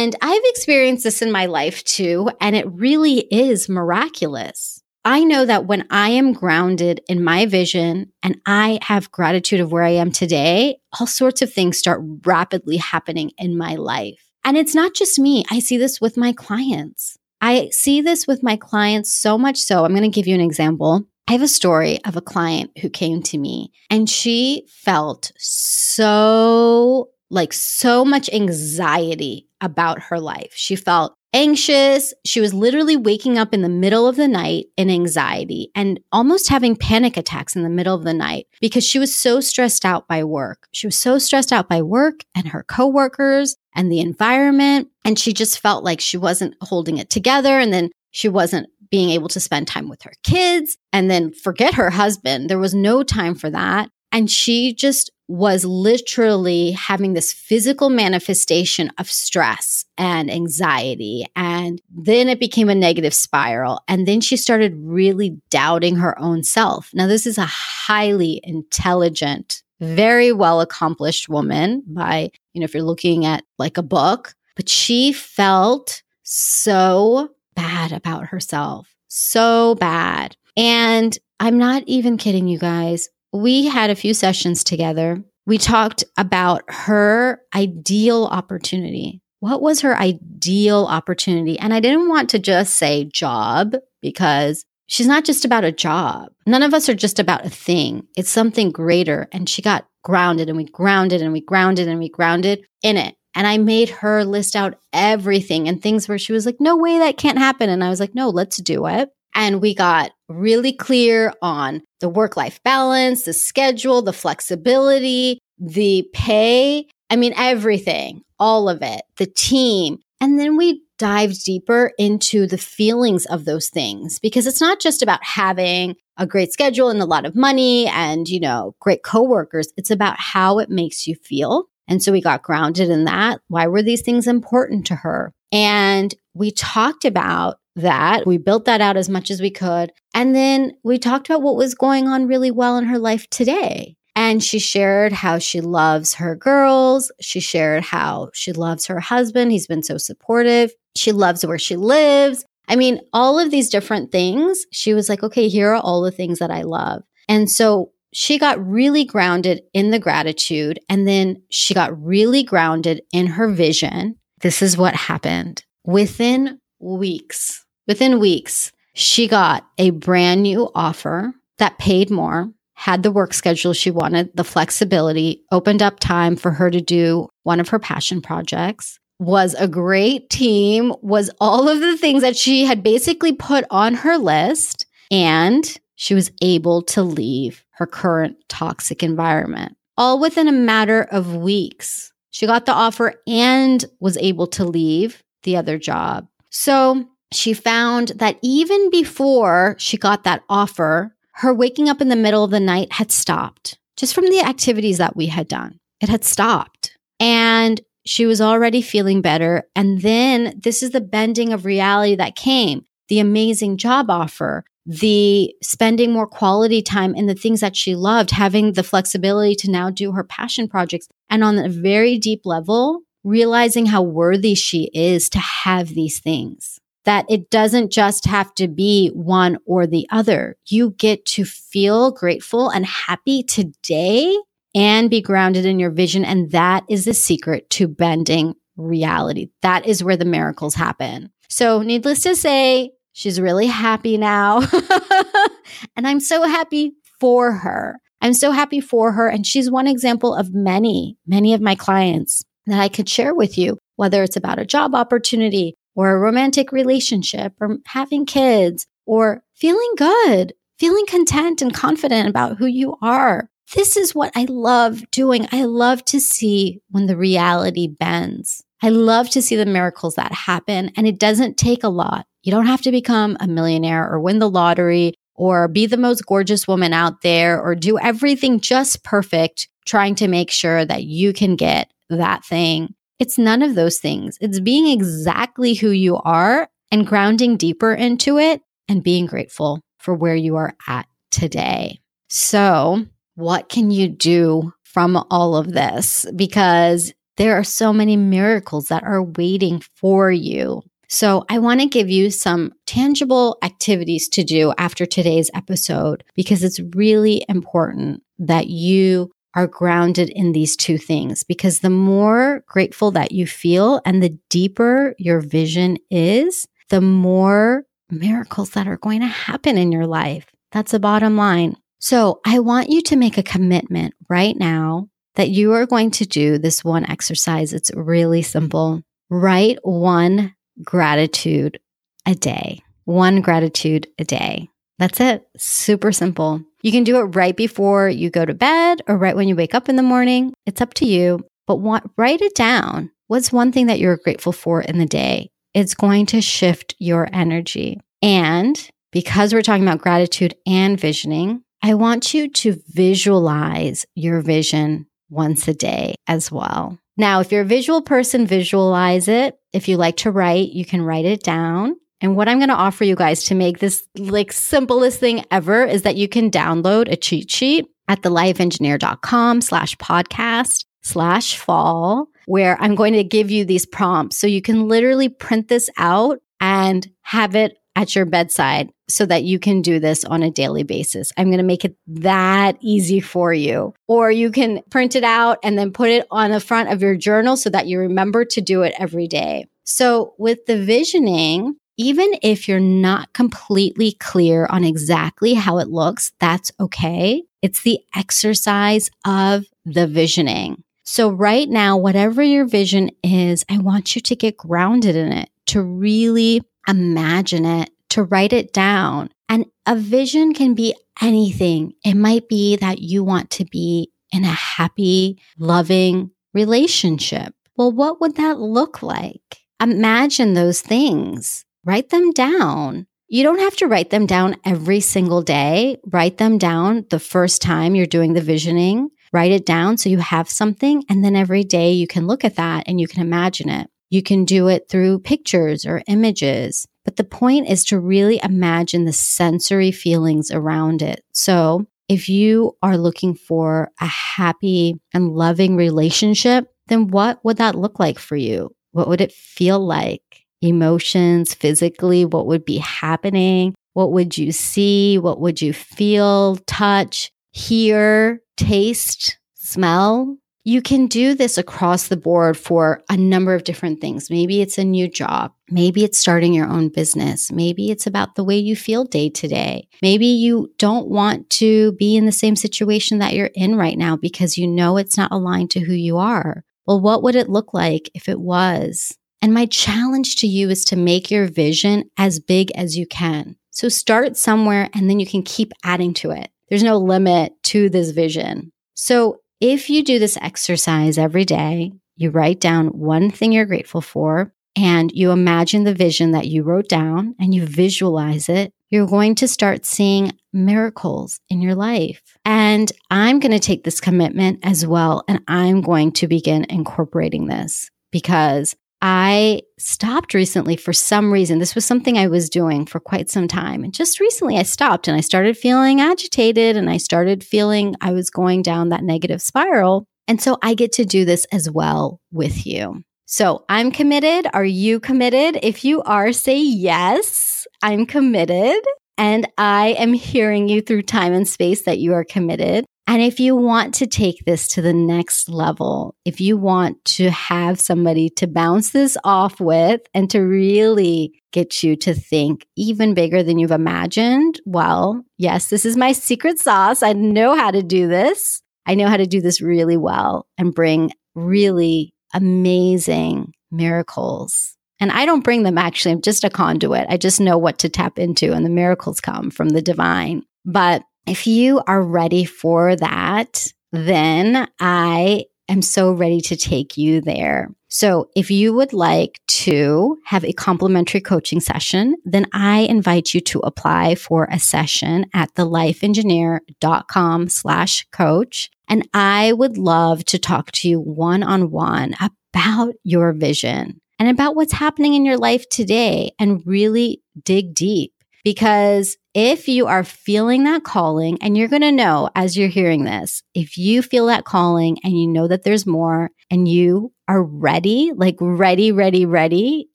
And 0.00 0.16
I've 0.22 0.42
experienced 0.46 1.04
this 1.04 1.20
in 1.20 1.30
my 1.30 1.44
life 1.44 1.84
too, 1.84 2.30
and 2.40 2.56
it 2.56 2.66
really 2.72 3.18
is 3.30 3.68
miraculous. 3.68 4.82
I 5.04 5.24
know 5.24 5.44
that 5.44 5.66
when 5.66 5.86
I 5.90 6.08
am 6.08 6.32
grounded 6.32 7.02
in 7.06 7.22
my 7.22 7.44
vision 7.44 8.10
and 8.22 8.40
I 8.46 8.78
have 8.80 9.12
gratitude 9.12 9.60
of 9.60 9.70
where 9.70 9.82
I 9.82 9.90
am 9.90 10.10
today, 10.10 10.78
all 10.98 11.06
sorts 11.06 11.42
of 11.42 11.52
things 11.52 11.76
start 11.76 12.00
rapidly 12.24 12.78
happening 12.78 13.32
in 13.36 13.58
my 13.58 13.74
life. 13.74 14.18
And 14.42 14.56
it's 14.56 14.74
not 14.74 14.94
just 14.94 15.18
me. 15.18 15.44
I 15.50 15.58
see 15.58 15.76
this 15.76 16.00
with 16.00 16.16
my 16.16 16.32
clients. 16.32 17.18
I 17.42 17.68
see 17.70 18.00
this 18.00 18.26
with 18.26 18.42
my 18.42 18.56
clients 18.56 19.12
so 19.12 19.36
much 19.36 19.58
so. 19.58 19.84
I'm 19.84 19.94
going 19.94 20.00
to 20.00 20.08
give 20.08 20.26
you 20.26 20.34
an 20.34 20.40
example. 20.40 21.04
I 21.28 21.32
have 21.32 21.42
a 21.42 21.48
story 21.48 22.02
of 22.06 22.16
a 22.16 22.22
client 22.22 22.70
who 22.80 22.88
came 22.88 23.22
to 23.24 23.36
me 23.36 23.70
and 23.90 24.08
she 24.08 24.66
felt 24.66 25.30
so 25.36 27.10
like 27.28 27.52
so 27.52 28.02
much 28.02 28.30
anxiety 28.32 29.49
about 29.60 30.02
her 30.02 30.18
life. 30.18 30.52
She 30.54 30.76
felt 30.76 31.14
anxious. 31.32 32.12
She 32.24 32.40
was 32.40 32.52
literally 32.52 32.96
waking 32.96 33.38
up 33.38 33.54
in 33.54 33.62
the 33.62 33.68
middle 33.68 34.06
of 34.06 34.16
the 34.16 34.28
night 34.28 34.66
in 34.76 34.90
anxiety 34.90 35.70
and 35.74 36.00
almost 36.12 36.48
having 36.48 36.76
panic 36.76 37.16
attacks 37.16 37.54
in 37.54 37.62
the 37.62 37.68
middle 37.68 37.94
of 37.94 38.04
the 38.04 38.14
night 38.14 38.46
because 38.60 38.84
she 38.84 38.98
was 38.98 39.14
so 39.14 39.40
stressed 39.40 39.84
out 39.84 40.08
by 40.08 40.24
work. 40.24 40.66
She 40.72 40.86
was 40.86 40.96
so 40.96 41.18
stressed 41.18 41.52
out 41.52 41.68
by 41.68 41.82
work 41.82 42.24
and 42.34 42.48
her 42.48 42.64
coworkers 42.64 43.56
and 43.74 43.90
the 43.90 44.00
environment. 44.00 44.88
And 45.04 45.18
she 45.18 45.32
just 45.32 45.60
felt 45.60 45.84
like 45.84 46.00
she 46.00 46.16
wasn't 46.16 46.56
holding 46.60 46.98
it 46.98 47.10
together. 47.10 47.58
And 47.58 47.72
then 47.72 47.90
she 48.10 48.28
wasn't 48.28 48.68
being 48.90 49.10
able 49.10 49.28
to 49.28 49.40
spend 49.40 49.68
time 49.68 49.88
with 49.88 50.02
her 50.02 50.12
kids 50.24 50.76
and 50.92 51.08
then 51.08 51.32
forget 51.32 51.74
her 51.74 51.90
husband. 51.90 52.50
There 52.50 52.58
was 52.58 52.74
no 52.74 53.02
time 53.02 53.36
for 53.36 53.48
that. 53.50 53.88
And 54.12 54.28
she 54.28 54.74
just 54.74 55.10
was 55.30 55.64
literally 55.64 56.72
having 56.72 57.14
this 57.14 57.32
physical 57.32 57.88
manifestation 57.88 58.90
of 58.98 59.08
stress 59.08 59.84
and 59.96 60.28
anxiety. 60.28 61.24
And 61.36 61.80
then 61.88 62.28
it 62.28 62.40
became 62.40 62.68
a 62.68 62.74
negative 62.74 63.14
spiral. 63.14 63.80
And 63.86 64.08
then 64.08 64.20
she 64.20 64.36
started 64.36 64.74
really 64.76 65.40
doubting 65.48 65.94
her 65.96 66.18
own 66.18 66.42
self. 66.42 66.90
Now, 66.92 67.06
this 67.06 67.28
is 67.28 67.38
a 67.38 67.46
highly 67.46 68.40
intelligent, 68.42 69.62
very 69.78 70.32
well 70.32 70.60
accomplished 70.60 71.28
woman 71.28 71.84
by, 71.86 72.32
you 72.52 72.60
know, 72.60 72.64
if 72.64 72.74
you're 72.74 72.82
looking 72.82 73.24
at 73.24 73.44
like 73.56 73.78
a 73.78 73.82
book, 73.82 74.34
but 74.56 74.68
she 74.68 75.12
felt 75.12 76.02
so 76.24 77.30
bad 77.54 77.92
about 77.92 78.26
herself, 78.26 78.92
so 79.06 79.76
bad. 79.76 80.36
And 80.56 81.16
I'm 81.38 81.56
not 81.56 81.84
even 81.86 82.16
kidding 82.16 82.48
you 82.48 82.58
guys 82.58 83.08
we 83.32 83.66
had 83.66 83.90
a 83.90 83.96
few 83.96 84.14
sessions 84.14 84.64
together. 84.64 85.22
We 85.46 85.58
talked 85.58 86.04
about 86.16 86.62
her 86.68 87.40
ideal 87.54 88.26
opportunity. 88.26 89.22
What 89.40 89.62
was 89.62 89.80
her 89.80 89.96
ideal 89.96 90.86
opportunity? 90.86 91.58
And 91.58 91.72
I 91.72 91.80
didn't 91.80 92.08
want 92.08 92.28
to 92.30 92.38
just 92.38 92.76
say 92.76 93.04
job 93.04 93.74
because 94.02 94.64
she's 94.86 95.06
not 95.06 95.24
just 95.24 95.44
about 95.44 95.64
a 95.64 95.72
job. 95.72 96.32
None 96.46 96.62
of 96.62 96.74
us 96.74 96.88
are 96.88 96.94
just 96.94 97.18
about 97.18 97.46
a 97.46 97.50
thing. 97.50 98.06
It's 98.16 98.30
something 98.30 98.70
greater. 98.70 99.28
And 99.32 99.48
she 99.48 99.62
got 99.62 99.86
grounded 100.02 100.48
and 100.48 100.58
we 100.58 100.64
grounded 100.64 101.22
and 101.22 101.32
we 101.32 101.40
grounded 101.40 101.88
and 101.88 101.98
we 101.98 102.08
grounded 102.08 102.66
in 102.82 102.96
it. 102.96 103.14
And 103.34 103.46
I 103.46 103.58
made 103.58 103.88
her 103.90 104.24
list 104.24 104.56
out 104.56 104.78
everything 104.92 105.68
and 105.68 105.80
things 105.80 106.08
where 106.08 106.18
she 106.18 106.32
was 106.32 106.44
like, 106.44 106.56
no 106.58 106.76
way 106.76 106.98
that 106.98 107.16
can't 107.16 107.38
happen. 107.38 107.70
And 107.70 107.84
I 107.84 107.88
was 107.88 108.00
like, 108.00 108.14
no, 108.14 108.28
let's 108.28 108.56
do 108.56 108.86
it. 108.86 109.10
And 109.34 109.60
we 109.60 109.74
got 109.74 110.12
really 110.28 110.72
clear 110.72 111.32
on 111.42 111.82
the 112.00 112.08
work 112.08 112.36
life 112.36 112.60
balance, 112.64 113.24
the 113.24 113.32
schedule, 113.32 114.02
the 114.02 114.12
flexibility, 114.12 115.38
the 115.58 116.08
pay. 116.12 116.86
I 117.10 117.16
mean, 117.16 117.34
everything, 117.36 118.22
all 118.38 118.68
of 118.68 118.82
it, 118.82 119.02
the 119.16 119.26
team. 119.26 119.98
And 120.20 120.38
then 120.38 120.56
we 120.56 120.82
dived 120.98 121.44
deeper 121.44 121.92
into 121.98 122.46
the 122.46 122.58
feelings 122.58 123.24
of 123.26 123.46
those 123.46 123.68
things 123.68 124.18
because 124.18 124.46
it's 124.46 124.60
not 124.60 124.80
just 124.80 125.02
about 125.02 125.24
having 125.24 125.96
a 126.18 126.26
great 126.26 126.52
schedule 126.52 126.90
and 126.90 127.00
a 127.00 127.06
lot 127.06 127.24
of 127.24 127.34
money 127.34 127.86
and, 127.86 128.28
you 128.28 128.38
know, 128.38 128.74
great 128.80 129.02
coworkers. 129.02 129.72
It's 129.78 129.90
about 129.90 130.16
how 130.18 130.58
it 130.58 130.68
makes 130.68 131.06
you 131.06 131.14
feel. 131.14 131.64
And 131.88 132.02
so 132.02 132.12
we 132.12 132.20
got 132.20 132.42
grounded 132.42 132.90
in 132.90 133.04
that. 133.04 133.40
Why 133.48 133.66
were 133.66 133.82
these 133.82 134.02
things 134.02 134.26
important 134.26 134.86
to 134.86 134.96
her? 134.96 135.32
And 135.50 136.14
we 136.34 136.50
talked 136.50 137.04
about 137.04 137.56
that. 137.76 138.26
We 138.26 138.38
built 138.38 138.64
that 138.64 138.80
out 138.80 138.96
as 138.96 139.08
much 139.08 139.30
as 139.30 139.40
we 139.40 139.50
could. 139.50 139.92
And 140.14 140.34
then 140.34 140.72
we 140.82 140.98
talked 140.98 141.28
about 141.28 141.42
what 141.42 141.56
was 141.56 141.74
going 141.74 142.08
on 142.08 142.26
really 142.26 142.50
well 142.50 142.76
in 142.76 142.84
her 142.84 142.98
life 142.98 143.28
today. 143.30 143.96
And 144.16 144.42
she 144.42 144.58
shared 144.58 145.12
how 145.12 145.38
she 145.38 145.60
loves 145.60 146.14
her 146.14 146.34
girls. 146.34 147.10
She 147.20 147.40
shared 147.40 147.84
how 147.84 148.30
she 148.34 148.52
loves 148.52 148.86
her 148.86 149.00
husband. 149.00 149.52
He's 149.52 149.66
been 149.66 149.82
so 149.82 149.98
supportive. 149.98 150.72
She 150.96 151.12
loves 151.12 151.46
where 151.46 151.58
she 151.58 151.76
lives. 151.76 152.44
I 152.68 152.76
mean, 152.76 153.00
all 153.12 153.38
of 153.38 153.50
these 153.50 153.70
different 153.70 154.12
things. 154.12 154.64
She 154.72 154.94
was 154.94 155.08
like, 155.08 155.22
okay, 155.22 155.48
here 155.48 155.70
are 155.70 155.80
all 155.80 156.02
the 156.02 156.10
things 156.10 156.38
that 156.38 156.50
I 156.50 156.62
love. 156.62 157.02
And 157.28 157.50
so 157.50 157.92
she 158.12 158.38
got 158.38 158.64
really 158.64 159.04
grounded 159.04 159.62
in 159.72 159.90
the 159.90 159.98
gratitude. 159.98 160.78
And 160.88 161.06
then 161.06 161.42
she 161.50 161.74
got 161.74 162.00
really 162.00 162.42
grounded 162.42 163.02
in 163.12 163.26
her 163.26 163.48
vision. 163.48 164.16
This 164.40 164.62
is 164.62 164.76
what 164.76 164.94
happened. 164.94 165.64
Within 165.84 166.59
weeks, 166.80 167.64
within 167.86 168.18
weeks, 168.18 168.72
she 168.94 169.28
got 169.28 169.66
a 169.78 169.90
brand 169.90 170.42
new 170.42 170.70
offer 170.74 171.32
that 171.58 171.78
paid 171.78 172.10
more, 172.10 172.50
had 172.74 173.02
the 173.02 173.12
work 173.12 173.34
schedule 173.34 173.72
she 173.72 173.90
wanted, 173.90 174.30
the 174.34 174.44
flexibility, 174.44 175.44
opened 175.52 175.82
up 175.82 176.00
time 176.00 176.36
for 176.36 176.50
her 176.50 176.70
to 176.70 176.80
do 176.80 177.28
one 177.42 177.60
of 177.60 177.68
her 177.68 177.78
passion 177.78 178.20
projects. 178.20 178.98
was 179.18 179.54
a 179.58 179.68
great 179.68 180.30
team, 180.30 180.94
was 181.02 181.30
all 181.40 181.68
of 181.68 181.80
the 181.80 181.96
things 181.98 182.22
that 182.22 182.36
she 182.36 182.64
had 182.64 182.82
basically 182.82 183.34
put 183.34 183.66
on 183.70 183.92
her 183.92 184.16
list. 184.16 184.86
And 185.10 185.78
she 185.94 186.14
was 186.14 186.32
able 186.40 186.80
to 186.82 187.02
leave 187.02 187.62
her 187.72 187.86
current 187.86 188.36
toxic 188.48 189.02
environment 189.02 189.76
all 190.00 190.18
within 190.18 190.48
a 190.48 190.52
matter 190.52 191.02
of 191.02 191.36
weeks. 191.36 192.10
She 192.30 192.46
got 192.46 192.64
the 192.64 192.72
offer 192.72 193.14
and 193.26 193.84
was 194.00 194.16
able 194.16 194.46
to 194.48 194.64
leave 194.64 195.22
the 195.42 195.58
other 195.58 195.76
job. 195.76 196.26
So 196.50 197.06
she 197.32 197.54
found 197.54 198.08
that 198.16 198.38
even 198.42 198.90
before 198.90 199.76
she 199.78 199.96
got 199.96 200.24
that 200.24 200.42
offer, 200.48 201.14
her 201.34 201.54
waking 201.54 201.88
up 201.88 202.00
in 202.00 202.08
the 202.08 202.16
middle 202.16 202.44
of 202.44 202.50
the 202.50 202.60
night 202.60 202.92
had 202.92 203.10
stopped 203.10 203.78
just 203.96 204.14
from 204.14 204.26
the 204.26 204.40
activities 204.40 204.98
that 204.98 205.16
we 205.16 205.26
had 205.26 205.48
done. 205.48 205.78
It 206.00 206.08
had 206.08 206.24
stopped. 206.24 206.96
And 207.18 207.80
she 208.06 208.26
was 208.26 208.40
already 208.40 208.82
feeling 208.82 209.20
better. 209.20 209.64
And 209.76 210.00
then 210.00 210.58
this 210.62 210.82
is 210.82 210.90
the 210.90 211.00
bending 211.00 211.52
of 211.52 211.64
reality 211.64 212.16
that 212.16 212.36
came 212.36 212.84
the 213.08 213.18
amazing 213.18 213.76
job 213.76 214.08
offer, 214.08 214.64
the 214.86 215.52
spending 215.62 216.12
more 216.12 216.28
quality 216.28 216.80
time 216.80 217.14
in 217.14 217.26
the 217.26 217.34
things 217.34 217.60
that 217.60 217.76
she 217.76 217.96
loved, 217.96 218.30
having 218.30 218.72
the 218.72 218.84
flexibility 218.84 219.54
to 219.56 219.70
now 219.70 219.90
do 219.90 220.12
her 220.12 220.22
passion 220.22 220.68
projects. 220.68 221.08
And 221.28 221.42
on 221.42 221.58
a 221.58 221.68
very 221.68 222.18
deep 222.18 222.42
level, 222.44 223.00
realizing 223.24 223.86
how 223.86 224.02
worthy 224.02 224.54
she 224.54 224.90
is 224.94 225.28
to 225.30 225.38
have 225.38 225.88
these 225.88 226.20
things. 226.20 226.78
That 227.04 227.24
it 227.30 227.50
doesn't 227.50 227.90
just 227.90 228.26
have 228.26 228.54
to 228.56 228.68
be 228.68 229.08
one 229.08 229.58
or 229.64 229.86
the 229.86 230.06
other. 230.10 230.56
You 230.66 230.90
get 230.98 231.24
to 231.26 231.44
feel 231.44 232.10
grateful 232.10 232.68
and 232.68 232.84
happy 232.84 233.42
today 233.42 234.36
and 234.74 235.10
be 235.10 235.22
grounded 235.22 235.64
in 235.64 235.78
your 235.78 235.90
vision. 235.90 236.24
And 236.24 236.50
that 236.50 236.84
is 236.88 237.06
the 237.06 237.14
secret 237.14 237.70
to 237.70 237.88
bending 237.88 238.54
reality. 238.76 239.48
That 239.62 239.86
is 239.86 240.04
where 240.04 240.16
the 240.16 240.24
miracles 240.24 240.74
happen. 240.74 241.30
So, 241.48 241.82
needless 241.82 242.22
to 242.22 242.36
say, 242.36 242.92
She's 243.12 243.40
really 243.40 243.66
happy 243.66 244.16
now. 244.16 244.60
and 245.96 246.06
I'm 246.06 246.20
so 246.20 246.44
happy 246.44 246.92
for 247.18 247.52
her. 247.52 247.98
I'm 248.20 248.34
so 248.34 248.52
happy 248.52 248.80
for 248.80 249.12
her. 249.12 249.28
And 249.28 249.46
she's 249.46 249.70
one 249.70 249.86
example 249.86 250.34
of 250.34 250.54
many, 250.54 251.16
many 251.26 251.52
of 251.52 251.60
my 251.60 251.74
clients 251.74 252.44
that 252.70 252.80
I 252.80 252.88
could 252.88 253.08
share 253.08 253.34
with 253.34 253.58
you, 253.58 253.78
whether 253.96 254.22
it's 254.22 254.36
about 254.36 254.58
a 254.58 254.66
job 254.66 254.94
opportunity 254.94 255.74
or 255.94 256.10
a 256.10 256.18
romantic 256.18 256.72
relationship 256.72 257.52
or 257.60 257.78
having 257.86 258.26
kids 258.26 258.86
or 259.06 259.42
feeling 259.54 259.92
good, 259.96 260.54
feeling 260.78 261.06
content 261.06 261.62
and 261.62 261.74
confident 261.74 262.28
about 262.28 262.56
who 262.56 262.66
you 262.66 262.96
are. 263.02 263.48
This 263.74 263.96
is 263.96 264.14
what 264.14 264.32
I 264.34 264.46
love 264.48 265.08
doing. 265.10 265.46
I 265.52 265.64
love 265.64 266.04
to 266.06 266.20
see 266.20 266.80
when 266.90 267.06
the 267.06 267.16
reality 267.16 267.86
bends. 267.86 268.64
I 268.82 268.88
love 268.88 269.28
to 269.30 269.42
see 269.42 269.56
the 269.56 269.66
miracles 269.66 270.14
that 270.14 270.32
happen, 270.32 270.90
and 270.96 271.06
it 271.06 271.18
doesn't 271.18 271.58
take 271.58 271.84
a 271.84 271.88
lot. 271.88 272.26
You 272.42 272.50
don't 272.50 272.66
have 272.66 272.80
to 272.82 272.90
become 272.90 273.36
a 273.38 273.46
millionaire 273.46 274.10
or 274.10 274.18
win 274.18 274.38
the 274.38 274.48
lottery 274.48 275.14
or 275.34 275.68
be 275.68 275.86
the 275.86 275.96
most 275.96 276.24
gorgeous 276.26 276.66
woman 276.66 276.92
out 276.92 277.22
there 277.22 277.60
or 277.60 277.74
do 277.74 277.98
everything 277.98 278.60
just 278.60 279.04
perfect, 279.04 279.68
trying 279.86 280.14
to 280.16 280.28
make 280.28 280.50
sure 280.50 280.84
that 280.84 281.04
you 281.04 281.32
can 281.32 281.56
get 281.56 281.90
that 282.16 282.44
thing. 282.44 282.94
It's 283.18 283.38
none 283.38 283.62
of 283.62 283.74
those 283.74 283.98
things. 283.98 284.38
It's 284.40 284.60
being 284.60 284.86
exactly 284.86 285.74
who 285.74 285.90
you 285.90 286.16
are 286.16 286.68
and 286.90 287.06
grounding 287.06 287.56
deeper 287.56 287.92
into 287.92 288.38
it 288.38 288.62
and 288.88 289.02
being 289.02 289.26
grateful 289.26 289.82
for 289.98 290.14
where 290.14 290.34
you 290.34 290.56
are 290.56 290.74
at 290.88 291.06
today. 291.30 292.00
So, 292.28 293.06
what 293.34 293.68
can 293.68 293.90
you 293.90 294.08
do 294.08 294.72
from 294.82 295.24
all 295.30 295.56
of 295.56 295.72
this? 295.72 296.26
Because 296.34 297.12
there 297.36 297.56
are 297.56 297.64
so 297.64 297.92
many 297.92 298.16
miracles 298.16 298.86
that 298.86 299.02
are 299.04 299.22
waiting 299.22 299.82
for 299.96 300.30
you. 300.30 300.82
So, 301.08 301.44
I 301.48 301.58
want 301.58 301.80
to 301.80 301.86
give 301.86 302.08
you 302.08 302.30
some 302.30 302.72
tangible 302.86 303.58
activities 303.62 304.28
to 304.30 304.44
do 304.44 304.72
after 304.78 305.06
today's 305.06 305.50
episode 305.54 306.24
because 306.34 306.64
it's 306.64 306.80
really 306.94 307.44
important 307.48 308.22
that 308.38 308.68
you 308.68 309.30
are 309.54 309.66
grounded 309.66 310.28
in 310.30 310.52
these 310.52 310.76
two 310.76 310.98
things. 310.98 311.44
Because 311.44 311.80
the 311.80 311.90
more 311.90 312.64
grateful 312.66 313.10
that 313.12 313.32
you 313.32 313.46
feel 313.46 314.00
and 314.04 314.22
the 314.22 314.38
deeper 314.48 315.14
your 315.18 315.40
vision 315.40 315.98
is, 316.10 316.66
the 316.88 317.00
more 317.00 317.84
miracles 318.10 318.70
that 318.70 318.88
are 318.88 318.96
going 318.96 319.20
to 319.20 319.26
happen 319.26 319.78
in 319.78 319.92
your 319.92 320.06
life. 320.06 320.46
That's 320.72 320.92
the 320.92 321.00
bottom 321.00 321.36
line. 321.36 321.76
So, 321.98 322.40
I 322.46 322.60
want 322.60 322.88
you 322.88 323.02
to 323.02 323.16
make 323.16 323.36
a 323.36 323.42
commitment 323.42 324.14
right 324.28 324.56
now 324.56 325.08
that 325.34 325.50
you 325.50 325.72
are 325.74 325.86
going 325.86 326.10
to 326.12 326.26
do 326.26 326.58
this 326.58 326.82
one 326.82 327.08
exercise. 327.08 327.72
It's 327.72 327.90
really 327.94 328.42
simple. 328.42 329.02
Write 329.28 329.78
one 329.82 330.54
gratitude 330.82 331.78
a 332.26 332.34
day. 332.34 332.82
One 333.04 333.40
gratitude 333.40 334.06
a 334.18 334.24
day. 334.24 334.68
That's 335.00 335.18
it. 335.18 335.48
Super 335.56 336.12
simple. 336.12 336.62
You 336.82 336.92
can 336.92 337.04
do 337.04 337.16
it 337.20 337.34
right 337.34 337.56
before 337.56 338.10
you 338.10 338.28
go 338.28 338.44
to 338.44 338.52
bed 338.52 339.00
or 339.08 339.16
right 339.16 339.34
when 339.34 339.48
you 339.48 339.56
wake 339.56 339.74
up 339.74 339.88
in 339.88 339.96
the 339.96 340.02
morning. 340.02 340.52
It's 340.66 340.82
up 340.82 340.92
to 340.94 341.06
you, 341.06 341.44
but 341.66 341.76
want, 341.76 342.10
write 342.18 342.42
it 342.42 342.54
down. 342.54 343.10
What's 343.26 343.50
one 343.50 343.72
thing 343.72 343.86
that 343.86 343.98
you're 343.98 344.18
grateful 344.18 344.52
for 344.52 344.82
in 344.82 344.98
the 344.98 345.06
day? 345.06 345.48
It's 345.72 345.94
going 345.94 346.26
to 346.26 346.42
shift 346.42 346.96
your 346.98 347.30
energy. 347.32 347.98
And 348.20 348.78
because 349.10 349.54
we're 349.54 349.62
talking 349.62 349.84
about 349.84 350.02
gratitude 350.02 350.54
and 350.66 351.00
visioning, 351.00 351.62
I 351.82 351.94
want 351.94 352.34
you 352.34 352.50
to 352.50 352.76
visualize 352.88 354.04
your 354.14 354.42
vision 354.42 355.06
once 355.30 355.66
a 355.66 355.72
day 355.72 356.14
as 356.26 356.52
well. 356.52 356.98
Now, 357.16 357.40
if 357.40 357.52
you're 357.52 357.62
a 357.62 357.66
visual 357.66 358.02
person, 358.02 358.46
visualize 358.46 359.28
it. 359.28 359.56
If 359.72 359.88
you 359.88 359.96
like 359.96 360.18
to 360.18 360.30
write, 360.30 360.70
you 360.70 360.84
can 360.84 361.00
write 361.00 361.24
it 361.24 361.42
down. 361.42 361.96
And 362.20 362.36
what 362.36 362.48
I'm 362.48 362.58
going 362.58 362.68
to 362.68 362.74
offer 362.74 363.04
you 363.04 363.16
guys 363.16 363.44
to 363.44 363.54
make 363.54 363.78
this 363.78 364.06
like 364.16 364.52
simplest 364.52 365.20
thing 365.20 365.44
ever 365.50 365.84
is 365.84 366.02
that 366.02 366.16
you 366.16 366.28
can 366.28 366.50
download 366.50 367.10
a 367.10 367.16
cheat 367.16 367.50
sheet 367.50 367.86
at 368.08 368.22
thelifeengineer.com 368.22 369.60
slash 369.60 369.96
podcast 369.96 370.84
slash 371.02 371.56
fall, 371.56 372.28
where 372.46 372.76
I'm 372.80 372.94
going 372.94 373.14
to 373.14 373.24
give 373.24 373.50
you 373.50 373.64
these 373.64 373.86
prompts. 373.86 374.36
So 374.36 374.46
you 374.46 374.60
can 374.60 374.88
literally 374.88 375.28
print 375.28 375.68
this 375.68 375.88
out 375.96 376.40
and 376.60 377.08
have 377.22 377.54
it 377.54 377.78
at 377.96 378.14
your 378.14 378.24
bedside 378.24 378.90
so 379.08 379.26
that 379.26 379.42
you 379.44 379.58
can 379.58 379.82
do 379.82 379.98
this 379.98 380.24
on 380.24 380.42
a 380.42 380.50
daily 380.50 380.82
basis. 380.82 381.32
I'm 381.36 381.46
going 381.46 381.58
to 381.58 381.64
make 381.64 381.84
it 381.84 381.96
that 382.06 382.76
easy 382.80 383.20
for 383.20 383.52
you. 383.52 383.94
Or 384.06 384.30
you 384.30 384.50
can 384.50 384.82
print 384.90 385.16
it 385.16 385.24
out 385.24 385.58
and 385.64 385.76
then 385.76 385.92
put 385.92 386.10
it 386.10 386.26
on 386.30 386.50
the 386.50 386.60
front 386.60 386.90
of 386.90 387.02
your 387.02 387.16
journal 387.16 387.56
so 387.56 387.70
that 387.70 387.86
you 387.86 387.98
remember 387.98 388.44
to 388.44 388.60
do 388.60 388.82
it 388.82 388.94
every 388.98 389.26
day. 389.26 389.66
So 389.84 390.34
with 390.38 390.66
the 390.66 390.82
visioning, 390.82 391.76
even 392.00 392.30
if 392.40 392.66
you're 392.66 392.80
not 392.80 393.30
completely 393.34 394.12
clear 394.12 394.64
on 394.70 394.84
exactly 394.84 395.52
how 395.52 395.76
it 395.76 395.88
looks, 395.88 396.32
that's 396.40 396.72
okay. 396.80 397.42
It's 397.60 397.82
the 397.82 398.00
exercise 398.16 399.10
of 399.26 399.66
the 399.84 400.06
visioning. 400.06 400.82
So, 401.04 401.28
right 401.28 401.68
now, 401.68 401.98
whatever 401.98 402.42
your 402.42 402.64
vision 402.64 403.10
is, 403.22 403.66
I 403.68 403.76
want 403.76 404.14
you 404.14 404.22
to 404.22 404.34
get 404.34 404.56
grounded 404.56 405.14
in 405.14 405.30
it, 405.30 405.50
to 405.66 405.82
really 405.82 406.62
imagine 406.88 407.66
it, 407.66 407.90
to 408.10 408.22
write 408.22 408.54
it 408.54 408.72
down. 408.72 409.28
And 409.50 409.66
a 409.84 409.94
vision 409.94 410.54
can 410.54 410.72
be 410.72 410.94
anything. 411.20 411.92
It 412.02 412.14
might 412.14 412.48
be 412.48 412.76
that 412.76 413.00
you 413.00 413.22
want 413.22 413.50
to 413.50 413.66
be 413.66 414.10
in 414.32 414.44
a 414.44 414.48
happy, 414.48 415.38
loving 415.58 416.30
relationship. 416.54 417.52
Well, 417.76 417.92
what 417.92 418.22
would 418.22 418.36
that 418.36 418.58
look 418.58 419.02
like? 419.02 419.58
Imagine 419.82 420.54
those 420.54 420.80
things, 420.80 421.64
write 421.84 422.10
them 422.10 422.30
down. 422.32 423.06
You 423.28 423.44
don't 423.44 423.60
have 423.60 423.76
to 423.76 423.86
write 423.86 424.10
them 424.10 424.26
down 424.26 424.56
every 424.64 425.00
single 425.00 425.42
day. 425.42 425.98
Write 426.06 426.38
them 426.38 426.58
down 426.58 427.06
the 427.10 427.20
first 427.20 427.62
time 427.62 427.94
you're 427.94 428.06
doing 428.06 428.32
the 428.32 428.40
visioning. 428.40 429.10
Write 429.32 429.52
it 429.52 429.64
down 429.64 429.96
so 429.96 430.08
you 430.08 430.18
have 430.18 430.50
something. 430.50 431.04
And 431.08 431.24
then 431.24 431.36
every 431.36 431.62
day 431.62 431.92
you 431.92 432.08
can 432.08 432.26
look 432.26 432.44
at 432.44 432.56
that 432.56 432.84
and 432.88 433.00
you 433.00 433.06
can 433.06 433.22
imagine 433.22 433.68
it. 433.68 433.88
You 434.10 434.22
can 434.22 434.44
do 434.44 434.66
it 434.66 434.88
through 434.88 435.20
pictures 435.20 435.86
or 435.86 436.02
images. 436.08 436.86
But 437.04 437.16
the 437.16 437.24
point 437.24 437.68
is 437.68 437.84
to 437.86 438.00
really 438.00 438.40
imagine 438.42 439.04
the 439.04 439.12
sensory 439.12 439.92
feelings 439.92 440.50
around 440.50 441.00
it. 441.00 441.22
So 441.32 441.86
if 442.08 442.28
you 442.28 442.76
are 442.82 442.98
looking 442.98 443.34
for 443.34 443.92
a 444.00 444.06
happy 444.06 444.96
and 445.14 445.32
loving 445.32 445.76
relationship, 445.76 446.66
then 446.88 447.06
what 447.06 447.38
would 447.44 447.58
that 447.58 447.76
look 447.76 448.00
like 448.00 448.18
for 448.18 448.34
you? 448.34 448.74
What 448.90 449.06
would 449.06 449.20
it 449.20 449.32
feel 449.32 449.78
like? 449.78 450.22
Emotions, 450.62 451.54
physically, 451.54 452.24
what 452.24 452.46
would 452.46 452.64
be 452.64 452.78
happening? 452.78 453.74
What 453.94 454.12
would 454.12 454.36
you 454.36 454.52
see? 454.52 455.18
What 455.18 455.40
would 455.40 455.60
you 455.62 455.72
feel, 455.72 456.56
touch, 456.66 457.32
hear, 457.50 458.40
taste, 458.56 459.38
smell? 459.54 460.36
You 460.62 460.82
can 460.82 461.06
do 461.06 461.34
this 461.34 461.56
across 461.56 462.08
the 462.08 462.18
board 462.18 462.56
for 462.56 463.02
a 463.08 463.16
number 463.16 463.54
of 463.54 463.64
different 463.64 464.02
things. 464.02 464.28
Maybe 464.28 464.60
it's 464.60 464.76
a 464.76 464.84
new 464.84 465.08
job. 465.08 465.52
Maybe 465.70 466.04
it's 466.04 466.18
starting 466.18 466.52
your 466.52 466.68
own 466.68 466.90
business. 466.90 467.50
Maybe 467.50 467.90
it's 467.90 468.06
about 468.06 468.34
the 468.34 468.44
way 468.44 468.58
you 468.58 468.76
feel 468.76 469.04
day 469.04 469.30
to 469.30 469.48
day. 469.48 469.88
Maybe 470.02 470.26
you 470.26 470.70
don't 470.78 471.08
want 471.08 471.48
to 471.50 471.92
be 471.92 472.14
in 472.14 472.26
the 472.26 472.32
same 472.32 472.56
situation 472.56 473.18
that 473.18 473.32
you're 473.32 473.50
in 473.54 473.74
right 473.76 473.96
now 473.96 474.16
because 474.16 474.58
you 474.58 474.66
know 474.66 474.98
it's 474.98 475.16
not 475.16 475.32
aligned 475.32 475.70
to 475.70 475.80
who 475.80 475.94
you 475.94 476.18
are. 476.18 476.62
Well, 476.86 477.00
what 477.00 477.22
would 477.22 477.36
it 477.36 477.48
look 477.48 477.72
like 477.72 478.10
if 478.14 478.28
it 478.28 478.38
was? 478.38 479.16
And 479.42 479.54
my 479.54 479.66
challenge 479.66 480.36
to 480.36 480.46
you 480.46 480.70
is 480.70 480.84
to 480.86 480.96
make 480.96 481.30
your 481.30 481.46
vision 481.46 482.10
as 482.16 482.40
big 482.40 482.70
as 482.72 482.96
you 482.96 483.06
can. 483.06 483.56
So 483.70 483.88
start 483.88 484.36
somewhere 484.36 484.90
and 484.92 485.08
then 485.08 485.20
you 485.20 485.26
can 485.26 485.42
keep 485.42 485.72
adding 485.84 486.12
to 486.14 486.30
it. 486.30 486.50
There's 486.68 486.82
no 486.82 486.98
limit 486.98 487.54
to 487.64 487.88
this 487.88 488.10
vision. 488.10 488.72
So 488.94 489.40
if 489.60 489.88
you 489.88 490.02
do 490.02 490.18
this 490.18 490.38
exercise 490.40 491.18
every 491.18 491.44
day, 491.44 491.92
you 492.16 492.30
write 492.30 492.60
down 492.60 492.88
one 492.88 493.30
thing 493.30 493.52
you're 493.52 493.64
grateful 493.64 494.00
for 494.00 494.52
and 494.76 495.10
you 495.12 495.30
imagine 495.30 495.84
the 495.84 495.94
vision 495.94 496.32
that 496.32 496.46
you 496.46 496.62
wrote 496.62 496.88
down 496.88 497.34
and 497.38 497.54
you 497.54 497.66
visualize 497.66 498.48
it, 498.48 498.72
you're 498.88 499.06
going 499.06 499.34
to 499.36 499.48
start 499.48 499.84
seeing 499.84 500.32
miracles 500.52 501.40
in 501.48 501.60
your 501.60 501.74
life. 501.74 502.22
And 502.44 502.90
I'm 503.10 503.40
going 503.40 503.52
to 503.52 503.58
take 503.58 503.84
this 503.84 504.00
commitment 504.00 504.60
as 504.62 504.86
well. 504.86 505.24
And 505.28 505.42
I'm 505.48 505.80
going 505.80 506.12
to 506.12 506.28
begin 506.28 506.66
incorporating 506.68 507.46
this 507.46 507.90
because 508.10 508.76
I 509.02 509.62
stopped 509.78 510.34
recently 510.34 510.76
for 510.76 510.92
some 510.92 511.32
reason. 511.32 511.58
This 511.58 511.74
was 511.74 511.86
something 511.86 512.18
I 512.18 512.26
was 512.26 512.50
doing 512.50 512.84
for 512.84 513.00
quite 513.00 513.30
some 513.30 513.48
time. 513.48 513.82
And 513.82 513.94
just 513.94 514.20
recently 514.20 514.58
I 514.58 514.62
stopped 514.62 515.08
and 515.08 515.16
I 515.16 515.20
started 515.20 515.56
feeling 515.56 516.00
agitated 516.00 516.76
and 516.76 516.90
I 516.90 516.98
started 516.98 517.42
feeling 517.42 517.94
I 518.00 518.12
was 518.12 518.28
going 518.28 518.62
down 518.62 518.90
that 518.90 519.02
negative 519.02 519.40
spiral. 519.40 520.06
And 520.28 520.40
so 520.40 520.58
I 520.62 520.74
get 520.74 520.92
to 520.92 521.04
do 521.04 521.24
this 521.24 521.46
as 521.50 521.70
well 521.70 522.20
with 522.30 522.66
you. 522.66 523.02
So 523.26 523.64
I'm 523.68 523.90
committed. 523.90 524.50
Are 524.52 524.64
you 524.64 525.00
committed? 525.00 525.58
If 525.62 525.84
you 525.84 526.02
are, 526.02 526.32
say 526.32 526.60
yes, 526.60 527.66
I'm 527.82 528.04
committed. 528.04 528.82
And 529.16 529.46
I 529.56 529.88
am 529.98 530.12
hearing 530.12 530.68
you 530.68 530.80
through 530.82 531.02
time 531.02 531.32
and 531.32 531.46
space 531.46 531.82
that 531.82 531.98
you 531.98 532.12
are 532.14 532.24
committed. 532.24 532.84
And 533.10 533.20
if 533.20 533.40
you 533.40 533.56
want 533.56 533.94
to 533.94 534.06
take 534.06 534.44
this 534.44 534.68
to 534.68 534.82
the 534.82 534.92
next 534.92 535.48
level, 535.48 536.14
if 536.24 536.40
you 536.40 536.56
want 536.56 537.04
to 537.06 537.28
have 537.28 537.80
somebody 537.80 538.30
to 538.36 538.46
bounce 538.46 538.90
this 538.90 539.18
off 539.24 539.58
with 539.58 540.00
and 540.14 540.30
to 540.30 540.38
really 540.38 541.42
get 541.50 541.82
you 541.82 541.96
to 541.96 542.14
think 542.14 542.68
even 542.76 543.14
bigger 543.14 543.42
than 543.42 543.58
you've 543.58 543.72
imagined, 543.72 544.60
well, 544.64 545.24
yes, 545.38 545.70
this 545.70 545.84
is 545.84 545.96
my 545.96 546.12
secret 546.12 546.60
sauce. 546.60 547.02
I 547.02 547.12
know 547.12 547.56
how 547.56 547.72
to 547.72 547.82
do 547.82 548.06
this. 548.06 548.62
I 548.86 548.94
know 548.94 549.08
how 549.08 549.16
to 549.16 549.26
do 549.26 549.40
this 549.40 549.60
really 549.60 549.96
well 549.96 550.46
and 550.56 550.72
bring 550.72 551.10
really 551.34 552.14
amazing 552.32 553.54
miracles. 553.72 554.76
And 555.00 555.10
I 555.10 555.26
don't 555.26 555.42
bring 555.42 555.64
them 555.64 555.78
actually, 555.78 556.12
I'm 556.12 556.22
just 556.22 556.44
a 556.44 556.50
conduit. 556.50 557.06
I 557.08 557.16
just 557.16 557.40
know 557.40 557.58
what 557.58 557.80
to 557.80 557.88
tap 557.88 558.20
into, 558.20 558.52
and 558.52 558.64
the 558.64 558.70
miracles 558.70 559.20
come 559.20 559.50
from 559.50 559.70
the 559.70 559.82
divine. 559.82 560.44
But 560.64 561.02
if 561.30 561.46
you 561.46 561.80
are 561.86 562.02
ready 562.02 562.44
for 562.44 562.96
that, 562.96 563.72
then 563.92 564.68
I 564.80 565.44
am 565.68 565.80
so 565.80 566.10
ready 566.12 566.40
to 566.40 566.56
take 566.56 566.96
you 566.96 567.20
there. 567.20 567.70
So 567.86 568.30
if 568.34 568.50
you 568.50 568.72
would 568.74 568.92
like 568.92 569.40
to 569.48 570.18
have 570.24 570.44
a 570.44 570.52
complimentary 570.52 571.20
coaching 571.20 571.60
session, 571.60 572.16
then 572.24 572.46
I 572.52 572.80
invite 572.80 573.32
you 573.32 573.40
to 573.42 573.60
apply 573.60 574.16
for 574.16 574.48
a 574.50 574.58
session 574.58 575.26
at 575.32 575.54
thelifeengineer.com 575.54 577.48
slash 577.48 578.06
coach. 578.10 578.70
And 578.88 579.08
I 579.14 579.52
would 579.52 579.78
love 579.78 580.24
to 580.26 580.38
talk 580.38 580.72
to 580.72 580.88
you 580.88 581.00
one 581.00 581.44
on 581.44 581.70
one 581.70 582.14
about 582.20 582.94
your 583.04 583.32
vision 583.32 584.00
and 584.18 584.28
about 584.28 584.56
what's 584.56 584.72
happening 584.72 585.14
in 585.14 585.24
your 585.24 585.38
life 585.38 585.68
today 585.68 586.32
and 586.40 586.66
really 586.66 587.22
dig 587.44 587.72
deep 587.74 588.12
because 588.44 589.16
if 589.34 589.68
you 589.68 589.86
are 589.86 590.04
feeling 590.04 590.64
that 590.64 590.82
calling, 590.84 591.38
and 591.40 591.56
you're 591.56 591.68
going 591.68 591.82
to 591.82 591.92
know 591.92 592.30
as 592.34 592.56
you're 592.56 592.68
hearing 592.68 593.04
this, 593.04 593.42
if 593.54 593.76
you 593.76 594.02
feel 594.02 594.26
that 594.26 594.44
calling 594.44 594.98
and 595.04 595.18
you 595.18 595.26
know 595.26 595.46
that 595.46 595.62
there's 595.62 595.86
more 595.86 596.30
and 596.50 596.66
you 596.66 597.12
are 597.28 597.42
ready, 597.42 598.12
like 598.14 598.36
ready, 598.40 598.90
ready, 598.90 599.24
ready, 599.26 599.88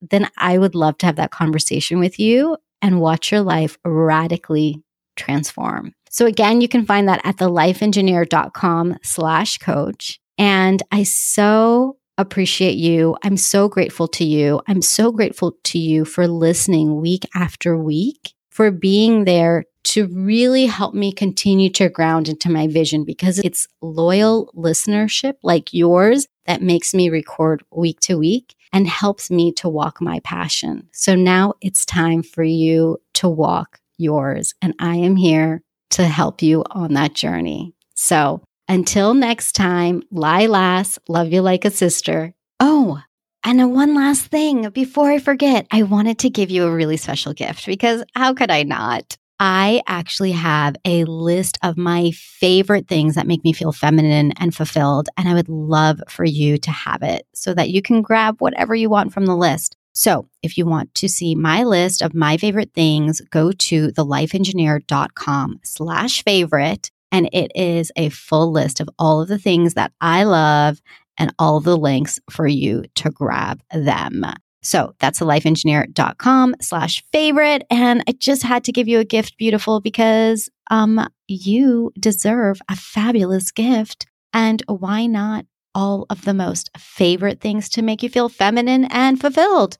then 0.00 0.28
I 0.38 0.58
would 0.58 0.74
love 0.74 0.98
to 0.98 1.06
have 1.06 1.16
that 1.16 1.32
conversation 1.32 1.98
with 1.98 2.18
you 2.18 2.56
and 2.82 3.00
watch 3.00 3.32
your 3.32 3.40
life 3.40 3.78
radically 3.84 4.82
transform. 5.16 5.92
So 6.10 6.26
again, 6.26 6.60
you 6.60 6.68
can 6.68 6.86
find 6.86 7.08
that 7.08 7.20
at 7.24 7.36
thelifeengineer.com 7.36 8.98
slash 9.02 9.58
coach. 9.58 10.20
And 10.38 10.82
I 10.92 11.02
so 11.02 11.96
appreciate 12.18 12.76
you. 12.76 13.16
I'm 13.22 13.36
so 13.36 13.68
grateful 13.68 14.08
to 14.08 14.24
you. 14.24 14.60
I'm 14.66 14.82
so 14.82 15.12
grateful 15.12 15.56
to 15.64 15.78
you 15.78 16.04
for 16.04 16.26
listening 16.26 17.00
week 17.00 17.24
after 17.34 17.76
week 17.76 18.32
for 18.50 18.70
being 18.70 19.24
there 19.24 19.64
to 19.84 20.08
really 20.08 20.66
help 20.66 20.94
me 20.94 21.12
continue 21.12 21.70
to 21.70 21.88
ground 21.88 22.28
into 22.28 22.50
my 22.50 22.66
vision 22.66 23.04
because 23.04 23.38
it's 23.38 23.68
loyal 23.80 24.50
listenership 24.56 25.34
like 25.42 25.72
yours 25.72 26.26
that 26.46 26.62
makes 26.62 26.92
me 26.92 27.08
record 27.08 27.62
week 27.70 28.00
to 28.00 28.18
week 28.18 28.56
and 28.72 28.88
helps 28.88 29.30
me 29.30 29.52
to 29.52 29.68
walk 29.68 30.00
my 30.00 30.20
passion. 30.20 30.88
So 30.92 31.14
now 31.14 31.54
it's 31.60 31.84
time 31.84 32.22
for 32.22 32.42
you 32.42 32.98
to 33.14 33.28
walk 33.28 33.78
yours. 33.96 34.54
And 34.60 34.74
I 34.80 34.96
am 34.96 35.16
here 35.16 35.62
to 35.90 36.06
help 36.06 36.42
you 36.42 36.64
on 36.70 36.94
that 36.94 37.14
journey. 37.14 37.74
So 37.94 38.42
until 38.68 39.14
next 39.14 39.52
time, 39.52 40.02
lie 40.10 40.46
last, 40.46 40.98
love 41.08 41.32
you 41.32 41.42
like 41.42 41.64
a 41.64 41.70
sister. 41.70 42.34
Oh, 42.60 43.00
and 43.44 43.72
one 43.72 43.94
last 43.94 44.26
thing 44.26 44.70
before 44.70 45.10
I 45.10 45.18
forget, 45.18 45.66
I 45.70 45.84
wanted 45.84 46.18
to 46.20 46.30
give 46.30 46.50
you 46.50 46.64
a 46.64 46.74
really 46.74 46.96
special 46.96 47.32
gift 47.32 47.64
because 47.66 48.02
how 48.14 48.34
could 48.34 48.50
I 48.50 48.64
not? 48.64 49.16
I 49.38 49.82
actually 49.86 50.32
have 50.32 50.76
a 50.84 51.04
list 51.04 51.58
of 51.62 51.76
my 51.76 52.10
favorite 52.10 52.88
things 52.88 53.14
that 53.14 53.26
make 53.26 53.44
me 53.44 53.52
feel 53.52 53.70
feminine 53.70 54.32
and 54.38 54.54
fulfilled. 54.54 55.08
And 55.16 55.28
I 55.28 55.34
would 55.34 55.48
love 55.48 56.00
for 56.08 56.24
you 56.24 56.58
to 56.58 56.70
have 56.70 57.02
it 57.02 57.26
so 57.34 57.52
that 57.54 57.70
you 57.70 57.82
can 57.82 58.02
grab 58.02 58.40
whatever 58.40 58.74
you 58.74 58.88
want 58.88 59.12
from 59.12 59.26
the 59.26 59.36
list. 59.36 59.76
So 59.92 60.28
if 60.42 60.58
you 60.58 60.66
want 60.66 60.94
to 60.96 61.08
see 61.08 61.34
my 61.34 61.64
list 61.64 62.02
of 62.02 62.14
my 62.14 62.36
favorite 62.38 62.72
things, 62.74 63.20
go 63.30 63.52
to 63.52 63.88
thelifeengineer.com 63.88 65.60
slash 65.62 66.22
favorite. 66.22 66.90
And 67.12 67.28
it 67.32 67.52
is 67.54 67.92
a 67.96 68.08
full 68.08 68.50
list 68.52 68.80
of 68.80 68.88
all 68.98 69.20
of 69.20 69.28
the 69.28 69.38
things 69.38 69.74
that 69.74 69.92
I 70.00 70.24
love 70.24 70.80
and 71.18 71.32
all 71.38 71.60
the 71.60 71.76
links 71.76 72.20
for 72.30 72.46
you 72.46 72.84
to 72.96 73.10
grab 73.10 73.62
them. 73.72 74.24
So 74.62 74.94
that's 74.98 75.20
thelifeengineer.com 75.20 76.56
slash 76.60 77.04
favorite. 77.12 77.64
And 77.70 78.02
I 78.08 78.12
just 78.12 78.42
had 78.42 78.64
to 78.64 78.72
give 78.72 78.88
you 78.88 78.98
a 78.98 79.04
gift, 79.04 79.38
beautiful, 79.38 79.80
because 79.80 80.50
um, 80.70 81.08
you 81.28 81.92
deserve 81.98 82.60
a 82.68 82.74
fabulous 82.74 83.52
gift. 83.52 84.06
And 84.34 84.62
why 84.66 85.06
not 85.06 85.46
all 85.74 86.06
of 86.10 86.24
the 86.24 86.34
most 86.34 86.70
favorite 86.76 87.40
things 87.40 87.68
to 87.70 87.82
make 87.82 88.02
you 88.02 88.08
feel 88.08 88.28
feminine 88.28 88.86
and 88.86 89.20
fulfilled? 89.20 89.78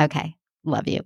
Okay. 0.00 0.34
Love 0.64 0.88
you. 0.88 1.02